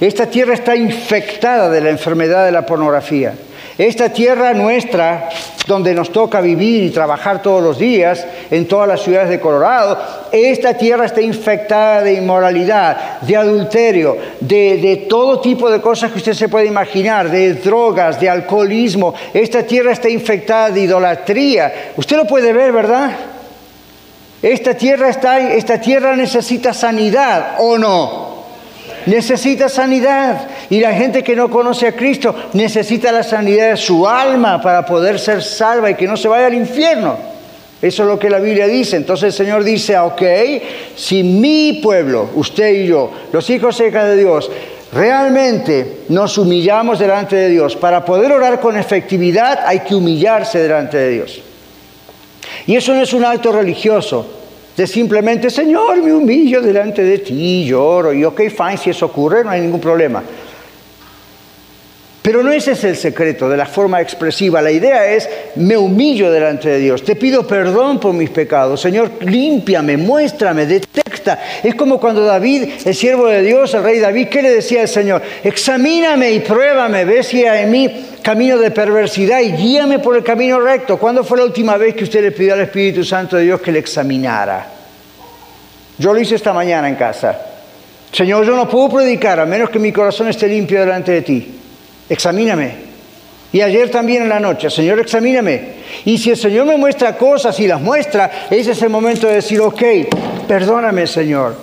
Esta 0.00 0.24
tierra 0.24 0.54
está 0.54 0.74
infectada 0.74 1.68
de 1.68 1.82
la 1.82 1.90
enfermedad 1.90 2.46
de 2.46 2.52
la 2.52 2.64
pornografía. 2.64 3.34
Esta 3.78 4.08
tierra 4.08 4.54
nuestra, 4.54 5.28
donde 5.66 5.92
nos 5.92 6.10
toca 6.10 6.40
vivir 6.40 6.84
y 6.84 6.90
trabajar 6.90 7.42
todos 7.42 7.62
los 7.62 7.78
días, 7.78 8.26
en 8.50 8.66
todas 8.66 8.88
las 8.88 9.02
ciudades 9.02 9.28
de 9.28 9.38
Colorado, 9.38 9.98
esta 10.32 10.74
tierra 10.74 11.04
está 11.04 11.20
infectada 11.20 12.00
de 12.00 12.14
inmoralidad, 12.14 13.20
de 13.20 13.36
adulterio, 13.36 14.16
de, 14.40 14.78
de, 14.78 14.96
todo 15.08 15.40
tipo 15.40 15.68
de 15.68 15.82
cosas 15.82 16.10
que 16.10 16.18
usted 16.18 16.32
se 16.32 16.48
puede 16.48 16.64
imaginar, 16.64 17.30
de 17.30 17.52
drogas, 17.52 18.18
de 18.18 18.30
alcoholismo. 18.30 19.12
Esta 19.34 19.62
tierra 19.62 19.92
está 19.92 20.08
infectada 20.08 20.70
de 20.70 20.80
idolatría. 20.80 21.92
Usted 21.96 22.16
lo 22.16 22.26
puede 22.26 22.54
ver, 22.54 22.72
¿verdad? 22.72 23.10
Esta 24.40 24.72
tierra, 24.72 25.10
está, 25.10 25.52
esta 25.52 25.78
tierra 25.78 26.16
necesita 26.16 26.72
sanidad, 26.72 27.56
¿o 27.58 27.76
no? 27.76 28.25
Necesita 29.06 29.68
sanidad. 29.68 30.48
Y 30.68 30.80
la 30.80 30.92
gente 30.92 31.22
que 31.22 31.34
no 31.34 31.48
conoce 31.48 31.86
a 31.86 31.96
Cristo 31.96 32.34
necesita 32.52 33.10
la 33.10 33.22
sanidad 33.22 33.70
de 33.70 33.76
su 33.76 34.06
alma 34.06 34.60
para 34.60 34.84
poder 34.84 35.18
ser 35.18 35.42
salva 35.42 35.90
y 35.90 35.94
que 35.94 36.06
no 36.06 36.16
se 36.16 36.28
vaya 36.28 36.46
al 36.46 36.54
infierno. 36.54 37.16
Eso 37.80 38.02
es 38.02 38.08
lo 38.08 38.18
que 38.18 38.30
la 38.30 38.38
Biblia 38.38 38.66
dice. 38.66 38.96
Entonces 38.96 39.26
el 39.26 39.32
Señor 39.32 39.64
dice, 39.64 39.98
ok, 39.98 40.22
si 40.96 41.22
mi 41.22 41.80
pueblo, 41.82 42.30
usted 42.34 42.74
y 42.74 42.86
yo, 42.86 43.10
los 43.32 43.48
hijos 43.50 43.80
hijas 43.80 44.06
de 44.06 44.16
Dios, 44.16 44.50
realmente 44.92 45.98
nos 46.08 46.38
humillamos 46.38 46.98
delante 46.98 47.36
de 47.36 47.50
Dios, 47.50 47.76
para 47.76 48.04
poder 48.04 48.32
orar 48.32 48.60
con 48.60 48.76
efectividad 48.76 49.60
hay 49.66 49.80
que 49.80 49.94
humillarse 49.94 50.58
delante 50.58 50.96
de 50.96 51.10
Dios. 51.10 51.42
Y 52.66 52.76
eso 52.76 52.94
no 52.94 53.02
es 53.02 53.12
un 53.12 53.24
acto 53.24 53.52
religioso, 53.52 54.26
de 54.76 54.86
simplemente, 54.86 55.48
Señor, 55.48 56.02
me 56.02 56.12
humillo 56.12 56.60
delante 56.60 57.02
de 57.02 57.18
ti, 57.18 57.64
lloro, 57.64 58.12
y 58.12 58.24
ok, 58.24 58.42
fine, 58.50 58.76
si 58.76 58.90
eso 58.90 59.06
ocurre, 59.06 59.42
no 59.42 59.50
hay 59.50 59.62
ningún 59.62 59.80
problema. 59.80 60.22
Pero 62.20 62.42
no 62.42 62.50
ese 62.50 62.72
es 62.72 62.82
el 62.84 62.96
secreto 62.96 63.48
de 63.48 63.56
la 63.56 63.66
forma 63.66 64.00
expresiva. 64.00 64.60
La 64.60 64.72
idea 64.72 65.06
es, 65.06 65.28
me 65.54 65.76
humillo 65.76 66.30
delante 66.30 66.68
de 66.68 66.78
Dios, 66.80 67.04
te 67.04 67.14
pido 67.14 67.46
perdón 67.46 68.00
por 68.00 68.12
mis 68.12 68.30
pecados. 68.30 68.80
Señor, 68.80 69.12
límpiame, 69.20 69.96
muéstrame, 69.96 70.66
Es 71.62 71.74
como 71.74 71.98
cuando 71.98 72.24
David, 72.24 72.64
el 72.84 72.94
siervo 72.94 73.26
de 73.26 73.42
Dios, 73.42 73.72
el 73.74 73.82
rey 73.82 73.98
David, 73.98 74.28
¿qué 74.28 74.42
le 74.42 74.50
decía 74.50 74.82
al 74.82 74.88
Señor? 74.88 75.22
Examíname 75.42 76.32
y 76.32 76.40
pruébame, 76.40 77.04
ve 77.04 77.22
si 77.22 77.44
hay 77.44 77.64
en 77.64 77.70
mí 77.70 78.06
camino 78.22 78.58
de 78.58 78.70
perversidad 78.70 79.40
y 79.40 79.52
guíame 79.52 79.98
por 79.98 80.16
el 80.16 80.22
camino 80.22 80.60
recto. 80.60 80.98
¿Cuándo 80.98 81.24
fue 81.24 81.38
la 81.38 81.44
última 81.44 81.76
vez 81.76 81.94
que 81.94 82.04
usted 82.04 82.22
le 82.22 82.32
pidió 82.32 82.54
al 82.54 82.60
Espíritu 82.60 83.04
Santo 83.04 83.36
de 83.36 83.44
Dios 83.44 83.60
que 83.60 83.72
le 83.72 83.78
examinara? 83.78 84.66
Yo 85.98 86.12
lo 86.12 86.20
hice 86.20 86.34
esta 86.34 86.52
mañana 86.52 86.88
en 86.88 86.96
casa. 86.96 87.38
Señor, 88.12 88.44
yo 88.44 88.54
no 88.54 88.68
puedo 88.68 88.90
predicar 88.90 89.40
a 89.40 89.46
menos 89.46 89.70
que 89.70 89.78
mi 89.78 89.92
corazón 89.92 90.28
esté 90.28 90.46
limpio 90.48 90.80
delante 90.80 91.12
de 91.12 91.22
ti 91.22 91.56
examíname. 92.08 92.85
Y 93.56 93.62
ayer 93.62 93.90
también 93.90 94.22
en 94.22 94.28
la 94.28 94.38
noche, 94.38 94.68
Señor, 94.68 95.00
examíname. 95.00 95.76
Y 96.04 96.18
si 96.18 96.28
el 96.28 96.36
Señor 96.36 96.66
me 96.66 96.76
muestra 96.76 97.16
cosas 97.16 97.58
y 97.58 97.66
las 97.66 97.80
muestra, 97.80 98.48
ese 98.50 98.72
es 98.72 98.82
el 98.82 98.90
momento 98.90 99.26
de 99.26 99.36
decir, 99.36 99.62
ok, 99.62 99.82
perdóname, 100.46 101.06
Señor. 101.06 101.54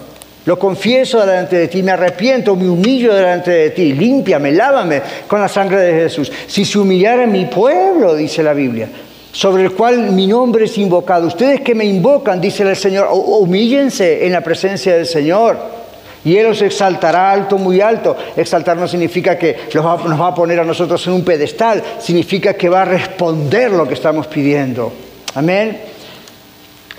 Lo 0.46 0.58
confieso 0.58 1.24
delante 1.24 1.56
de 1.56 1.68
ti, 1.68 1.84
me 1.84 1.92
arrepiento, 1.92 2.56
me 2.56 2.68
humillo 2.68 3.14
delante 3.14 3.52
de 3.52 3.70
ti, 3.70 3.94
límpiame, 3.94 4.52
lávame 4.54 5.04
con 5.28 5.40
la 5.40 5.48
sangre 5.48 5.82
de 5.82 5.94
Jesús. 5.94 6.32
Si 6.48 6.66
se 6.66 6.80
humillara 6.80 7.28
mi 7.28 7.46
pueblo, 7.46 8.16
dice 8.16 8.42
la 8.42 8.56
Biblia, 8.56 8.90
sobre 9.32 9.62
el 9.62 9.74
cual 9.74 10.14
mi 10.14 10.26
nombre 10.26 10.66
es 10.66 10.76
invocado, 10.80 11.28
ustedes 11.28 11.62
que 11.62 11.76
me 11.76 11.86
invocan, 11.86 12.42
dice 12.42 12.64
el 12.64 12.76
Señor, 12.76 13.08
humíllense 13.12 14.26
en 14.26 14.32
la 14.32 14.42
presencia 14.42 14.96
del 14.96 15.06
Señor. 15.06 15.83
Y 16.26 16.38
Él 16.38 16.48
os 16.48 16.62
exaltará 16.62 17.32
alto, 17.32 17.58
muy 17.58 17.82
alto. 17.82 18.16
Exaltar 18.36 18.78
no 18.78 18.88
significa 18.88 19.38
que 19.38 19.68
nos 19.74 19.86
va 19.86 20.28
a 20.28 20.36
poner 20.36 20.60
a 20.60 20.64
nosotros 20.64 21.06
en 21.08 21.14
un 21.14 21.26
pedestal, 21.26 21.84
significa 22.00 22.54
que 22.54 22.70
va 22.70 22.84
a 22.84 22.86
responder 22.86 23.72
lo 23.72 23.88
que 23.88 23.94
estamos 23.94 24.28
pidiendo. 24.28 24.92
Amén. 25.36 25.82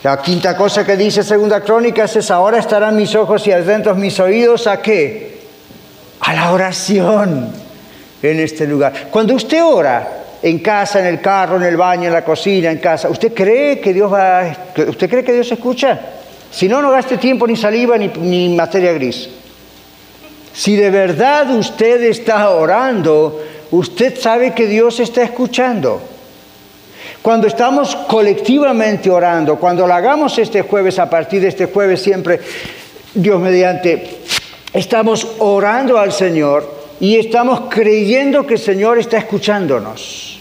La 0.02 0.20
quinta 0.20 0.54
cosa 0.54 0.84
que 0.84 0.98
dice 0.98 1.22
Segunda 1.22 1.62
Crónica 1.62 2.04
es, 2.04 2.30
ahora 2.30 2.58
estarán 2.58 2.94
mis 2.94 3.14
ojos 3.14 3.46
y 3.46 3.52
atentos 3.52 3.96
mis 3.96 4.20
oídos 4.20 4.66
a 4.66 4.82
qué? 4.82 5.40
A 6.20 6.34
la 6.34 6.52
oración 6.52 7.50
en 8.22 8.40
este 8.40 8.66
lugar. 8.66 9.08
Cuando 9.10 9.34
usted 9.34 9.64
ora 9.64 10.24
en 10.42 10.58
casa, 10.58 11.00
en 11.00 11.06
el 11.06 11.22
carro, 11.22 11.56
en 11.56 11.62
el 11.62 11.78
baño, 11.78 12.08
en 12.08 12.12
la 12.12 12.22
cocina, 12.22 12.70
en 12.70 12.78
casa, 12.78 13.08
¿usted 13.08 13.32
cree 13.32 13.80
que 13.80 13.94
Dios 13.94 14.12
va, 14.12 14.54
usted 14.86 15.08
cree 15.08 15.24
que 15.24 15.32
Dios 15.32 15.50
escucha? 15.50 15.98
Si 16.54 16.68
no, 16.68 16.80
no 16.80 16.92
gaste 16.92 17.18
tiempo 17.18 17.48
ni 17.48 17.56
saliva 17.56 17.98
ni, 17.98 18.48
materia 18.54 18.92
gris. 18.92 19.28
Si 20.52 20.76
de 20.76 20.88
verdad 20.88 21.50
usted 21.50 22.00
está 22.04 22.48
orando, 22.50 23.42
usted 23.72 24.16
sabe 24.16 24.54
que 24.54 24.68
Dios 24.68 25.00
está 25.00 25.24
escuchando. 25.24 26.00
Cuando 27.22 27.48
estamos 27.48 27.96
colectivamente 27.96 29.10
orando, 29.10 29.56
cuando 29.56 29.84
lo 29.84 29.94
hagamos 29.94 30.38
este 30.38 30.62
jueves, 30.62 31.00
a 31.00 31.10
partir 31.10 31.40
de 31.40 31.48
este 31.48 31.66
jueves 31.66 32.00
siempre, 32.00 32.38
Dios 33.14 33.40
mediante, 33.40 34.18
estamos 34.72 35.26
orando 35.40 35.98
al 35.98 36.12
Señor 36.12 36.72
y 37.00 37.16
estamos 37.16 37.62
creyendo 37.68 38.46
que 38.46 38.54
el 38.54 38.60
Señor 38.60 39.00
está 39.00 39.18
escuchándonos. 39.18 40.33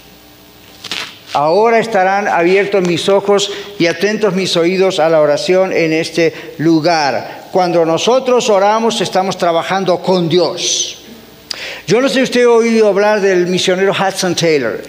Ahora 1.34 1.80
estarán 1.80 2.28
abiertos 2.28 2.88
mis 2.88 3.10
ojos 3.10 3.52
y 3.80 3.88
atentos 3.88 4.36
mis 4.36 4.56
oídos 4.56 5.00
a 5.00 5.10
la 5.10 5.20
oración 5.20 5.74
en 5.74 5.92
este 5.92 6.54
lugar. 6.60 7.50
Cuando 7.52 7.84
nosotros 7.86 8.50
oramos 8.50 9.02
estamos 9.02 9.36
trabajando 9.38 10.00
con 10.00 10.30
Dios. 10.30 11.00
Yo 11.88 12.02
no 12.02 12.08
sé 12.08 12.16
si 12.16 12.22
usted 12.22 12.44
ha 12.46 12.52
oído 12.52 12.88
hablar 12.88 13.20
del 13.20 13.48
misionero 13.48 13.94
Hudson 13.94 14.36
Taylor. 14.36 14.80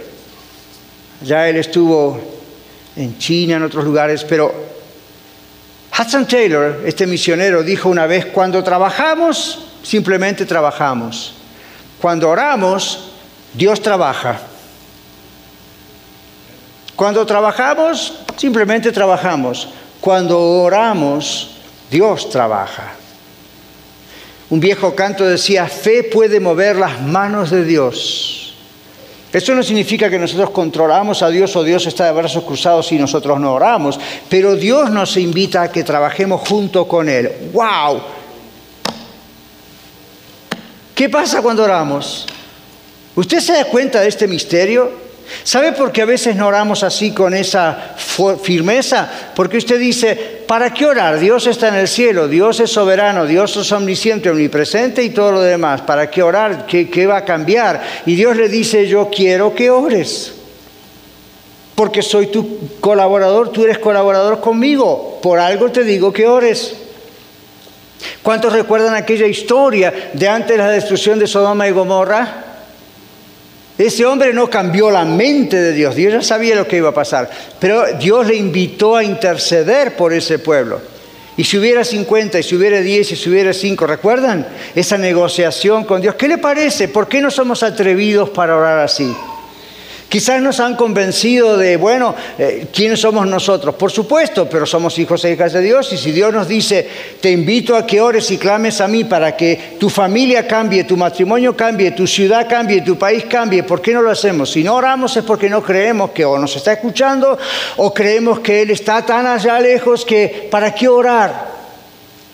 Ya 1.22 1.48
él 1.48 1.57
estuvo 1.57 2.20
en 2.94 3.16
China, 3.18 3.57
en 3.57 3.62
otros 3.62 3.85
lugares, 3.85 4.22
pero 4.24 4.54
Hudson 5.98 6.26
Taylor, 6.26 6.83
este 6.85 7.07
misionero, 7.07 7.62
dijo 7.62 7.88
una 7.88 8.07
vez, 8.07 8.26
cuando 8.26 8.62
trabajamos, 8.62 9.66
simplemente 9.83 10.44
trabajamos. 10.44 11.35
Cuando 12.00 12.28
oramos, 12.28 13.12
Dios 13.54 13.80
trabaja. 13.80 14.40
Cuando 16.96 17.26
trabajamos, 17.26 18.20
simplemente 18.37 18.92
trabajamos. 18.92 19.68
Cuando 20.00 20.40
oramos, 20.40 21.50
Dios 21.90 22.30
trabaja. 22.30 22.94
Un 24.50 24.61
viejo 24.61 24.94
canto 24.94 25.24
decía, 25.24 25.66
fe 25.66 26.04
puede 26.04 26.38
mover 26.38 26.76
las 26.76 27.00
manos 27.00 27.50
de 27.50 27.64
Dios. 27.64 28.54
Eso 29.33 29.52
no 29.52 29.64
significa 29.64 30.09
que 30.09 30.18
nosotros 30.18 30.50
controlamos 30.50 31.22
a 31.22 31.28
Dios 31.28 31.57
o 31.57 31.64
Dios 31.64 31.85
está 31.87 32.04
de 32.04 32.12
brazos 32.12 32.44
cruzados 32.44 32.92
y 32.92 32.98
nosotros 32.98 33.40
no 33.40 33.54
oramos, 33.54 33.98
pero 34.28 34.54
Dios 34.54 34.90
nos 34.90 35.16
invita 35.16 35.62
a 35.62 35.72
que 35.72 35.83
trabajemos 35.83 36.46
junto 36.46 36.87
con 36.87 37.09
Él. 37.09 37.50
¡Wow! 37.52 38.00
¿Qué 40.94 41.09
pasa 41.09 41.42
cuando 41.42 41.64
oramos? 41.64 42.26
¿Usted 43.16 43.40
se 43.40 43.54
da 43.54 43.64
cuenta 43.64 44.00
de 44.00 44.09
este 44.09 44.28
misterio? 44.28 45.03
¿Sabe 45.42 45.72
por 45.72 45.92
qué 45.92 46.02
a 46.02 46.06
veces 46.06 46.37
no 46.37 46.46
oramos 46.46 46.82
así 46.82 47.12
con 47.12 47.34
esa 47.34 47.94
firmeza? 48.42 49.10
Porque 49.34 49.58
usted 49.58 49.78
dice, 49.78 50.42
¿para 50.46 50.72
qué 50.72 50.87
orar? 50.87 51.18
Dios 51.18 51.46
está 51.46 51.68
en 51.68 51.74
el 51.74 51.88
cielo, 51.88 52.28
Dios 52.28 52.60
es 52.60 52.70
soberano, 52.70 53.26
Dios 53.26 53.56
es 53.56 53.70
omnisciente, 53.72 54.30
omnipresente 54.30 55.02
y 55.02 55.10
todo 55.10 55.32
lo 55.32 55.40
demás. 55.40 55.82
¿Para 55.82 56.10
qué 56.10 56.22
orar? 56.22 56.66
¿Qué, 56.66 56.88
qué 56.88 57.06
va 57.06 57.18
a 57.18 57.24
cambiar? 57.24 57.82
Y 58.06 58.14
Dios 58.14 58.37
le 58.37 58.48
dice, 58.48 58.87
yo 58.87 59.10
quiero 59.10 59.54
que 59.54 59.70
ores. 59.70 60.34
Porque 61.74 62.02
soy 62.02 62.28
tu 62.28 62.78
colaborador, 62.80 63.50
tú 63.50 63.64
eres 63.64 63.78
colaborador 63.78 64.40
conmigo. 64.40 65.18
Por 65.22 65.40
algo 65.40 65.70
te 65.70 65.84
digo 65.84 66.12
que 66.12 66.26
ores. 66.26 66.74
¿Cuántos 68.22 68.52
recuerdan 68.52 68.94
aquella 68.94 69.26
historia 69.26 70.10
de 70.12 70.28
antes 70.28 70.56
de 70.56 70.62
la 70.62 70.70
destrucción 70.70 71.18
de 71.18 71.26
Sodoma 71.26 71.66
y 71.66 71.72
Gomorra? 71.72 72.43
Ese 73.76 74.04
hombre 74.06 74.32
no 74.32 74.48
cambió 74.48 74.90
la 74.90 75.04
mente 75.04 75.56
de 75.56 75.72
Dios, 75.72 75.96
Dios 75.96 76.12
ya 76.12 76.22
sabía 76.22 76.54
lo 76.54 76.68
que 76.68 76.76
iba 76.76 76.90
a 76.90 76.94
pasar, 76.94 77.28
pero 77.58 77.84
Dios 77.98 78.26
le 78.26 78.37
invitó 78.37 78.96
a 78.96 79.02
interceder 79.02 79.96
por 79.96 80.12
ese 80.12 80.38
pueblo. 80.38 80.80
Y 81.37 81.42
si 81.42 81.58
hubiera 81.58 81.82
50, 81.82 82.38
y 82.38 82.42
si 82.44 82.54
hubiera 82.54 82.80
10, 82.80 83.10
y 83.10 83.16
si 83.16 83.28
hubiera 83.28 83.52
5, 83.52 83.87
¿recuerdan 83.88 84.46
esa 84.76 84.96
negociación 84.96 85.82
con 85.82 86.00
Dios? 86.00 86.14
¿Qué 86.14 86.28
le 86.28 86.38
parece? 86.38 86.87
¿Por 86.87 87.08
qué 87.08 87.20
no 87.20 87.32
somos 87.32 87.64
atrevidos 87.64 88.30
para 88.30 88.56
orar 88.56 88.78
así? 88.78 89.12
Quizás 90.08 90.40
nos 90.40 90.60
han 90.60 90.76
convencido 90.76 91.56
de, 91.56 91.76
bueno, 91.76 92.14
eh, 92.38 92.68
¿quiénes 92.72 93.00
somos 93.00 93.26
nosotros? 93.26 93.74
Por 93.74 93.90
supuesto, 93.90 94.48
pero 94.48 94.64
somos 94.64 94.96
hijos 94.98 95.24
e 95.24 95.32
hijas 95.32 95.52
de 95.52 95.60
Dios 95.60 95.92
y 95.92 95.96
si 95.96 96.12
Dios 96.12 96.32
nos 96.32 96.46
dice, 96.46 96.88
te 97.20 97.32
invito 97.32 97.74
a 97.74 97.84
que 97.84 98.00
ores 98.00 98.30
y 98.30 98.38
clames 98.38 98.80
a 98.80 98.86
mí 98.86 99.02
para 99.02 99.36
que 99.36 99.74
tu 99.80 99.90
familia 99.90 100.46
cambie, 100.46 100.84
tu 100.84 100.96
matrimonio 100.96 101.56
cambie, 101.56 101.90
tu 101.90 102.06
ciudad 102.06 102.48
cambie, 102.48 102.82
tu 102.82 102.96
país 102.96 103.24
cambie, 103.24 103.64
¿por 103.64 103.82
qué 103.82 103.92
no 103.92 104.02
lo 104.02 104.10
hacemos? 104.10 104.52
Si 104.52 104.62
no 104.62 104.76
oramos 104.76 105.16
es 105.16 105.24
porque 105.24 105.50
no 105.50 105.62
creemos 105.62 106.10
que 106.10 106.24
o 106.24 106.38
nos 106.38 106.54
está 106.54 106.74
escuchando 106.74 107.36
o 107.78 107.92
creemos 107.92 108.38
que 108.38 108.62
Él 108.62 108.70
está 108.70 109.04
tan 109.04 109.26
allá 109.26 109.58
lejos 109.58 110.04
que 110.04 110.48
¿para 110.48 110.72
qué 110.72 110.86
orar? 110.86 111.54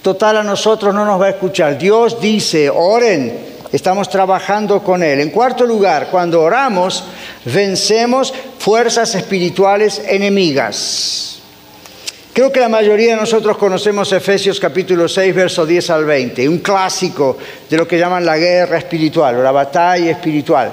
Total 0.03 0.37
a 0.37 0.43
nosotros 0.43 0.95
no 0.95 1.05
nos 1.05 1.21
va 1.21 1.27
a 1.27 1.31
escuchar. 1.31 1.79
Dios 1.79 2.21
dice, 2.21 2.69
oren 2.69 3.50
Estamos 3.73 4.09
trabajando 4.09 4.83
con 4.83 5.03
Él. 5.03 5.21
En 5.21 5.31
cuarto 5.31 5.65
lugar, 5.65 6.09
cuando 6.11 6.43
oramos, 6.43 7.05
vencemos 7.45 8.35
fuerzas 8.59 9.15
espirituales 9.15 10.03
enemigas. 10.07 11.41
Creo 12.33 12.51
que 12.51 12.61
la 12.61 12.69
mayoría 12.69 13.15
de 13.15 13.21
nosotros 13.21 13.57
conocemos 13.57 14.13
Efesios 14.13 14.59
capítulo 14.59 15.09
6, 15.09 15.35
verso 15.35 15.67
10 15.67 15.91
al 15.91 16.05
20, 16.05 16.49
un 16.49 16.59
clásico 16.59 17.37
de 17.69 17.77
lo 17.77 17.87
que 17.87 17.99
llaman 17.99 18.25
la 18.25 18.39
guerra 18.39 18.79
espiritual 18.79 19.37
o 19.37 19.43
la 19.43 19.53
batalla 19.53 20.11
espiritual. 20.11 20.73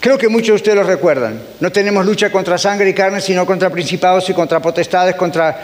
Creo 0.00 0.18
que 0.18 0.28
muchos 0.28 0.48
de 0.48 0.54
ustedes 0.54 0.76
lo 0.76 0.84
recuerdan. 0.84 1.42
No 1.58 1.72
tenemos 1.72 2.06
lucha 2.06 2.30
contra 2.30 2.58
sangre 2.58 2.90
y 2.90 2.94
carne, 2.94 3.20
sino 3.20 3.44
contra 3.44 3.70
principados 3.70 4.28
y 4.30 4.34
contra 4.34 4.60
potestades, 4.60 5.16
contra 5.16 5.58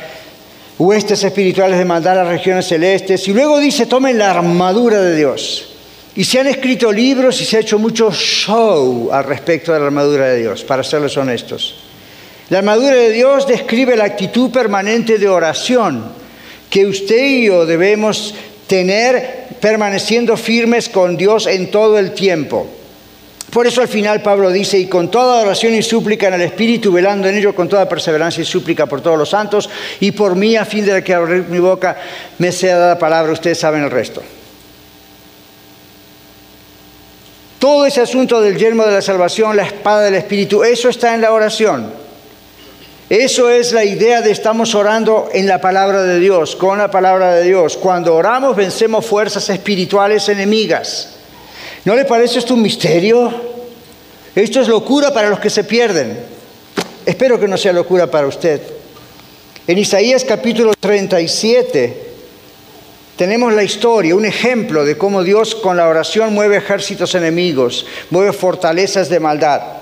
huestes 0.78 1.22
espirituales 1.24 1.78
de 1.78 1.84
maldad 1.84 2.20
a 2.20 2.24
las 2.24 2.32
regiones 2.32 2.66
celestes. 2.66 3.26
Y 3.28 3.32
luego 3.32 3.58
dice, 3.58 3.86
tomen 3.86 4.18
la 4.18 4.30
armadura 4.30 5.00
de 5.00 5.16
Dios. 5.16 5.68
Y 6.14 6.24
se 6.24 6.40
han 6.40 6.46
escrito 6.46 6.92
libros 6.92 7.40
y 7.40 7.44
se 7.44 7.56
ha 7.56 7.60
hecho 7.60 7.78
mucho 7.78 8.10
show 8.12 9.10
al 9.12 9.24
respecto 9.24 9.72
de 9.72 9.80
la 9.80 9.86
armadura 9.86 10.28
de 10.28 10.40
Dios, 10.40 10.62
para 10.64 10.84
serles 10.84 11.16
honestos. 11.16 11.76
La 12.50 12.58
armadura 12.58 12.94
de 12.96 13.10
Dios 13.10 13.46
describe 13.46 13.96
la 13.96 14.04
actitud 14.04 14.50
permanente 14.50 15.18
de 15.18 15.28
oración 15.28 16.04
que 16.68 16.86
usted 16.86 17.24
y 17.24 17.46
yo 17.46 17.64
debemos 17.64 18.34
tener 18.66 19.46
permaneciendo 19.60 20.36
firmes 20.36 20.88
con 20.88 21.16
Dios 21.16 21.46
en 21.46 21.70
todo 21.70 21.98
el 21.98 22.12
tiempo. 22.12 22.66
Por 23.52 23.66
eso 23.66 23.82
al 23.82 23.88
final 23.88 24.22
Pablo 24.22 24.50
dice, 24.50 24.78
y 24.78 24.86
con 24.86 25.10
toda 25.10 25.42
oración 25.42 25.74
y 25.74 25.82
súplica 25.82 26.28
en 26.28 26.34
el 26.34 26.40
Espíritu, 26.40 26.90
velando 26.90 27.28
en 27.28 27.36
ello 27.36 27.54
con 27.54 27.68
toda 27.68 27.86
perseverancia 27.86 28.40
y 28.40 28.46
súplica 28.46 28.86
por 28.86 29.02
todos 29.02 29.18
los 29.18 29.28
santos, 29.28 29.68
y 30.00 30.12
por 30.12 30.34
mí, 30.36 30.56
a 30.56 30.64
fin 30.64 30.86
de 30.86 31.04
que 31.04 31.12
abrir 31.12 31.44
mi 31.50 31.58
boca 31.58 31.98
me 32.38 32.50
sea 32.50 32.78
dada 32.78 32.98
palabra, 32.98 33.30
ustedes 33.30 33.58
saben 33.58 33.82
el 33.82 33.90
resto. 33.90 34.22
Todo 37.58 37.84
ese 37.84 38.00
asunto 38.00 38.40
del 38.40 38.56
yermo 38.56 38.86
de 38.86 38.92
la 38.92 39.02
salvación, 39.02 39.54
la 39.54 39.64
espada 39.64 40.00
del 40.00 40.14
Espíritu, 40.14 40.64
eso 40.64 40.88
está 40.88 41.14
en 41.14 41.20
la 41.20 41.32
oración. 41.32 41.92
Eso 43.10 43.50
es 43.50 43.72
la 43.72 43.84
idea 43.84 44.22
de 44.22 44.30
estamos 44.30 44.74
orando 44.74 45.28
en 45.30 45.46
la 45.46 45.60
palabra 45.60 46.02
de 46.04 46.18
Dios, 46.18 46.56
con 46.56 46.78
la 46.78 46.90
palabra 46.90 47.34
de 47.34 47.44
Dios. 47.44 47.76
Cuando 47.76 48.14
oramos 48.14 48.56
vencemos 48.56 49.04
fuerzas 49.04 49.50
espirituales 49.50 50.26
enemigas. 50.30 51.18
¿No 51.84 51.96
le 51.96 52.04
parece 52.04 52.38
esto 52.38 52.54
un 52.54 52.62
misterio? 52.62 53.32
Esto 54.34 54.60
es 54.60 54.68
locura 54.68 55.12
para 55.12 55.28
los 55.28 55.40
que 55.40 55.50
se 55.50 55.64
pierden. 55.64 56.16
Espero 57.04 57.40
que 57.40 57.48
no 57.48 57.56
sea 57.56 57.72
locura 57.72 58.08
para 58.08 58.28
usted. 58.28 58.60
En 59.66 59.78
Isaías 59.78 60.24
capítulo 60.24 60.74
37 60.78 62.10
tenemos 63.16 63.52
la 63.52 63.64
historia, 63.64 64.14
un 64.14 64.24
ejemplo 64.24 64.84
de 64.84 64.96
cómo 64.96 65.24
Dios 65.24 65.56
con 65.56 65.76
la 65.76 65.88
oración 65.88 66.32
mueve 66.32 66.56
ejércitos 66.56 67.14
enemigos, 67.16 67.84
mueve 68.10 68.32
fortalezas 68.32 69.08
de 69.08 69.20
maldad. 69.20 69.81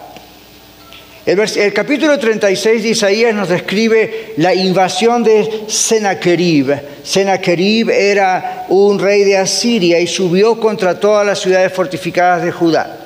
El, 1.27 1.73
capítulo 1.75 2.19
36 2.19 2.83
de 2.83 2.89
Isaías 2.89 3.35
nos 3.35 3.51
describe 3.51 4.33
la 4.39 4.55
invasión 4.55 5.23
de 5.23 5.65
Sennacherib. 5.67 6.75
Sennacherib 7.03 7.91
era 7.91 8.65
un 8.71 8.99
rey 8.99 9.25
de 9.25 9.37
Asiria 9.37 10.01
y 10.01 10.07
subió 10.07 10.59
contra 10.59 10.99
todas 10.99 11.27
las 11.27 11.39
ciudades 11.41 11.75
fortificadas 11.75 12.43
de 12.43 12.53
Judá. 12.53 12.97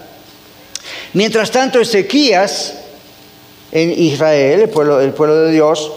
Mientras 1.14 1.50
tanto, 1.50 1.80
Ezequías 1.80 2.74
en 3.72 3.90
Israel, 3.90 4.60
el 4.60 4.68
pueblo, 4.68 5.00
el 5.00 5.12
pueblo 5.12 5.40
de 5.40 5.52
Dios, 5.52 5.90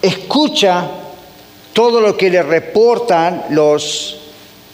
escucha 0.00 0.88
todo 1.72 2.00
lo 2.00 2.16
que 2.16 2.30
le 2.30 2.42
reportan 2.44 3.46
los 3.50 4.20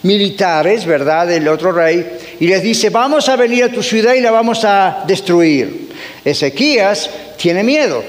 militares, 0.02 0.84
¿verdad?, 0.84 1.26
del 1.26 1.48
otro 1.48 1.72
rey, 1.72 2.18
y 2.38 2.46
les 2.46 2.62
dice, 2.62 2.90
vamos 2.90 3.30
a 3.30 3.36
venir 3.36 3.64
a 3.64 3.72
tu 3.72 3.82
ciudad 3.82 4.12
y 4.12 4.20
la 4.20 4.30
vamos 4.30 4.64
a 4.64 5.04
destruir. 5.06 5.89
Ezequías 6.24 7.11
tiene 7.36 7.62
miedo. 7.62 8.03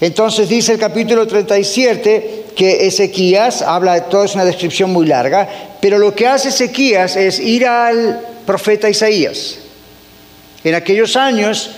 Entonces 0.00 0.48
dice 0.48 0.72
el 0.72 0.78
capítulo 0.78 1.26
37 1.26 2.46
que 2.56 2.86
Ezequías, 2.86 3.62
habla 3.62 3.94
de 3.94 4.00
todo, 4.02 4.24
es 4.24 4.34
una 4.34 4.44
descripción 4.44 4.92
muy 4.92 5.06
larga, 5.06 5.48
pero 5.80 5.98
lo 5.98 6.14
que 6.14 6.26
hace 6.26 6.48
Ezequías 6.48 7.16
es 7.16 7.38
ir 7.38 7.66
al 7.66 8.20
profeta 8.44 8.90
Isaías. 8.90 9.58
En 10.64 10.74
aquellos 10.74 11.16
años 11.16 11.70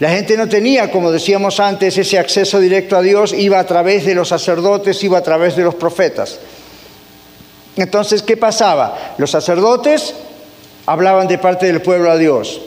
la 0.00 0.10
gente 0.10 0.36
no 0.36 0.48
tenía, 0.48 0.90
como 0.90 1.12
decíamos 1.12 1.60
antes, 1.60 1.96
ese 1.98 2.18
acceso 2.18 2.58
directo 2.58 2.96
a 2.96 3.02
Dios, 3.02 3.34
iba 3.34 3.58
a 3.58 3.66
través 3.66 4.06
de 4.06 4.14
los 4.14 4.28
sacerdotes, 4.28 5.04
iba 5.04 5.18
a 5.18 5.22
través 5.22 5.56
de 5.56 5.62
los 5.62 5.74
profetas. 5.74 6.38
Entonces, 7.76 8.22
¿qué 8.22 8.36
pasaba? 8.36 9.14
Los 9.18 9.30
sacerdotes 9.30 10.14
hablaban 10.86 11.28
de 11.28 11.38
parte 11.38 11.66
del 11.66 11.82
pueblo 11.82 12.10
a 12.10 12.16
Dios. 12.16 12.62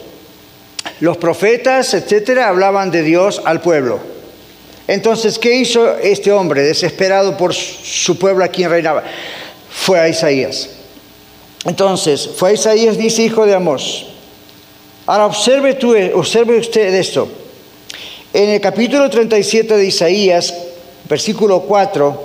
Los 1.00 1.16
profetas, 1.16 1.94
etcétera, 1.94 2.48
hablaban 2.48 2.90
de 2.90 3.02
Dios 3.02 3.42
al 3.44 3.60
pueblo. 3.60 4.00
Entonces, 4.86 5.38
¿qué 5.38 5.54
hizo 5.54 5.96
este 5.98 6.30
hombre 6.30 6.62
desesperado 6.62 7.36
por 7.36 7.54
su 7.54 8.18
pueblo 8.18 8.44
a 8.44 8.48
quien 8.48 8.70
reinaba? 8.70 9.02
Fue 9.70 9.98
a 9.98 10.08
Isaías. 10.08 10.70
Entonces, 11.64 12.28
fue 12.36 12.50
a 12.50 12.52
Isaías, 12.52 12.98
dice 12.98 13.22
hijo 13.22 13.46
de 13.46 13.54
Amós. 13.54 14.06
Ahora 15.06 15.26
observe, 15.26 15.74
tú, 15.74 15.94
observe 16.14 16.58
usted 16.58 16.94
esto. 16.94 17.28
En 18.32 18.50
el 18.50 18.60
capítulo 18.60 19.08
37 19.08 19.76
de 19.76 19.86
Isaías, 19.86 20.52
versículo 21.08 21.60
4, 21.60 22.24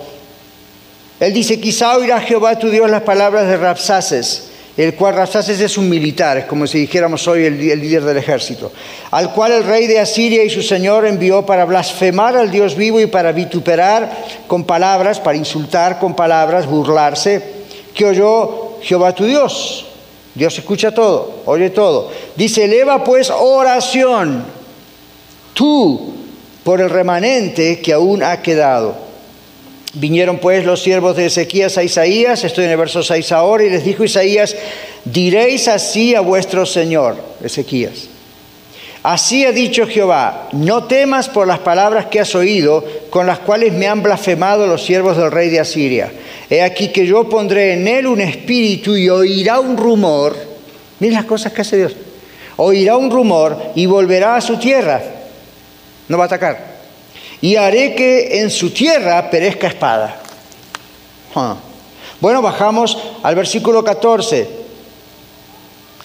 él 1.19 1.33
dice, 1.33 1.59
quizá 1.59 1.97
oirá 1.97 2.19
Jehová 2.21 2.57
tu 2.57 2.69
Dios 2.69 2.89
las 2.89 3.03
palabras 3.03 3.47
de 3.47 3.57
Rapsaces, 3.57 4.48
el 4.83 4.95
cual 4.95 5.15
Rapsaces 5.15 5.59
es 5.59 5.77
un 5.77 5.89
militar, 5.89 6.37
es 6.37 6.45
como 6.45 6.65
si 6.65 6.79
dijéramos 6.79 7.27
hoy 7.27 7.43
el, 7.43 7.59
el, 7.69 7.81
líder 7.81 8.01
del 8.01 8.15
ejército, 8.15 8.71
al 9.11 9.33
cual 9.33 9.51
el 9.51 9.65
rey 9.65 9.87
de 9.87 9.99
Asiria 9.99 10.41
y 10.41 10.49
su 10.49 10.61
señor 10.61 11.05
envió 11.05 11.45
para 11.45 11.65
blasfemar 11.65 12.37
al 12.37 12.49
Dios 12.49 12.77
vivo 12.77 13.01
y 13.01 13.07
para 13.07 13.33
vituperar 13.33 14.09
con 14.47 14.63
palabras, 14.63 15.19
para 15.19 15.37
insultar 15.37 15.99
con 15.99 16.15
palabras, 16.15 16.65
burlarse, 16.65 17.43
que 17.93 18.05
oyó 18.05 18.77
Jehová 18.81 19.13
tu 19.13 19.25
Dios. 19.25 19.85
Dios 20.33 20.57
escucha 20.57 20.93
todo, 20.93 21.41
oye 21.45 21.71
todo. 21.71 22.09
Dice, 22.37 22.63
eleva 22.63 23.03
pues 23.03 23.29
oración, 23.29 24.45
tú, 25.53 26.13
por 26.63 26.79
el 26.79 26.89
remanente 26.89 27.81
que 27.81 27.91
aún 27.91 28.23
ha 28.23 28.41
quedado 28.41 29.08
Vinieron 29.93 30.37
pues 30.37 30.65
los 30.65 30.83
siervos 30.83 31.15
de 31.15 31.25
Ezequías 31.25 31.77
a 31.77 31.83
Isaías, 31.83 32.43
estoy 32.43 32.65
en 32.65 32.71
el 32.71 32.77
verso 32.77 33.01
6 33.01 33.31
ahora, 33.31 33.63
y 33.63 33.71
les 33.71 33.83
dijo 33.83 34.03
Isaías, 34.03 34.55
diréis 35.03 35.67
así 35.67 36.13
a 36.13 36.21
vuestro 36.21 36.65
Señor, 36.67 37.15
Ezequías. 37.43 38.07
Así 39.01 39.45
ha 39.45 39.51
dicho 39.51 39.87
Jehová, 39.87 40.49
no 40.51 40.83
temas 40.83 41.27
por 41.27 41.47
las 41.47 41.59
palabras 41.59 42.05
que 42.07 42.19
has 42.19 42.35
oído, 42.35 42.85
con 43.09 43.25
las 43.25 43.39
cuales 43.39 43.73
me 43.73 43.87
han 43.87 44.03
blasfemado 44.03 44.67
los 44.67 44.85
siervos 44.85 45.17
del 45.17 45.31
rey 45.31 45.49
de 45.49 45.59
Asiria. 45.59 46.11
He 46.49 46.61
aquí 46.61 46.89
que 46.89 47.07
yo 47.07 47.27
pondré 47.27 47.73
en 47.73 47.87
él 47.87 48.05
un 48.05 48.21
espíritu 48.21 48.95
y 48.95 49.09
oirá 49.09 49.59
un 49.59 49.75
rumor. 49.75 50.35
Miren 50.99 51.15
las 51.15 51.25
cosas 51.25 51.53
que 51.53 51.61
hace 51.61 51.77
Dios. 51.77 51.95
Oirá 52.57 52.97
un 52.97 53.09
rumor 53.09 53.57
y 53.73 53.85
volverá 53.85 54.35
a 54.35 54.41
su 54.41 54.57
tierra. 54.57 55.01
No 56.09 56.17
va 56.17 56.25
a 56.25 56.27
atacar 56.27 56.68
y 57.41 57.55
haré 57.55 57.95
que 57.95 58.41
en 58.41 58.49
su 58.49 58.71
tierra 58.71 59.29
perezca 59.29 59.67
espada. 59.67 60.21
Bueno, 62.19 62.41
bajamos 62.41 62.97
al 63.23 63.35
versículo 63.35 63.83
14. 63.83 64.47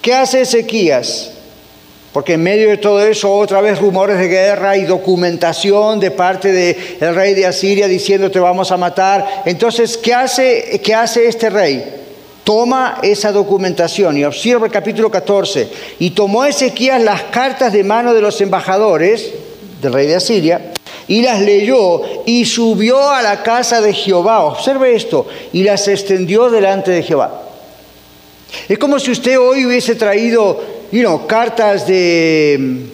¿Qué 0.00 0.14
hace 0.14 0.42
Ezequías? 0.42 1.32
Porque 2.12 2.34
en 2.34 2.42
medio 2.44 2.68
de 2.68 2.76
todo 2.76 3.04
eso, 3.04 3.32
otra 3.34 3.60
vez 3.60 3.80
rumores 3.80 4.18
de 4.18 4.28
guerra 4.28 4.76
y 4.76 4.84
documentación 4.84 5.98
de 5.98 6.12
parte 6.12 6.52
del 6.52 7.14
rey 7.14 7.34
de 7.34 7.46
Asiria 7.46 7.88
diciendo 7.88 8.30
te 8.30 8.38
vamos 8.38 8.70
a 8.70 8.76
matar. 8.76 9.42
Entonces, 9.44 9.96
¿qué 9.96 10.14
hace, 10.14 10.80
qué 10.84 10.94
hace 10.94 11.26
este 11.26 11.50
rey? 11.50 11.84
Toma 12.44 12.98
esa 13.02 13.32
documentación 13.32 14.16
y 14.16 14.24
observa 14.24 14.66
el 14.66 14.72
capítulo 14.72 15.10
14. 15.10 15.68
Y 15.98 16.10
tomó 16.10 16.44
Ezequías 16.44 17.02
las 17.02 17.22
cartas 17.24 17.72
de 17.72 17.82
mano 17.82 18.14
de 18.14 18.20
los 18.20 18.40
embajadores 18.40 19.32
del 19.80 19.92
rey 19.92 20.06
de 20.06 20.14
Asiria 20.14 20.73
y 21.08 21.22
las 21.22 21.40
leyó 21.40 22.00
y 22.26 22.44
subió 22.44 23.10
a 23.10 23.22
la 23.22 23.42
casa 23.42 23.80
de 23.80 23.92
Jehová. 23.92 24.44
Observe 24.44 24.94
esto, 24.94 25.26
y 25.52 25.62
las 25.62 25.86
extendió 25.88 26.50
delante 26.50 26.90
de 26.90 27.02
Jehová. 27.02 27.42
Es 28.68 28.78
como 28.78 28.98
si 28.98 29.10
usted 29.10 29.38
hoy 29.38 29.66
hubiese 29.66 29.94
traído 29.94 30.74
you 30.92 31.26
cartas 31.26 31.86
de... 31.86 32.86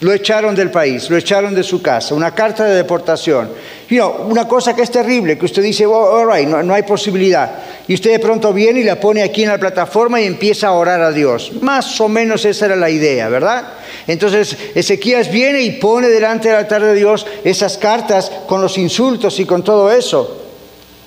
Lo 0.00 0.14
echaron 0.14 0.54
del 0.54 0.70
país, 0.70 1.10
lo 1.10 1.16
echaron 1.18 1.54
de 1.54 1.62
su 1.62 1.82
casa, 1.82 2.14
una 2.14 2.34
carta 2.34 2.64
de 2.64 2.74
deportación. 2.74 3.50
You 3.90 4.02
una 4.28 4.48
cosa 4.48 4.74
que 4.74 4.82
es 4.82 4.90
terrible, 4.90 5.36
que 5.36 5.44
usted 5.44 5.62
dice, 5.62 5.84
all 5.84 6.26
right, 6.32 6.48
no, 6.48 6.62
no 6.62 6.72
hay 6.72 6.84
posibilidad. 6.84 7.50
Y 7.86 7.94
usted 7.94 8.12
de 8.12 8.18
pronto 8.18 8.52
viene 8.52 8.80
y 8.80 8.84
la 8.84 8.98
pone 8.98 9.22
aquí 9.22 9.42
en 9.42 9.50
la 9.50 9.58
plataforma 9.58 10.20
y 10.20 10.26
empieza 10.26 10.68
a 10.68 10.72
orar 10.72 11.02
a 11.02 11.12
Dios. 11.12 11.52
Más 11.60 12.00
o 12.00 12.08
menos 12.08 12.44
esa 12.46 12.66
era 12.66 12.76
la 12.76 12.88
idea, 12.88 13.28
¿verdad? 13.28 13.74
Entonces 14.06 14.56
Ezequías 14.74 15.30
viene 15.30 15.60
y 15.62 15.72
pone 15.72 16.08
delante 16.08 16.48
del 16.48 16.58
altar 16.58 16.82
de 16.82 16.94
Dios 16.94 17.26
esas 17.44 17.76
cartas 17.76 18.32
con 18.46 18.62
los 18.62 18.78
insultos 18.78 19.38
y 19.38 19.44
con 19.44 19.62
todo 19.62 19.92
eso. 19.92 20.39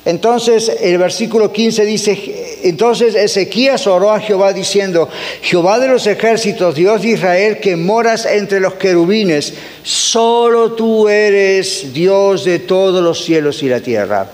Entonces 0.06 0.70
el 0.82 0.97
versículo 0.97 1.54
15 1.54 1.86
dice, 1.86 2.60
entonces 2.64 3.16
Ezequías 3.16 3.88
oró 3.88 4.12
a 4.12 4.20
Jehová 4.20 4.51
diciendo, 4.51 5.08
Jehová 5.41 5.80
de 5.80 5.88
los 5.88 6.06
ejércitos, 6.08 6.76
Dios 6.76 7.01
de 7.01 7.10
Israel, 7.10 7.60
que 7.62 7.78
moras 7.78 8.26
entre 8.26 8.60
los 8.60 8.74
querubines, 8.74 9.54
solo 9.84 10.74
tú 10.74 11.08
eres 11.08 11.93
Dios 11.93 12.43
de 12.43 12.60
todos 12.60 13.01
los 13.01 13.24
cielos 13.24 13.64
y 13.64 13.70
la 13.70 13.80
tierra. 13.80 14.30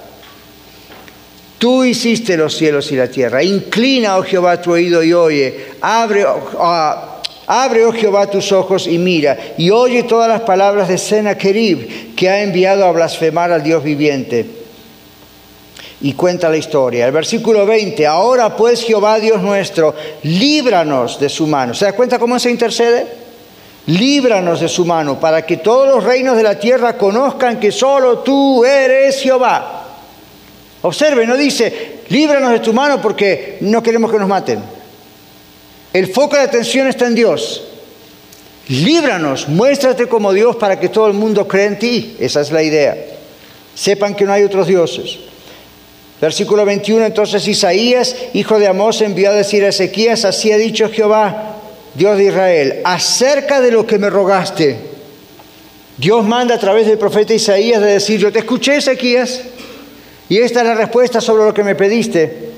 Tú 1.59 1.83
hiciste 1.83 2.35
los 2.35 2.55
cielos 2.55 2.91
y 2.91 2.95
la 2.95 3.07
tierra. 3.07 3.43
Inclina, 3.43 4.17
oh 4.17 4.23
Jehová, 4.23 4.61
tu 4.61 4.71
oído 4.71 5.03
y 5.03 5.13
oye. 5.13 5.65
Abre, 5.81 6.25
oh, 6.25 7.19
Abre, 7.45 7.83
oh 7.83 7.91
Jehová, 7.91 8.27
tus 8.27 8.51
ojos 8.51 8.87
y 8.87 8.97
mira, 8.97 9.37
y 9.57 9.71
oye 9.71 10.03
todas 10.03 10.29
las 10.29 10.41
palabras 10.41 10.87
de 10.87 10.99
Sennacherib, 10.99 12.15
que 12.15 12.29
ha 12.29 12.43
enviado 12.43 12.85
a 12.85 12.91
blasfemar 12.91 13.51
al 13.51 13.63
Dios 13.63 13.83
viviente. 13.83 14.58
Y 16.01 16.13
cuenta 16.13 16.49
la 16.49 16.57
historia. 16.57 17.05
El 17.05 17.11
versículo 17.11 17.65
20, 17.65 18.07
ahora 18.07 18.55
pues 18.55 18.83
Jehová 18.83 19.19
Dios 19.19 19.41
nuestro, 19.41 19.93
líbranos 20.23 21.19
de 21.19 21.27
su 21.29 21.45
mano. 21.45 21.73
¿Se 21.73 21.85
da 21.85 21.93
cuenta 21.93 22.17
cómo 22.19 22.39
se 22.39 22.49
intercede? 22.49 23.19
líbranos 23.89 24.59
de 24.59 24.69
su 24.69 24.85
mano, 24.85 25.19
para 25.19 25.45
que 25.45 25.57
todos 25.57 25.87
los 25.87 26.03
reinos 26.03 26.37
de 26.37 26.43
la 26.43 26.59
tierra 26.59 26.97
conozcan 26.97 27.59
que 27.59 27.71
solo 27.71 28.19
tú 28.19 28.63
eres 28.63 29.21
Jehová. 29.21 29.87
Observe, 30.81 31.25
no 31.25 31.35
dice, 31.35 32.01
líbranos 32.09 32.51
de 32.51 32.59
tu 32.59 32.71
mano 32.71 33.01
porque 33.01 33.57
no 33.61 33.81
queremos 33.81 34.11
que 34.11 34.19
nos 34.19 34.27
maten. 34.27 34.59
El 35.91 36.07
foco 36.07 36.35
de 36.35 36.43
atención 36.43 36.87
está 36.87 37.07
en 37.07 37.15
Dios. 37.15 37.63
Líbranos, 38.67 39.49
muéstrate 39.49 40.07
como 40.07 40.31
Dios 40.31 40.55
para 40.55 40.79
que 40.79 40.89
todo 40.89 41.07
el 41.07 41.13
mundo 41.13 41.47
crea 41.47 41.65
en 41.65 41.79
ti. 41.79 42.15
Esa 42.19 42.41
es 42.41 42.51
la 42.51 42.61
idea. 42.61 42.95
Sepan 43.73 44.13
que 44.13 44.25
no 44.25 44.33
hay 44.33 44.43
otros 44.43 44.67
dioses. 44.67 45.17
Versículo 46.21 46.65
21, 46.65 47.05
entonces 47.05 47.47
Isaías, 47.47 48.15
hijo 48.33 48.59
de 48.59 48.67
Amós, 48.67 49.01
envió 49.01 49.29
a 49.29 49.33
decir 49.33 49.63
a 49.63 49.69
Ezequías, 49.69 50.25
así 50.25 50.51
ha 50.51 50.57
dicho 50.57 50.89
Jehová, 50.89 51.55
Dios 51.95 52.17
de 52.17 52.25
Israel, 52.25 52.81
acerca 52.83 53.61
de 53.61 53.71
lo 53.71 53.85
que 53.87 53.97
me 53.97 54.09
rogaste. 54.09 54.77
Dios 55.97 56.25
manda 56.25 56.55
a 56.55 56.59
través 56.59 56.87
del 56.87 56.97
profeta 56.97 57.33
Isaías 57.33 57.81
de 57.81 57.93
decir, 57.93 58.19
yo 58.19 58.31
te 58.33 58.39
escuché 58.39 58.77
Ezequías, 58.77 59.41
y 60.27 60.37
esta 60.39 60.59
es 60.59 60.67
la 60.67 60.75
respuesta 60.75 61.21
sobre 61.21 61.45
lo 61.45 61.53
que 61.53 61.63
me 61.63 61.75
pediste. 61.75 62.49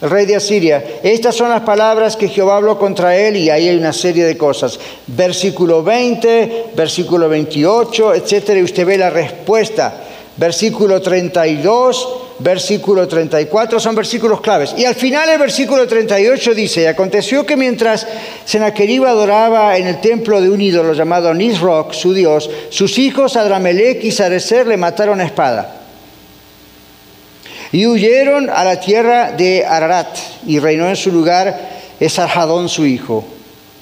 Rey 0.00 0.26
de 0.26 0.36
Asiria, 0.36 0.84
estas 1.02 1.34
son 1.34 1.48
las 1.48 1.62
palabras 1.62 2.16
que 2.16 2.28
Jehová 2.28 2.58
habló 2.58 2.78
contra 2.78 3.16
él 3.16 3.36
y 3.36 3.50
ahí 3.50 3.68
hay 3.68 3.76
una 3.76 3.92
serie 3.92 4.24
de 4.24 4.36
cosas. 4.36 4.78
Versículo 5.08 5.82
20, 5.82 6.66
versículo 6.76 7.28
28, 7.28 8.14
etcétera, 8.14 8.60
y 8.60 8.62
usted 8.62 8.86
ve 8.86 8.96
la 8.96 9.10
respuesta. 9.10 10.04
Versículo 10.36 11.02
32, 11.02 12.27
versículo 12.38 13.06
34, 13.06 13.80
son 13.80 13.94
versículos 13.94 14.40
claves. 14.40 14.74
Y 14.76 14.84
al 14.84 14.94
final 14.94 15.28
el 15.28 15.38
versículo 15.38 15.86
38 15.86 16.54
dice, 16.54 16.88
aconteció 16.88 17.44
que 17.44 17.56
mientras 17.56 18.06
Sennacherib 18.44 19.04
adoraba 19.04 19.76
en 19.76 19.86
el 19.86 20.00
templo 20.00 20.40
de 20.40 20.50
un 20.50 20.60
ídolo 20.60 20.92
llamado 20.92 21.34
Nisroch, 21.34 21.92
su 21.92 22.14
dios, 22.14 22.48
sus 22.70 22.98
hijos 22.98 23.36
Adramelech 23.36 24.04
y 24.04 24.12
Sarecer 24.12 24.66
le 24.66 24.76
mataron 24.76 25.20
a 25.20 25.24
espada. 25.24 25.74
Y 27.72 27.86
huyeron 27.86 28.48
a 28.48 28.64
la 28.64 28.80
tierra 28.80 29.32
de 29.32 29.66
Ararat 29.66 30.16
y 30.46 30.58
reinó 30.58 30.88
en 30.88 30.96
su 30.96 31.12
lugar 31.12 31.68
Esarhadón 32.00 32.68
su 32.68 32.86
hijo. 32.86 33.24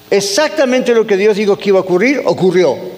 Exactamente 0.09 0.93
lo 0.93 1.05
que 1.05 1.17
Dios 1.17 1.37
dijo 1.37 1.57
que 1.57 1.69
iba 1.69 1.79
a 1.79 1.83
ocurrir, 1.83 2.21
ocurrió. 2.25 2.96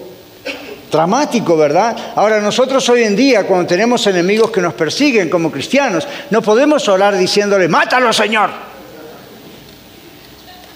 Dramático, 0.90 1.56
¿verdad? 1.56 1.96
Ahora 2.16 2.40
nosotros 2.40 2.88
hoy 2.88 3.04
en 3.04 3.14
día, 3.14 3.46
cuando 3.46 3.66
tenemos 3.66 4.06
enemigos 4.06 4.50
que 4.50 4.60
nos 4.60 4.74
persiguen 4.74 5.30
como 5.30 5.50
cristianos, 5.50 6.06
no 6.30 6.42
podemos 6.42 6.88
orar 6.88 7.16
diciéndole, 7.16 7.68
mátalo 7.68 8.12
Señor. 8.12 8.50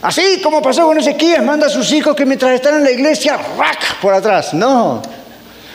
Así 0.03 0.41
como 0.43 0.62
pasó 0.62 0.87
con 0.87 0.99
Ezequiel, 0.99 1.43
manda 1.43 1.67
a 1.67 1.71
sus 1.71 1.91
hijos 1.93 2.15
que 2.15 2.27
mientras 2.27 2.53
están 2.53 2.75
en 2.77 2.85
la 2.85 2.91
iglesia, 2.91 3.39
¡rac! 3.59 4.01
por 4.01 4.12
atrás. 4.12 4.55
No. 4.55 5.03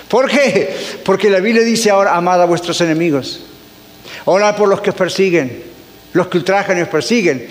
¿Por 0.07 0.29
qué? 0.29 0.75
Porque 1.03 1.29
la 1.29 1.39
Biblia 1.39 1.63
dice 1.63 1.89
ahora, 1.89 2.15
amad 2.15 2.41
a 2.41 2.45
vuestros 2.45 2.79
enemigos. 2.81 3.41
Orad 4.25 4.55
por 4.55 4.69
los 4.69 4.81
que 4.81 4.91
os 4.91 4.95
persiguen, 4.95 5.63
los 6.13 6.27
que 6.27 6.37
ultrajan 6.37 6.77
y 6.77 6.81
os 6.81 6.87
persiguen. 6.87 7.47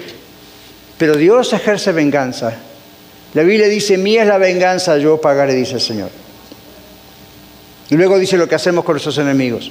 Pero 0.96 1.16
Dios 1.16 1.52
ejerce 1.52 1.92
venganza. 1.92 2.54
La 3.34 3.42
Biblia 3.42 3.66
dice, 3.68 3.98
mía 3.98 4.22
es 4.22 4.28
la 4.28 4.38
venganza, 4.38 4.96
yo 4.98 5.20
pagaré, 5.20 5.54
dice 5.54 5.74
el 5.74 5.80
Señor. 5.80 6.27
Y 7.90 7.96
luego 7.96 8.18
dice 8.18 8.36
lo 8.36 8.48
que 8.48 8.54
hacemos 8.54 8.84
con 8.84 8.94
nuestros 8.94 9.18
enemigos. 9.18 9.70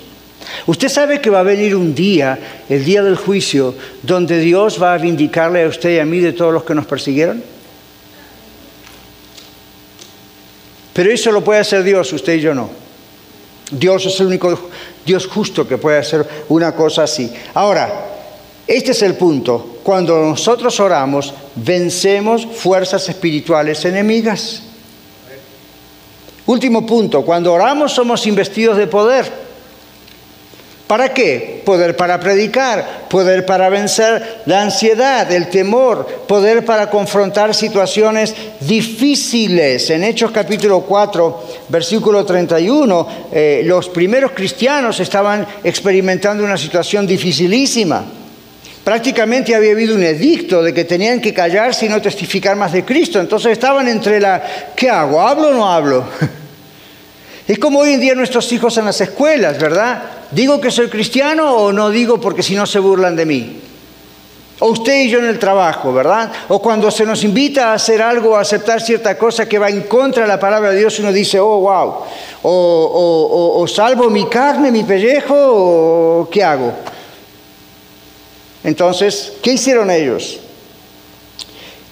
Usted 0.65 0.89
sabe 0.89 1.21
que 1.21 1.29
va 1.29 1.41
a 1.41 1.43
venir 1.43 1.75
un 1.75 1.93
día, 1.93 2.63
el 2.69 2.83
día 2.83 3.03
del 3.03 3.15
juicio, 3.15 3.75
donde 4.01 4.39
Dios 4.39 4.81
va 4.81 4.93
a 4.93 4.97
vindicarle 4.97 5.63
a 5.63 5.67
usted 5.67 5.95
y 5.95 5.99
a 5.99 6.05
mí 6.05 6.19
de 6.19 6.33
todos 6.33 6.53
los 6.53 6.63
que 6.63 6.75
nos 6.75 6.85
persiguieron. 6.85 7.43
Pero 10.93 11.11
eso 11.11 11.31
lo 11.31 11.43
puede 11.43 11.59
hacer 11.59 11.83
Dios, 11.83 12.11
usted 12.11 12.35
y 12.35 12.41
yo 12.41 12.55
no. 12.55 12.69
Dios 13.69 14.05
es 14.05 14.19
el 14.19 14.27
único 14.27 14.69
Dios 15.05 15.27
justo 15.27 15.67
que 15.67 15.77
puede 15.77 15.99
hacer 15.99 16.25
una 16.49 16.73
cosa 16.73 17.03
así. 17.03 17.31
Ahora, 17.53 18.07
este 18.65 18.91
es 18.91 19.01
el 19.01 19.15
punto. 19.15 19.79
Cuando 19.83 20.17
nosotros 20.17 20.79
oramos, 20.79 21.33
vencemos 21.55 22.45
fuerzas 22.45 23.07
espirituales 23.07 23.85
enemigas. 23.85 24.63
Último 26.47 26.85
punto, 26.85 27.23
cuando 27.23 27.53
oramos 27.53 27.91
somos 27.93 28.25
investidos 28.25 28.77
de 28.77 28.87
poder. 28.87 29.47
¿Para 30.87 31.13
qué? 31.13 31.61
Poder 31.65 31.97
para 31.97 32.17
predicar, 32.17 33.07
poder 33.09 33.45
para 33.45 33.67
vencer 33.67 34.43
la 34.45 34.61
ansiedad, 34.61 35.29
el 35.29 35.49
temor, 35.49 36.07
poder 36.25 36.63
para 36.63 36.89
confrontar 36.89 37.53
situaciones 37.53 38.33
difíciles. 38.61 39.89
En 39.89 40.05
Hechos 40.05 40.31
capítulo 40.31 40.79
4, 40.79 41.43
versículo 41.67 42.25
31, 42.25 43.07
eh, 43.33 43.61
los 43.65 43.89
primeros 43.89 44.31
cristianos 44.31 45.01
estaban 45.01 45.45
experimentando 45.61 46.45
una 46.45 46.57
situación 46.57 47.05
dificilísima. 47.05 48.05
Prácticamente 48.85 49.53
había 49.53 49.71
habido 49.71 49.93
un 49.93 50.03
edicto 50.03 50.63
de 50.63 50.73
que 50.73 50.85
tenían 50.85 51.19
que 51.19 51.33
callarse 51.33 51.87
y 51.87 51.89
no 51.89 52.01
testificar 52.01 52.55
más 52.55 52.71
de 52.71 52.85
Cristo. 52.85 53.19
Entonces 53.19 53.51
estaban 53.51 53.89
entre 53.89 54.21
la, 54.21 54.41
¿qué 54.73 54.89
hago? 54.89 55.19
¿Hablo 55.19 55.49
o 55.49 55.53
no 55.53 55.69
hablo? 55.69 56.07
Es 57.47 57.59
como 57.59 57.79
hoy 57.79 57.93
en 57.93 58.01
día 58.01 58.13
nuestros 58.13 58.51
hijos 58.51 58.77
en 58.77 58.85
las 58.85 58.99
escuelas, 58.99 59.57
¿verdad? 59.57 60.03
¿Digo 60.31 60.59
que 60.59 60.69
soy 60.69 60.89
cristiano 60.89 61.55
o 61.55 61.71
no 61.71 61.89
digo 61.89 62.19
porque 62.19 62.43
si 62.43 62.55
no 62.55 62.65
se 62.65 62.79
burlan 62.79 63.15
de 63.15 63.25
mí? 63.25 63.61
O 64.59 64.71
usted 64.71 65.03
y 65.03 65.09
yo 65.09 65.19
en 65.19 65.27
el 65.27 65.39
trabajo, 65.39 65.93
¿verdad? 65.93 66.29
O 66.49 66.61
cuando 66.61 66.91
se 66.91 67.05
nos 67.05 67.23
invita 67.23 67.69
a 67.69 67.75
hacer 67.75 68.01
algo, 68.01 68.35
a 68.35 68.41
aceptar 68.41 68.81
cierta 68.81 69.17
cosa 69.17 69.47
que 69.47 69.59
va 69.59 69.69
en 69.69 69.83
contra 69.83 70.23
de 70.23 70.27
la 70.27 70.39
palabra 70.39 70.71
de 70.71 70.79
Dios, 70.79 70.99
uno 70.99 71.13
dice, 71.13 71.39
oh, 71.39 71.59
wow. 71.61 71.95
O, 72.43 73.55
o 73.61 73.67
salvo 73.67 74.09
mi 74.09 74.25
carne, 74.25 74.69
mi 74.69 74.83
pellejo, 74.83 75.35
o 75.37 76.29
qué 76.29 76.43
hago. 76.43 76.73
Entonces, 78.63 79.33
¿qué 79.41 79.53
hicieron 79.53 79.89
ellos? 79.89 80.39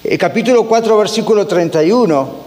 El 0.03 0.17
capítulo 0.17 0.67
4, 0.67 0.97
versículo 0.97 1.47
31 1.47 2.44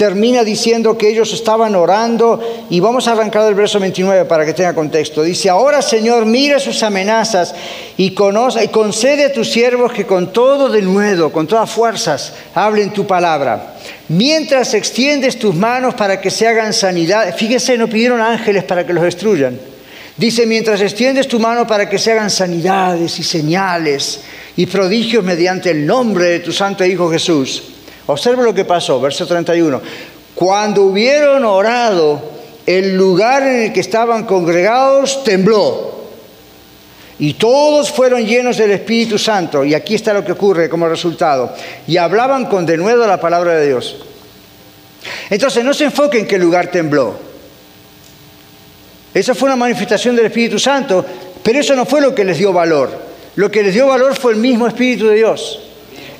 termina 0.00 0.44
diciendo 0.44 0.96
que 0.96 1.10
ellos 1.10 1.30
estaban 1.34 1.74
orando 1.74 2.40
y 2.70 2.80
vamos 2.80 3.06
a 3.06 3.12
arrancar 3.12 3.44
del 3.44 3.54
verso 3.54 3.78
29 3.78 4.24
para 4.24 4.46
que 4.46 4.54
tenga 4.54 4.74
contexto. 4.74 5.22
Dice, 5.22 5.50
ahora 5.50 5.82
Señor, 5.82 6.24
mira 6.24 6.58
sus 6.58 6.82
amenazas 6.82 7.54
y, 7.98 8.12
conoce, 8.12 8.64
y 8.64 8.68
concede 8.68 9.26
a 9.26 9.32
tus 9.34 9.50
siervos 9.50 9.92
que 9.92 10.06
con 10.06 10.32
todo 10.32 10.70
de 10.70 10.80
nuevo, 10.80 11.30
con 11.30 11.46
todas 11.46 11.70
fuerzas, 11.70 12.32
hablen 12.54 12.94
tu 12.94 13.06
palabra. 13.06 13.74
Mientras 14.08 14.72
extiendes 14.72 15.38
tus 15.38 15.54
manos 15.54 15.92
para 15.92 16.18
que 16.18 16.30
se 16.30 16.48
hagan 16.48 16.72
sanidad, 16.72 17.36
fíjese, 17.36 17.76
no 17.76 17.86
pidieron 17.86 18.22
ángeles 18.22 18.64
para 18.64 18.86
que 18.86 18.94
los 18.94 19.04
destruyan. 19.04 19.60
Dice, 20.16 20.46
mientras 20.46 20.80
extiendes 20.80 21.28
tu 21.28 21.38
mano 21.38 21.66
para 21.66 21.90
que 21.90 21.98
se 21.98 22.12
hagan 22.12 22.30
sanidades 22.30 23.18
y 23.18 23.22
señales 23.22 24.22
y 24.56 24.64
prodigios 24.64 25.22
mediante 25.22 25.70
el 25.70 25.84
nombre 25.84 26.24
de 26.24 26.40
tu 26.40 26.52
Santo 26.52 26.86
Hijo 26.86 27.10
Jesús. 27.10 27.79
Observe 28.10 28.42
lo 28.42 28.54
que 28.54 28.64
pasó, 28.64 29.00
verso 29.00 29.26
31. 29.26 29.80
Cuando 30.34 30.82
hubieron 30.82 31.44
orado, 31.44 32.20
el 32.66 32.96
lugar 32.96 33.42
en 33.42 33.62
el 33.64 33.72
que 33.72 33.80
estaban 33.80 34.24
congregados 34.24 35.24
tembló. 35.24 35.90
Y 37.18 37.34
todos 37.34 37.90
fueron 37.90 38.24
llenos 38.24 38.56
del 38.56 38.70
Espíritu 38.70 39.18
Santo. 39.18 39.64
Y 39.64 39.74
aquí 39.74 39.94
está 39.94 40.14
lo 40.14 40.24
que 40.24 40.32
ocurre 40.32 40.70
como 40.70 40.88
resultado. 40.88 41.54
Y 41.86 41.98
hablaban 41.98 42.46
con 42.46 42.64
denuedo 42.64 43.06
la 43.06 43.20
palabra 43.20 43.56
de 43.56 43.66
Dios. 43.66 43.96
Entonces 45.28 45.64
no 45.64 45.74
se 45.74 45.84
enfoque 45.84 46.18
en 46.18 46.26
qué 46.26 46.38
lugar 46.38 46.70
tembló. 46.70 47.14
Esa 49.12 49.34
fue 49.34 49.48
una 49.48 49.56
manifestación 49.56 50.16
del 50.16 50.26
Espíritu 50.26 50.58
Santo, 50.58 51.04
pero 51.42 51.60
eso 51.60 51.74
no 51.74 51.84
fue 51.84 52.00
lo 52.00 52.14
que 52.14 52.24
les 52.24 52.38
dio 52.38 52.52
valor. 52.52 52.90
Lo 53.36 53.50
que 53.50 53.62
les 53.62 53.74
dio 53.74 53.88
valor 53.88 54.16
fue 54.16 54.32
el 54.32 54.38
mismo 54.38 54.66
Espíritu 54.66 55.08
de 55.08 55.16
Dios. 55.16 55.69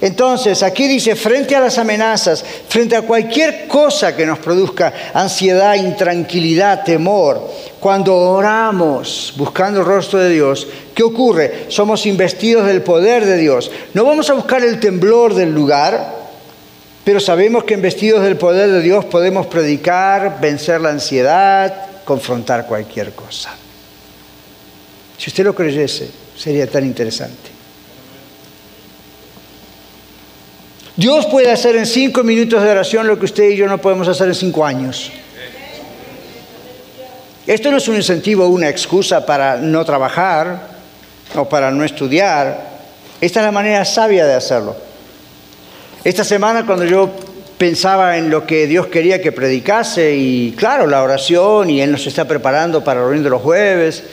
Entonces, 0.01 0.63
aquí 0.63 0.89
dice, 0.89 1.15
frente 1.15 1.55
a 1.55 1.61
las 1.61 1.77
amenazas, 1.77 2.43
frente 2.69 2.97
a 2.97 3.03
cualquier 3.03 3.67
cosa 3.69 4.17
que 4.17 4.25
nos 4.25 4.39
produzca 4.39 4.93
ansiedad, 5.13 5.75
intranquilidad, 5.75 6.85
temor, 6.85 7.47
cuando 7.79 8.17
oramos 8.17 9.35
buscando 9.37 9.81
el 9.81 9.87
rostro 9.87 10.19
de 10.19 10.31
Dios, 10.31 10.67
¿qué 10.95 11.03
ocurre? 11.03 11.67
Somos 11.69 12.07
investidos 12.07 12.67
del 12.67 12.81
poder 12.83 13.27
de 13.27 13.37
Dios. 13.37 13.71
No 13.93 14.05
vamos 14.05 14.31
a 14.31 14.35
buscar 14.35 14.65
el 14.65 14.81
temblor 14.81 15.35
del 15.35 15.53
lugar, 15.55 16.17
pero 17.05 17.21
sabemos 17.21 17.65
que 17.65 17.75
investidos 17.75 18.23
del 18.23 18.37
poder 18.37 18.71
de 18.71 18.81
Dios 18.81 19.05
podemos 19.05 19.47
predicar, 19.49 20.41
vencer 20.41 20.81
la 20.81 20.91
ansiedad, 20.91 21.75
confrontar 22.05 22.67
cualquier 22.67 23.13
cosa. 23.13 23.55
Si 25.19 25.29
usted 25.29 25.45
lo 25.45 25.55
creyese, 25.55 26.09
sería 26.35 26.67
tan 26.67 26.87
interesante. 26.87 27.50
Dios 31.01 31.25
puede 31.25 31.51
hacer 31.51 31.77
en 31.77 31.87
cinco 31.87 32.23
minutos 32.23 32.63
de 32.63 32.69
oración 32.69 33.07
lo 33.07 33.19
que 33.19 33.25
usted 33.25 33.49
y 33.49 33.57
yo 33.57 33.67
no 33.67 33.79
podemos 33.79 34.07
hacer 34.07 34.29
en 34.29 34.35
cinco 34.35 34.67
años. 34.67 35.11
Esto 37.47 37.71
no 37.71 37.79
es 37.79 37.89
un 37.89 37.97
incentivo 37.97 38.45
o 38.45 38.49
una 38.49 38.69
excusa 38.69 39.25
para 39.25 39.57
no 39.57 39.83
trabajar 39.83 40.61
o 41.35 41.49
para 41.49 41.71
no 41.71 41.85
estudiar. 41.85 42.69
Esta 43.19 43.41
es 43.41 43.47
la 43.47 43.51
manera 43.51 43.83
sabia 43.87 44.27
de 44.27 44.35
hacerlo. 44.35 44.77
Esta 46.05 46.23
semana 46.23 46.67
cuando 46.67 46.85
yo 46.85 47.11
pensaba 47.57 48.19
en 48.19 48.29
lo 48.29 48.47
que 48.47 48.67
Dios 48.67 48.89
quería 48.89 49.23
que 49.23 49.33
predicase 49.33 50.15
y 50.15 50.53
claro, 50.53 50.87
la 50.87 51.03
oración 51.03 51.71
y 51.71 51.81
Él 51.81 51.93
nos 51.93 52.07
está 52.07 52.29
preparando 52.29 52.85
para 52.85 53.01
la 53.01 53.07
reunión 53.07 53.25
de 53.25 53.31
los 53.31 53.41
jueves. 53.41 54.05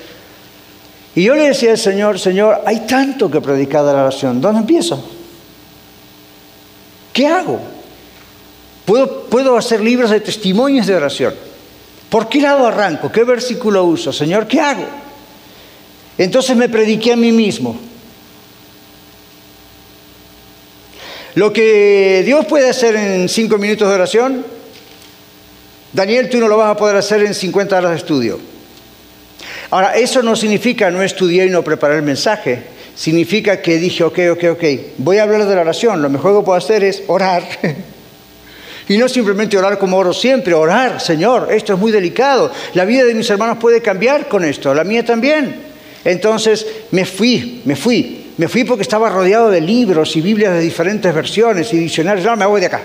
Y 1.16 1.24
yo 1.24 1.36
le 1.36 1.50
decía 1.50 1.72
al 1.72 1.78
Señor, 1.78 2.18
Señor, 2.18 2.62
hay 2.66 2.88
tanto 2.88 3.30
que 3.30 3.42
predicar 3.42 3.84
de 3.84 3.92
la 3.92 4.04
oración, 4.04 4.40
¿dónde 4.40 4.62
empiezo? 4.62 5.17
¿Qué 7.18 7.26
hago? 7.26 7.60
Puedo, 8.86 9.24
puedo 9.24 9.58
hacer 9.58 9.82
libros 9.82 10.12
de 10.12 10.20
testimonios 10.20 10.86
de 10.86 10.94
oración. 10.94 11.34
¿Por 12.12 12.30
qué 12.30 12.40
lado 12.40 12.68
arranco? 12.68 13.12
¿Qué 13.12 13.24
versículo 13.24 13.86
uso? 13.86 14.14
Señor, 14.14 14.46
¿qué 14.46 14.62
hago? 14.62 14.86
Entonces 16.20 16.56
me 16.56 16.70
prediqué 16.70 17.14
a 17.14 17.16
mí 17.16 17.32
mismo. 17.32 17.76
Lo 21.34 21.52
que 21.52 22.22
Dios 22.24 22.46
puede 22.46 22.70
hacer 22.70 22.96
en 22.96 23.28
cinco 23.30 23.58
minutos 23.58 23.90
de 23.90 23.96
oración, 23.96 24.46
Daniel, 25.94 26.30
tú 26.30 26.38
no 26.38 26.48
lo 26.48 26.58
vas 26.58 26.70
a 26.70 26.78
poder 26.78 26.98
hacer 26.98 27.24
en 27.24 27.34
50 27.34 27.80
horas 27.80 27.92
de 27.94 27.98
estudio. 27.98 28.40
Ahora, 29.72 29.98
eso 29.98 30.22
no 30.22 30.36
significa 30.36 30.92
no 30.92 31.02
estudiar 31.02 31.48
y 31.48 31.50
no 31.50 31.64
preparar 31.64 31.98
el 31.98 32.04
mensaje. 32.04 32.77
Significa 32.98 33.62
que 33.62 33.78
dije, 33.78 34.04
ok, 34.04 34.20
ok, 34.32 34.44
ok, 34.54 34.64
voy 34.98 35.20
a 35.20 35.24
hablar 35.24 35.46
de 35.46 35.54
la 35.54 35.62
oración. 35.62 36.02
Lo 36.02 36.10
mejor 36.10 36.40
que 36.40 36.44
puedo 36.44 36.58
hacer 36.58 36.84
es 36.84 37.04
orar. 37.06 37.44
y 38.90 38.98
no 38.98 39.08
simplemente 39.08 39.56
orar 39.56 39.78
como 39.78 39.98
oro 39.98 40.14
siempre, 40.14 40.56
orar, 40.56 41.00
Señor, 41.00 41.50
esto 41.52 41.76
es 41.76 41.80
muy 41.80 41.92
delicado. 41.92 42.52
La 42.74 42.86
vida 42.86 43.06
de 43.06 43.14
mis 43.14 43.30
hermanos 43.30 43.60
puede 43.60 43.84
cambiar 43.84 44.28
con 44.28 44.44
esto, 44.44 44.74
la 44.74 44.84
mía 44.84 45.06
también. 45.06 45.68
Entonces 46.04 46.66
me 46.90 47.06
fui, 47.06 47.62
me 47.66 47.76
fui. 47.76 48.24
Me 48.38 48.48
fui 48.48 48.64
porque 48.64 48.82
estaba 48.82 49.10
rodeado 49.10 49.52
de 49.52 49.62
libros 49.62 50.16
y 50.16 50.22
Biblias 50.22 50.54
de 50.54 50.60
diferentes 50.60 51.14
versiones 51.14 51.72
y 51.74 51.78
diccionarios. 51.78 52.26
No, 52.26 52.36
me 52.36 52.46
voy 52.48 52.62
de 52.62 52.68
acá. 52.68 52.82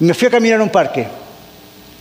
Me 0.00 0.12
fui 0.12 0.26
a 0.26 0.30
caminar 0.30 0.58
a 0.58 0.62
un 0.64 0.70
parque, 0.70 1.06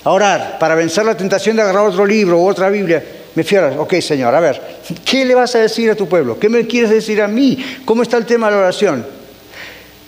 a 0.04 0.10
orar, 0.10 0.58
para 0.60 0.74
vencer 0.74 1.06
la 1.06 1.16
tentación 1.16 1.56
de 1.56 1.62
agarrar 1.62 1.86
otro 1.86 2.06
libro 2.08 2.40
u 2.40 2.48
otra 2.48 2.70
Biblia. 2.70 3.04
Me 3.36 3.44
orar. 3.58 3.80
Ok, 3.80 3.96
Señor, 4.00 4.36
a 4.36 4.40
ver, 4.40 4.62
¿qué 5.04 5.26
le 5.26 5.34
vas 5.34 5.56
a 5.56 5.60
decir 5.60 5.90
a 5.90 5.96
tu 5.96 6.08
pueblo? 6.08 6.40
¿Qué 6.40 6.50
me 6.50 6.68
quieres 6.68 6.92
decir 6.92 7.22
a 7.22 7.28
mí? 7.28 7.58
¿Cómo 7.84 8.04
está 8.04 8.18
el 8.18 8.26
tema 8.26 8.48
de 8.48 8.56
la 8.56 8.62
oración? 8.62 9.06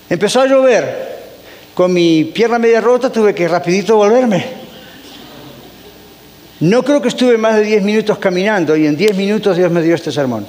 Empezó 0.10 0.42
a 0.42 0.46
llover. 0.46 1.16
Con 1.74 1.92
mi 1.92 2.26
pierna 2.26 2.60
media 2.60 2.80
rota 2.80 3.12
tuve 3.12 3.34
que 3.34 3.48
rapidito 3.48 3.98
volverme. 3.98 4.46
No 6.60 6.84
creo 6.84 7.02
que 7.02 7.10
estuve 7.10 7.38
más 7.38 7.56
de 7.56 7.64
10 7.64 7.84
minutos 7.84 8.18
caminando 8.18 8.78
y 8.78 8.86
en 8.86 8.96
10 8.96 9.18
minutos 9.18 9.58
Dios 9.58 9.72
me 9.72 9.82
dio 9.82 9.96
este 9.96 10.12
sermón. 10.12 10.46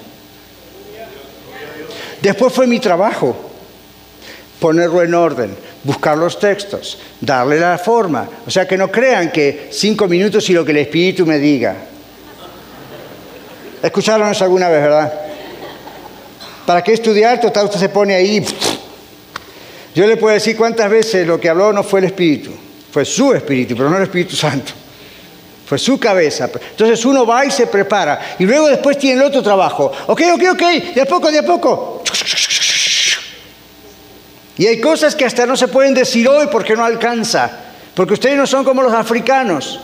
Después 2.23 2.53
fue 2.53 2.67
mi 2.67 2.79
trabajo 2.79 3.37
ponerlo 4.61 5.03
en 5.03 5.15
orden, 5.15 5.57
buscar 5.83 6.17
los 6.17 6.39
textos, 6.39 6.99
darle 7.21 7.59
la 7.59 7.79
forma. 7.79 8.29
O 8.47 8.51
sea, 8.51 8.69
que 8.69 8.77
no 8.77 8.91
crean 8.91 9.33
que 9.33 9.69
cinco 9.73 10.07
minutos 10.07 10.49
y 10.49 10.53
lo 10.53 10.65
que 10.65 10.73
el 10.73 10.79
Espíritu 10.79 11.27
me 11.27 11.39
diga. 11.39 11.77
Escucharon 13.83 14.31
eso 14.31 14.45
alguna 14.45 14.69
vez, 14.69 14.83
¿verdad? 14.83 15.13
¿Para 16.67 16.83
qué 16.83 16.93
estudiar? 16.93 17.41
Total, 17.41 17.67
usted 17.67 17.79
se 17.79 17.89
pone 17.89 18.15
ahí. 18.15 18.45
Yo 19.95 20.07
le 20.07 20.17
puedo 20.17 20.35
decir 20.35 20.57
cuántas 20.57 20.91
veces 20.91 21.27
lo 21.27 21.41
que 21.41 21.49
habló 21.49 21.73
no 21.73 21.83
fue 21.83 22.01
el 22.01 22.07
Espíritu, 22.07 22.51
fue 22.91 23.05
su 23.05 23.33
Espíritu, 23.33 23.77
pero 23.77 23.89
no 23.89 23.97
el 23.97 24.03
Espíritu 24.03 24.37
Santo. 24.37 24.73
Fue 25.67 25.79
su 25.79 25.99
cabeza. 25.99 26.49
Entonces 26.71 27.05
uno 27.05 27.27
va 27.27 27.45
y 27.45 27.51
se 27.51 27.67
prepara. 27.67 28.37
Y 28.39 28.45
luego 28.45 28.69
después 28.69 28.99
tiene 28.99 29.21
el 29.21 29.27
otro 29.27 29.43
trabajo. 29.43 29.91
Ok, 30.07 30.23
ok, 30.35 30.43
ok. 30.53 30.95
De 30.95 31.01
a 31.01 31.07
poco, 31.07 31.31
de 31.33 31.39
a 31.39 31.43
poco. 31.45 32.05
Y 34.59 34.67
hay 34.67 34.81
cosas 34.81 35.15
que 35.15 35.25
hasta 35.25 35.45
no 35.45 35.57
se 35.57 35.69
pueden 35.69 35.93
decir 35.93 36.29
hoy 36.29 36.47
porque 36.51 36.75
no 36.77 36.85
alcanza, 36.85 37.51
porque 37.95 38.15
ustedes 38.15 38.37
no 38.37 38.47
son 38.47 38.65
como 38.65 38.83
los 38.83 38.93
africanos. 38.93 39.81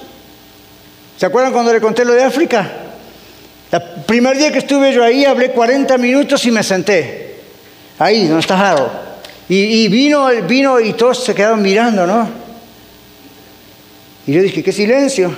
¿Se 1.18 1.26
acuerdan 1.26 1.53
cuando 1.53 1.72
le 1.72 1.80
conté 1.80 2.05
lo 2.05 2.14
de 2.14 2.24
África? 2.24 2.82
El 3.73 3.83
primer 4.07 4.37
día 4.37 4.53
que 4.53 4.59
estuve 4.59 4.93
yo 4.93 5.03
ahí 5.03 5.25
hablé 5.25 5.51
40 5.51 5.97
minutos 5.97 6.45
y 6.45 6.51
me 6.51 6.62
senté. 6.62 7.37
Ahí, 7.99 8.27
donde 8.27 8.41
está 8.41 8.70
Harold. 8.70 8.93
Y, 9.49 9.57
y 9.57 9.89
vino, 9.89 10.29
vino 10.47 10.79
y 10.79 10.93
todos 10.93 11.25
se 11.25 11.35
quedaron 11.35 11.62
mirando, 11.62 12.07
¿no? 12.07 12.29
Y 14.27 14.33
yo 14.33 14.43
dije, 14.43 14.62
qué 14.62 14.73
silencio. 14.73 15.35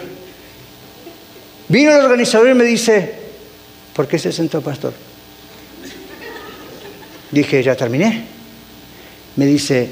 Vino 1.68 1.92
el 1.92 2.04
organizador 2.04 2.48
y 2.48 2.54
me 2.54 2.64
dice, 2.64 3.14
¿por 3.94 4.08
qué 4.08 4.18
se 4.18 4.32
sentó 4.32 4.60
pastor? 4.60 4.92
Dije, 7.30 7.62
ya 7.62 7.76
terminé. 7.76 8.24
Me 9.36 9.46
dice, 9.46 9.88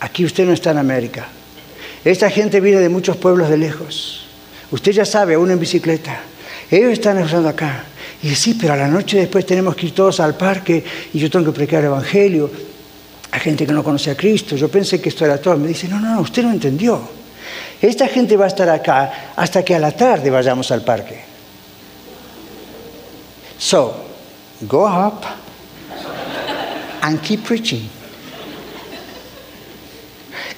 aquí 0.00 0.24
usted 0.24 0.44
no 0.44 0.52
está 0.52 0.70
en 0.70 0.78
América. 0.78 1.28
Esta 2.04 2.30
gente 2.30 2.60
viene 2.60 2.80
de 2.80 2.88
muchos 2.90 3.16
pueblos 3.16 3.48
de 3.48 3.56
lejos. 3.56 4.26
Usted 4.70 4.92
ya 4.92 5.04
sabe, 5.06 5.34
aún 5.34 5.50
en 5.50 5.58
bicicleta. 5.58 6.20
Ellos 6.70 6.92
están 6.92 7.22
usando 7.22 7.48
acá. 7.48 7.84
Y 8.22 8.34
sí, 8.34 8.56
pero 8.60 8.72
a 8.72 8.76
la 8.76 8.88
noche 8.88 9.18
después 9.18 9.46
tenemos 9.46 9.76
que 9.76 9.86
ir 9.86 9.94
todos 9.94 10.20
al 10.20 10.36
parque 10.36 10.84
y 11.12 11.18
yo 11.18 11.30
tengo 11.30 11.46
que 11.46 11.52
predicar 11.52 11.80
el 11.80 11.86
Evangelio 11.86 12.50
a 13.30 13.38
gente 13.38 13.66
que 13.66 13.72
no 13.72 13.84
conoce 13.84 14.10
a 14.10 14.16
Cristo. 14.16 14.56
Yo 14.56 14.68
pensé 14.68 15.00
que 15.00 15.10
esto 15.10 15.24
era 15.24 15.38
todo. 15.38 15.56
Me 15.56 15.68
dice, 15.68 15.88
no, 15.88 16.00
no, 16.00 16.14
no, 16.14 16.20
usted 16.20 16.42
no 16.42 16.50
entendió. 16.50 17.00
Esta 17.80 18.08
gente 18.08 18.36
va 18.36 18.46
a 18.46 18.48
estar 18.48 18.68
acá 18.68 19.32
hasta 19.36 19.64
que 19.64 19.74
a 19.74 19.78
la 19.78 19.92
tarde 19.92 20.30
vayamos 20.30 20.70
al 20.70 20.82
parque. 20.82 21.20
So, 23.58 23.94
go 24.62 24.86
up 24.86 25.24
and 27.02 27.20
keep 27.22 27.44
preaching. 27.44 27.88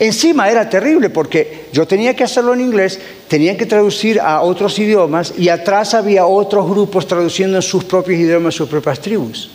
Encima 0.01 0.49
era 0.49 0.69
terrible 0.71 1.11
porque 1.11 1.67
yo 1.73 1.87
tenía 1.87 2.15
que 2.15 2.23
hacerlo 2.23 2.55
en 2.55 2.61
inglés, 2.61 3.01
tenía 3.27 3.57
que 3.57 3.67
traducir 3.67 4.21
a 4.21 4.43
otros 4.43 4.79
idiomas 4.79 5.35
y 5.37 5.49
atrás 5.49 5.95
había 5.95 6.25
otros 6.25 6.69
grupos 6.69 7.07
traduciendo 7.07 7.57
en 7.57 7.63
sus 7.63 7.83
propios 7.85 8.21
idiomas, 8.21 8.55
sus 8.55 8.69
propias 8.69 9.01
tribus. 9.01 9.51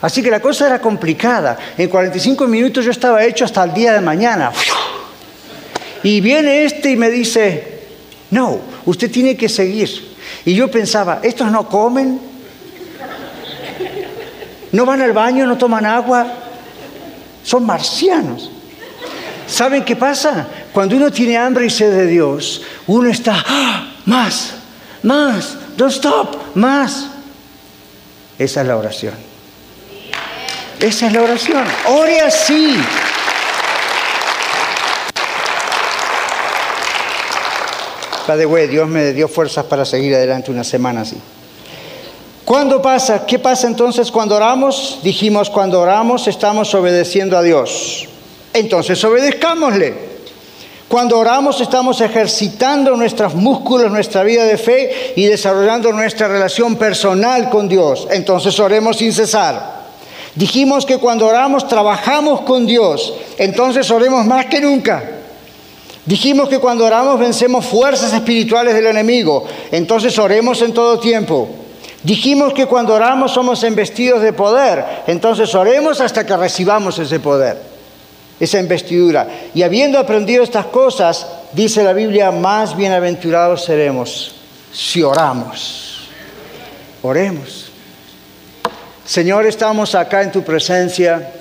Así 0.00 0.22
que 0.22 0.30
la 0.30 0.40
cosa 0.40 0.66
era 0.66 0.80
complicada. 0.80 1.58
En 1.76 1.88
45 1.88 2.46
minutos 2.46 2.84
yo 2.84 2.90
estaba 2.90 3.22
hecho 3.24 3.44
hasta 3.44 3.62
el 3.64 3.74
día 3.74 3.92
de 3.92 4.00
mañana. 4.00 4.52
Y 6.02 6.20
viene 6.20 6.64
este 6.64 6.92
y 6.92 6.96
me 6.96 7.10
dice, 7.10 7.80
no, 8.30 8.60
usted 8.86 9.10
tiene 9.10 9.36
que 9.36 9.48
seguir. 9.50 10.16
Y 10.46 10.54
yo 10.54 10.70
pensaba, 10.70 11.20
¿estos 11.22 11.50
no 11.50 11.68
comen? 11.68 12.20
¿No 14.72 14.86
van 14.86 15.02
al 15.02 15.12
baño? 15.12 15.46
¿No 15.46 15.58
toman 15.58 15.84
agua? 15.84 16.26
Son 17.42 17.66
marcianos. 17.66 18.50
¿Saben 19.48 19.84
qué 19.84 19.96
pasa? 19.96 20.46
Cuando 20.72 20.94
uno 20.96 21.10
tiene 21.10 21.38
hambre 21.38 21.66
y 21.66 21.70
sed 21.70 21.90
de 21.90 22.06
Dios, 22.06 22.62
uno 22.86 23.08
está, 23.08 23.42
¡Ah! 23.46 23.94
más, 24.04 24.52
más, 25.02 25.56
don't 25.76 25.92
stop, 25.92 26.54
más. 26.54 27.06
Esa 28.38 28.60
es 28.60 28.66
la 28.66 28.76
oración. 28.76 29.14
Esa 30.78 31.06
es 31.06 31.12
la 31.12 31.22
oración. 31.22 31.64
Ore 31.86 32.20
así. 32.20 32.76
Padre, 38.26 38.44
güey, 38.44 38.68
Dios 38.68 38.86
me 38.86 39.14
dio 39.14 39.26
fuerzas 39.26 39.64
para 39.64 39.86
seguir 39.86 40.14
adelante 40.14 40.50
una 40.50 40.62
semana 40.62 41.00
así. 41.00 41.16
¿Cuándo 42.44 42.82
pasa? 42.82 43.24
¿Qué 43.24 43.38
pasa 43.38 43.66
entonces 43.66 44.10
cuando 44.10 44.36
oramos? 44.36 45.00
Dijimos, 45.02 45.48
cuando 45.48 45.80
oramos 45.80 46.28
estamos 46.28 46.74
obedeciendo 46.74 47.36
a 47.36 47.42
Dios. 47.42 48.08
Entonces 48.52 49.02
obedezcámosle. 49.04 50.08
Cuando 50.88 51.18
oramos 51.18 51.60
estamos 51.60 52.00
ejercitando 52.00 52.96
nuestros 52.96 53.34
músculos, 53.34 53.90
nuestra 53.90 54.22
vida 54.22 54.44
de 54.44 54.56
fe 54.56 55.12
y 55.16 55.26
desarrollando 55.26 55.92
nuestra 55.92 56.28
relación 56.28 56.76
personal 56.76 57.50
con 57.50 57.68
Dios. 57.68 58.08
Entonces 58.10 58.58
oremos 58.58 58.96
sin 58.96 59.12
cesar. 59.12 59.78
Dijimos 60.34 60.86
que 60.86 60.98
cuando 60.98 61.26
oramos 61.26 61.68
trabajamos 61.68 62.40
con 62.42 62.64
Dios. 62.64 63.12
Entonces 63.36 63.90
oremos 63.90 64.24
más 64.24 64.46
que 64.46 64.60
nunca. 64.60 65.04
Dijimos 66.06 66.48
que 66.48 66.58
cuando 66.58 66.86
oramos 66.86 67.20
vencemos 67.20 67.66
fuerzas 67.66 68.14
espirituales 68.14 68.74
del 68.74 68.86
enemigo, 68.86 69.44
entonces 69.70 70.18
oremos 70.18 70.62
en 70.62 70.72
todo 70.72 70.98
tiempo. 70.98 71.50
Dijimos 72.02 72.54
que 72.54 72.64
cuando 72.64 72.94
oramos 72.94 73.32
somos 73.32 73.62
embestidos 73.62 74.22
de 74.22 74.32
poder, 74.32 75.02
entonces 75.06 75.54
oremos 75.54 76.00
hasta 76.00 76.24
que 76.24 76.34
recibamos 76.34 76.98
ese 76.98 77.20
poder, 77.20 77.60
esa 78.40 78.58
investidura. 78.58 79.28
Y 79.54 79.62
habiendo 79.62 79.98
aprendido 79.98 80.42
estas 80.42 80.66
cosas, 80.66 81.26
dice 81.52 81.82
la 81.82 81.92
Biblia, 81.92 82.30
más 82.30 82.76
bienaventurados 82.76 83.64
seremos 83.64 84.34
si 84.72 85.02
oramos. 85.02 86.08
Oremos. 87.02 87.70
Señor, 89.04 89.46
estamos 89.46 89.94
acá 89.94 90.22
en 90.22 90.32
tu 90.32 90.42
presencia. 90.42 91.32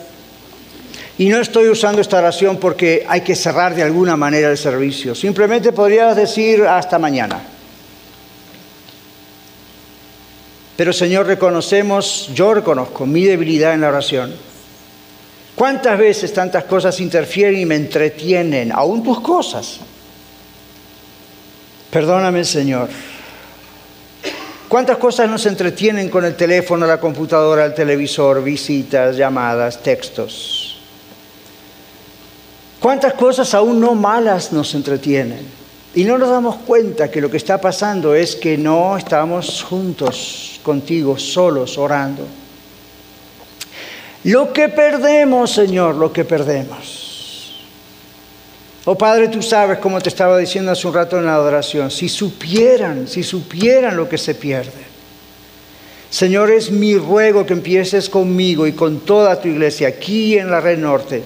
Y 1.17 1.29
no 1.29 1.39
estoy 1.39 1.67
usando 1.67 1.99
esta 1.99 2.19
oración 2.19 2.57
porque 2.57 3.05
hay 3.07 3.21
que 3.21 3.35
cerrar 3.35 3.75
de 3.75 3.83
alguna 3.83 4.15
manera 4.15 4.49
el 4.49 4.57
servicio. 4.57 5.15
Simplemente 5.15 5.71
podrías 5.71 6.15
decir 6.15 6.63
hasta 6.63 6.99
mañana. 6.99 7.41
Pero 10.77 10.93
Señor, 10.93 11.25
reconocemos, 11.25 12.29
yo 12.35 12.53
reconozco 12.53 13.07
mi 13.07 13.25
debilidad 13.25 13.73
en 13.73 13.81
la 13.81 13.89
oración. 13.89 14.46
¿Cuántas 15.57 15.97
veces 15.97 16.31
tantas 16.31 16.65
cosas 16.65 16.99
interfieren 16.99 17.59
y 17.59 17.65
me 17.65 17.73
entretienen, 17.73 18.71
aún 18.71 19.03
tus 19.03 19.19
cosas? 19.21 19.79
Perdóname, 21.89 22.45
Señor. 22.45 22.89
¿Cuántas 24.67 24.97
cosas 24.97 25.27
nos 25.27 25.47
entretienen 25.47 26.11
con 26.11 26.25
el 26.25 26.35
teléfono, 26.35 26.85
la 26.85 26.99
computadora, 26.99 27.65
el 27.65 27.73
televisor, 27.73 28.43
visitas, 28.43 29.17
llamadas, 29.17 29.81
textos? 29.81 30.79
¿Cuántas 32.79 33.15
cosas 33.15 33.51
aún 33.55 33.79
no 33.79 33.95
malas 33.95 34.53
nos 34.53 34.75
entretienen? 34.75 35.43
Y 35.95 36.03
no 36.03 36.19
nos 36.19 36.29
damos 36.29 36.57
cuenta 36.57 37.09
que 37.09 37.19
lo 37.19 37.31
que 37.31 37.37
está 37.37 37.59
pasando 37.59 38.13
es 38.13 38.35
que 38.35 38.59
no 38.59 38.95
estamos 38.95 39.63
juntos 39.63 40.59
contigo, 40.61 41.17
solos, 41.17 41.79
orando. 41.79 42.27
Lo 44.27 44.51
que 44.51 44.67
perdemos, 44.67 45.53
Señor, 45.53 45.95
lo 45.95 46.11
que 46.11 46.25
perdemos. 46.25 47.55
Oh 48.83 48.97
Padre, 48.97 49.29
tú 49.29 49.41
sabes, 49.41 49.79
como 49.79 50.01
te 50.01 50.09
estaba 50.09 50.37
diciendo 50.37 50.73
hace 50.73 50.85
un 50.85 50.93
rato 50.93 51.17
en 51.17 51.25
la 51.25 51.35
adoración, 51.35 51.89
si 51.89 52.09
supieran, 52.09 53.07
si 53.07 53.23
supieran 53.23 53.95
lo 53.95 54.09
que 54.09 54.17
se 54.17 54.35
pierde. 54.35 54.85
Señor, 56.09 56.51
es 56.51 56.71
mi 56.71 56.97
ruego 56.97 57.45
que 57.45 57.53
empieces 57.53 58.09
conmigo 58.09 58.67
y 58.67 58.73
con 58.73 58.99
toda 58.99 59.39
tu 59.39 59.47
iglesia 59.47 59.87
aquí 59.87 60.37
en 60.37 60.51
la 60.51 60.59
red 60.59 60.77
norte. 60.77 61.23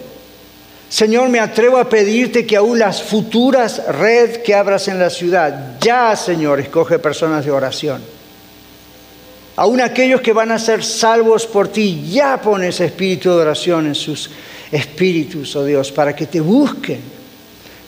Señor, 0.88 1.30
me 1.30 1.40
atrevo 1.40 1.80
a 1.80 1.90
pedirte 1.90 2.46
que 2.46 2.58
aún 2.58 2.78
las 2.78 3.02
futuras 3.02 3.82
red 3.88 4.44
que 4.44 4.54
abras 4.54 4.88
en 4.88 5.00
la 5.00 5.10
ciudad, 5.10 5.80
ya, 5.80 6.16
Señor, 6.16 6.60
escoge 6.60 7.00
personas 7.00 7.46
de 7.46 7.52
oración. 7.52 8.21
Aún 9.62 9.80
aquellos 9.80 10.22
que 10.22 10.34
van 10.34 10.50
a 10.50 10.58
ser 10.58 10.84
salvos 10.84 11.46
por 11.46 11.68
ti, 11.68 12.10
ya 12.10 12.42
pones 12.42 12.80
espíritu 12.80 13.30
de 13.30 13.42
oración 13.42 13.86
en 13.86 13.94
sus 13.94 14.32
espíritus, 14.72 15.56
oh 15.56 15.64
Dios, 15.64 15.92
para 15.92 16.16
que 16.16 16.26
te 16.26 16.42
busquen 16.42 17.22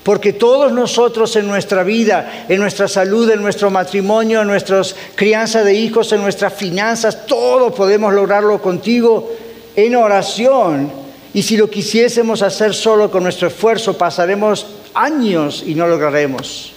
porque 0.04 0.34
todos 0.34 0.72
nosotros 0.72 1.36
en 1.38 1.48
nuestra 1.48 1.82
vida, 1.82 2.46
en 2.48 2.60
nuestra 2.60 2.88
salud, 2.88 3.28
en 3.32 3.42
nuestro 3.42 3.72
matrimonio, 3.72 4.42
en 4.42 4.48
nuestra 4.48 4.84
crianza 5.16 5.64
de 5.64 5.74
hijos, 5.74 6.12
en 6.12 6.22
nuestras 6.22 6.54
finanzas, 6.54 7.26
todo 7.26 7.74
podemos 7.74 8.14
lograrlo 8.14 8.62
contigo 8.62 9.32
en 9.76 9.96
oración. 9.96 10.92
Y 11.34 11.42
si 11.42 11.58
lo 11.58 11.72
quisiésemos 11.72 12.44
hacer 12.44 12.76
solo 12.76 13.10
con 13.10 13.24
nuestro 13.24 13.48
esfuerzo, 13.48 13.98
pasaremos 13.98 14.68
años 14.94 15.64
y 15.66 15.74
no 15.74 15.88
lograremos 15.88 16.74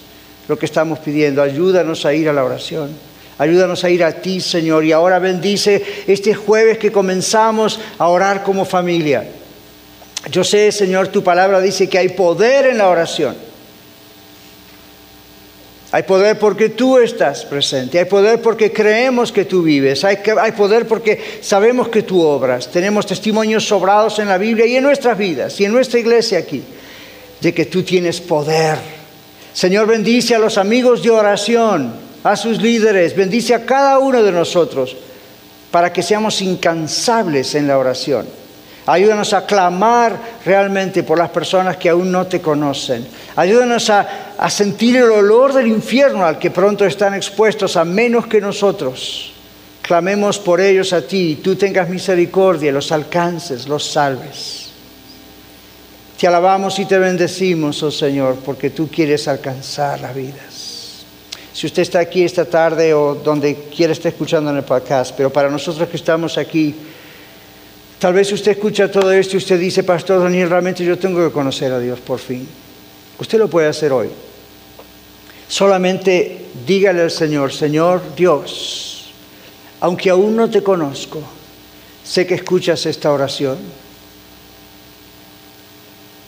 lo 0.48 0.58
que 0.58 0.64
estamos 0.64 1.00
pidiendo. 1.00 1.42
Ayúdanos 1.42 2.06
a 2.06 2.14
ir 2.14 2.30
a 2.30 2.32
la 2.32 2.44
oración. 2.44 3.15
Ayúdanos 3.38 3.84
a 3.84 3.90
ir 3.90 4.02
a 4.02 4.12
ti, 4.12 4.40
Señor. 4.40 4.84
Y 4.84 4.92
ahora 4.92 5.18
bendice 5.18 5.84
este 6.06 6.34
jueves 6.34 6.78
que 6.78 6.90
comenzamos 6.90 7.78
a 7.98 8.08
orar 8.08 8.42
como 8.42 8.64
familia. 8.64 9.26
Yo 10.30 10.42
sé, 10.42 10.72
Señor, 10.72 11.08
tu 11.08 11.22
palabra 11.22 11.60
dice 11.60 11.88
que 11.88 11.98
hay 11.98 12.08
poder 12.10 12.66
en 12.66 12.78
la 12.78 12.88
oración. 12.88 13.36
Hay 15.92 16.02
poder 16.02 16.38
porque 16.38 16.70
tú 16.70 16.98
estás 16.98 17.44
presente, 17.44 17.98
hay 17.98 18.06
poder 18.06 18.42
porque 18.42 18.72
creemos 18.72 19.30
que 19.30 19.44
tú 19.44 19.62
vives, 19.62 20.04
hay, 20.04 20.18
hay, 20.40 20.52
poder 20.52 20.86
porque 20.86 21.38
sabemos 21.40 21.88
que 21.88 22.02
tú 22.02 22.22
obras. 22.22 22.70
Tenemos 22.70 23.06
testimonios 23.06 23.66
sobrados 23.66 24.18
en 24.18 24.28
la 24.28 24.36
Biblia 24.36 24.66
y 24.66 24.76
en 24.76 24.82
nuestras 24.82 25.16
vidas 25.16 25.60
y 25.60 25.64
en 25.64 25.72
nuestra 25.72 26.00
iglesia 26.00 26.38
aquí 26.38 26.62
de 27.40 27.54
que 27.54 27.66
tú 27.66 27.82
tienes 27.82 28.20
poder. 28.20 28.76
Señor, 29.52 29.86
bendice 29.86 30.34
a 30.34 30.38
los 30.38 30.58
amigos 30.58 31.02
de 31.02 31.10
oración, 31.10 31.94
a 32.32 32.36
sus 32.36 32.60
líderes, 32.60 33.14
bendice 33.14 33.54
a 33.54 33.64
cada 33.64 33.98
uno 33.98 34.22
de 34.22 34.32
nosotros 34.32 34.96
para 35.70 35.92
que 35.92 36.02
seamos 36.02 36.42
incansables 36.42 37.54
en 37.54 37.68
la 37.68 37.78
oración. 37.78 38.26
Ayúdanos 38.86 39.32
a 39.32 39.46
clamar 39.46 40.16
realmente 40.44 41.02
por 41.02 41.18
las 41.18 41.30
personas 41.30 41.76
que 41.76 41.88
aún 41.88 42.10
no 42.10 42.26
te 42.26 42.40
conocen. 42.40 43.06
Ayúdanos 43.34 43.90
a, 43.90 44.34
a, 44.38 44.48
sentir 44.48 44.96
el 44.96 45.10
olor 45.10 45.52
del 45.52 45.66
infierno 45.66 46.24
al 46.24 46.38
que 46.38 46.50
pronto 46.50 46.84
están 46.84 47.14
expuestos, 47.14 47.76
a 47.76 47.84
menos 47.84 48.26
que 48.26 48.40
nosotros 48.40 49.32
clamemos 49.82 50.38
por 50.38 50.60
ellos 50.60 50.92
a 50.92 51.02
ti 51.02 51.30
y 51.30 51.36
tú 51.36 51.54
tengas 51.54 51.88
misericordia, 51.88 52.72
los 52.72 52.90
alcances, 52.90 53.68
los 53.68 53.88
salves. 53.88 54.70
Te 56.18 56.26
alabamos 56.26 56.78
y 56.78 56.86
te 56.86 56.98
bendecimos, 56.98 57.82
oh 57.82 57.90
Señor, 57.90 58.36
porque 58.44 58.70
tú 58.70 58.88
quieres 58.88 59.28
alcanzar 59.28 60.00
las 60.00 60.14
vidas. 60.14 60.65
Si 61.56 61.64
usted 61.64 61.80
está 61.80 62.00
aquí 62.00 62.22
esta 62.22 62.44
tarde 62.44 62.92
o 62.92 63.14
donde 63.14 63.56
quiera 63.74 63.94
estar 63.94 64.12
escuchando 64.12 64.50
en 64.50 64.58
el 64.58 64.64
podcast, 64.64 65.16
pero 65.16 65.32
para 65.32 65.48
nosotros 65.48 65.88
que 65.88 65.96
estamos 65.96 66.36
aquí, 66.36 66.74
Tal 67.98 68.12
vez 68.12 68.30
usted 68.30 68.52
escucha 68.52 68.90
todo 68.90 69.10
esto 69.10 69.36
y 69.36 69.38
usted 69.38 69.58
dice, 69.58 69.82
Pastor 69.82 70.22
Daniel, 70.22 70.50
realmente 70.50 70.84
yo 70.84 70.98
tengo 70.98 71.26
que 71.26 71.32
conocer 71.32 71.72
a 71.72 71.80
Dios 71.80 71.98
por 71.98 72.18
fin. 72.18 72.46
Usted 73.18 73.38
lo 73.38 73.48
puede 73.48 73.68
hacer 73.68 73.90
hoy. 73.90 74.10
Solamente 75.48 76.44
dígale 76.66 77.02
al 77.02 77.10
Señor, 77.10 77.52
Señor 77.52 78.02
Dios, 78.14 79.12
aunque 79.80 80.10
aún 80.10 80.36
no 80.36 80.50
te 80.50 80.62
conozco, 80.62 81.22
sé 82.04 82.26
que 82.26 82.34
escuchas 82.34 82.84
esta 82.84 83.10
oración. 83.12 83.56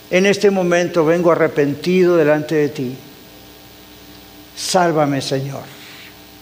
En 0.09 0.25
este 0.25 0.49
momento 0.49 1.05
vengo 1.05 1.31
arrepentido 1.31 2.17
delante 2.17 2.55
de 2.55 2.69
ti. 2.69 2.95
Sálvame, 4.59 5.21
Señor. 5.21 5.63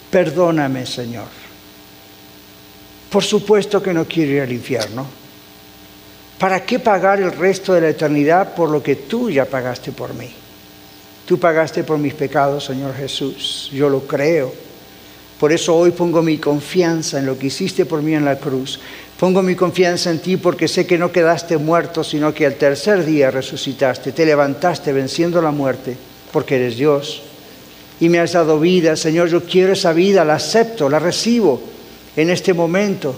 Perdóname, 0.10 0.88
Señor. 0.88 1.28
Por 3.12 3.24
supuesto 3.24 3.82
que 3.82 3.94
no 3.94 4.06
quiero 4.06 4.32
ir 4.32 4.42
al 4.42 4.52
infierno. 4.52 5.06
¿Para 6.40 6.66
qué 6.66 6.80
pagar 6.80 7.22
el 7.22 7.32
resto 7.32 7.74
de 7.74 7.82
la 7.82 7.90
eternidad 7.90 8.56
por 8.56 8.70
lo 8.70 8.82
que 8.82 8.96
tú 8.96 9.30
ya 9.30 9.46
pagaste 9.46 9.92
por 9.92 10.14
mí? 10.16 10.30
Tú 11.26 11.40
pagaste 11.40 11.84
por 11.84 12.00
mis 12.00 12.16
pecados, 12.16 12.66
Señor 12.66 12.96
Jesús. 12.96 13.70
Yo 13.72 13.88
lo 13.88 14.02
creo. 14.08 14.54
Por 15.40 15.52
eso 15.52 15.76
hoy 15.76 15.92
pongo 15.92 16.24
mi 16.24 16.38
confianza 16.38 17.20
en 17.20 17.28
lo 17.28 17.38
que 17.38 17.48
hiciste 17.48 17.86
por 17.86 18.02
mí 18.02 18.16
en 18.16 18.26
la 18.26 18.40
cruz. 18.40 18.80
Pongo 19.20 19.44
mi 19.44 19.56
confianza 19.56 20.10
en 20.10 20.20
ti 20.20 20.38
porque 20.38 20.68
sé 20.68 20.88
que 20.88 20.98
no 20.98 21.12
quedaste 21.12 21.58
muerto, 21.58 22.04
sino 22.04 22.34
que 22.34 22.48
al 22.48 22.56
tercer 22.56 23.06
día 23.06 23.30
resucitaste, 23.30 24.12
te 24.12 24.26
levantaste 24.26 24.92
venciendo 24.94 25.42
la 25.42 25.52
muerte, 25.52 25.96
porque 26.32 26.56
eres 26.56 26.78
Dios. 26.78 27.27
Y 28.00 28.10
me 28.10 28.20
has 28.20 28.34
dado 28.34 28.60
vida, 28.60 28.96
Señor, 28.96 29.30
yo 29.30 29.44
quiero 29.44 29.74
esa 29.74 29.94
vida, 29.94 30.24
la 30.24 30.36
acepto, 30.36 30.90
la 30.90 31.00
recibo 31.00 31.62
en 32.16 32.30
este 32.30 32.54
momento. 32.54 33.16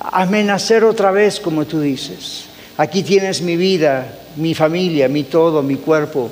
Hazme 0.00 0.44
nacer 0.44 0.84
otra 0.84 1.10
vez, 1.10 1.40
como 1.40 1.66
tú 1.66 1.80
dices. 1.80 2.44
Aquí 2.76 3.02
tienes 3.02 3.42
mi 3.42 3.56
vida, 3.56 4.06
mi 4.36 4.54
familia, 4.54 5.08
mi 5.08 5.24
todo, 5.24 5.62
mi 5.62 5.76
cuerpo. 5.76 6.30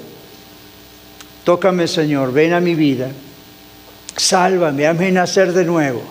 Tócame, 1.45 1.89
Señor, 1.89 2.33
ven 2.33 2.53
a 2.53 2.61
mi 2.61 2.75
vida. 2.75 3.09
Sálvame, 4.17 4.87
hazme 4.87 5.13
nacer 5.13 5.53
de 5.53 5.65
nuevo. 5.65 6.03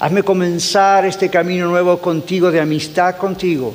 Hazme 0.00 0.22
comenzar 0.22 1.04
este 1.06 1.28
camino 1.28 1.66
nuevo 1.66 1.98
contigo, 1.98 2.50
de 2.50 2.60
amistad 2.60 3.16
contigo. 3.16 3.74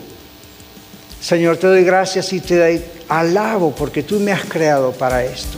Señor, 1.20 1.57
te 1.57 1.68
doy 1.68 1.84
gracias 1.84 2.32
y 2.34 2.41
te 2.41 2.86
alabo 3.09 3.74
porque 3.76 4.03
tú 4.03 4.20
me 4.20 4.32
has 4.32 4.45
creado 4.45 4.91
para 4.91 5.24
esto, 5.24 5.57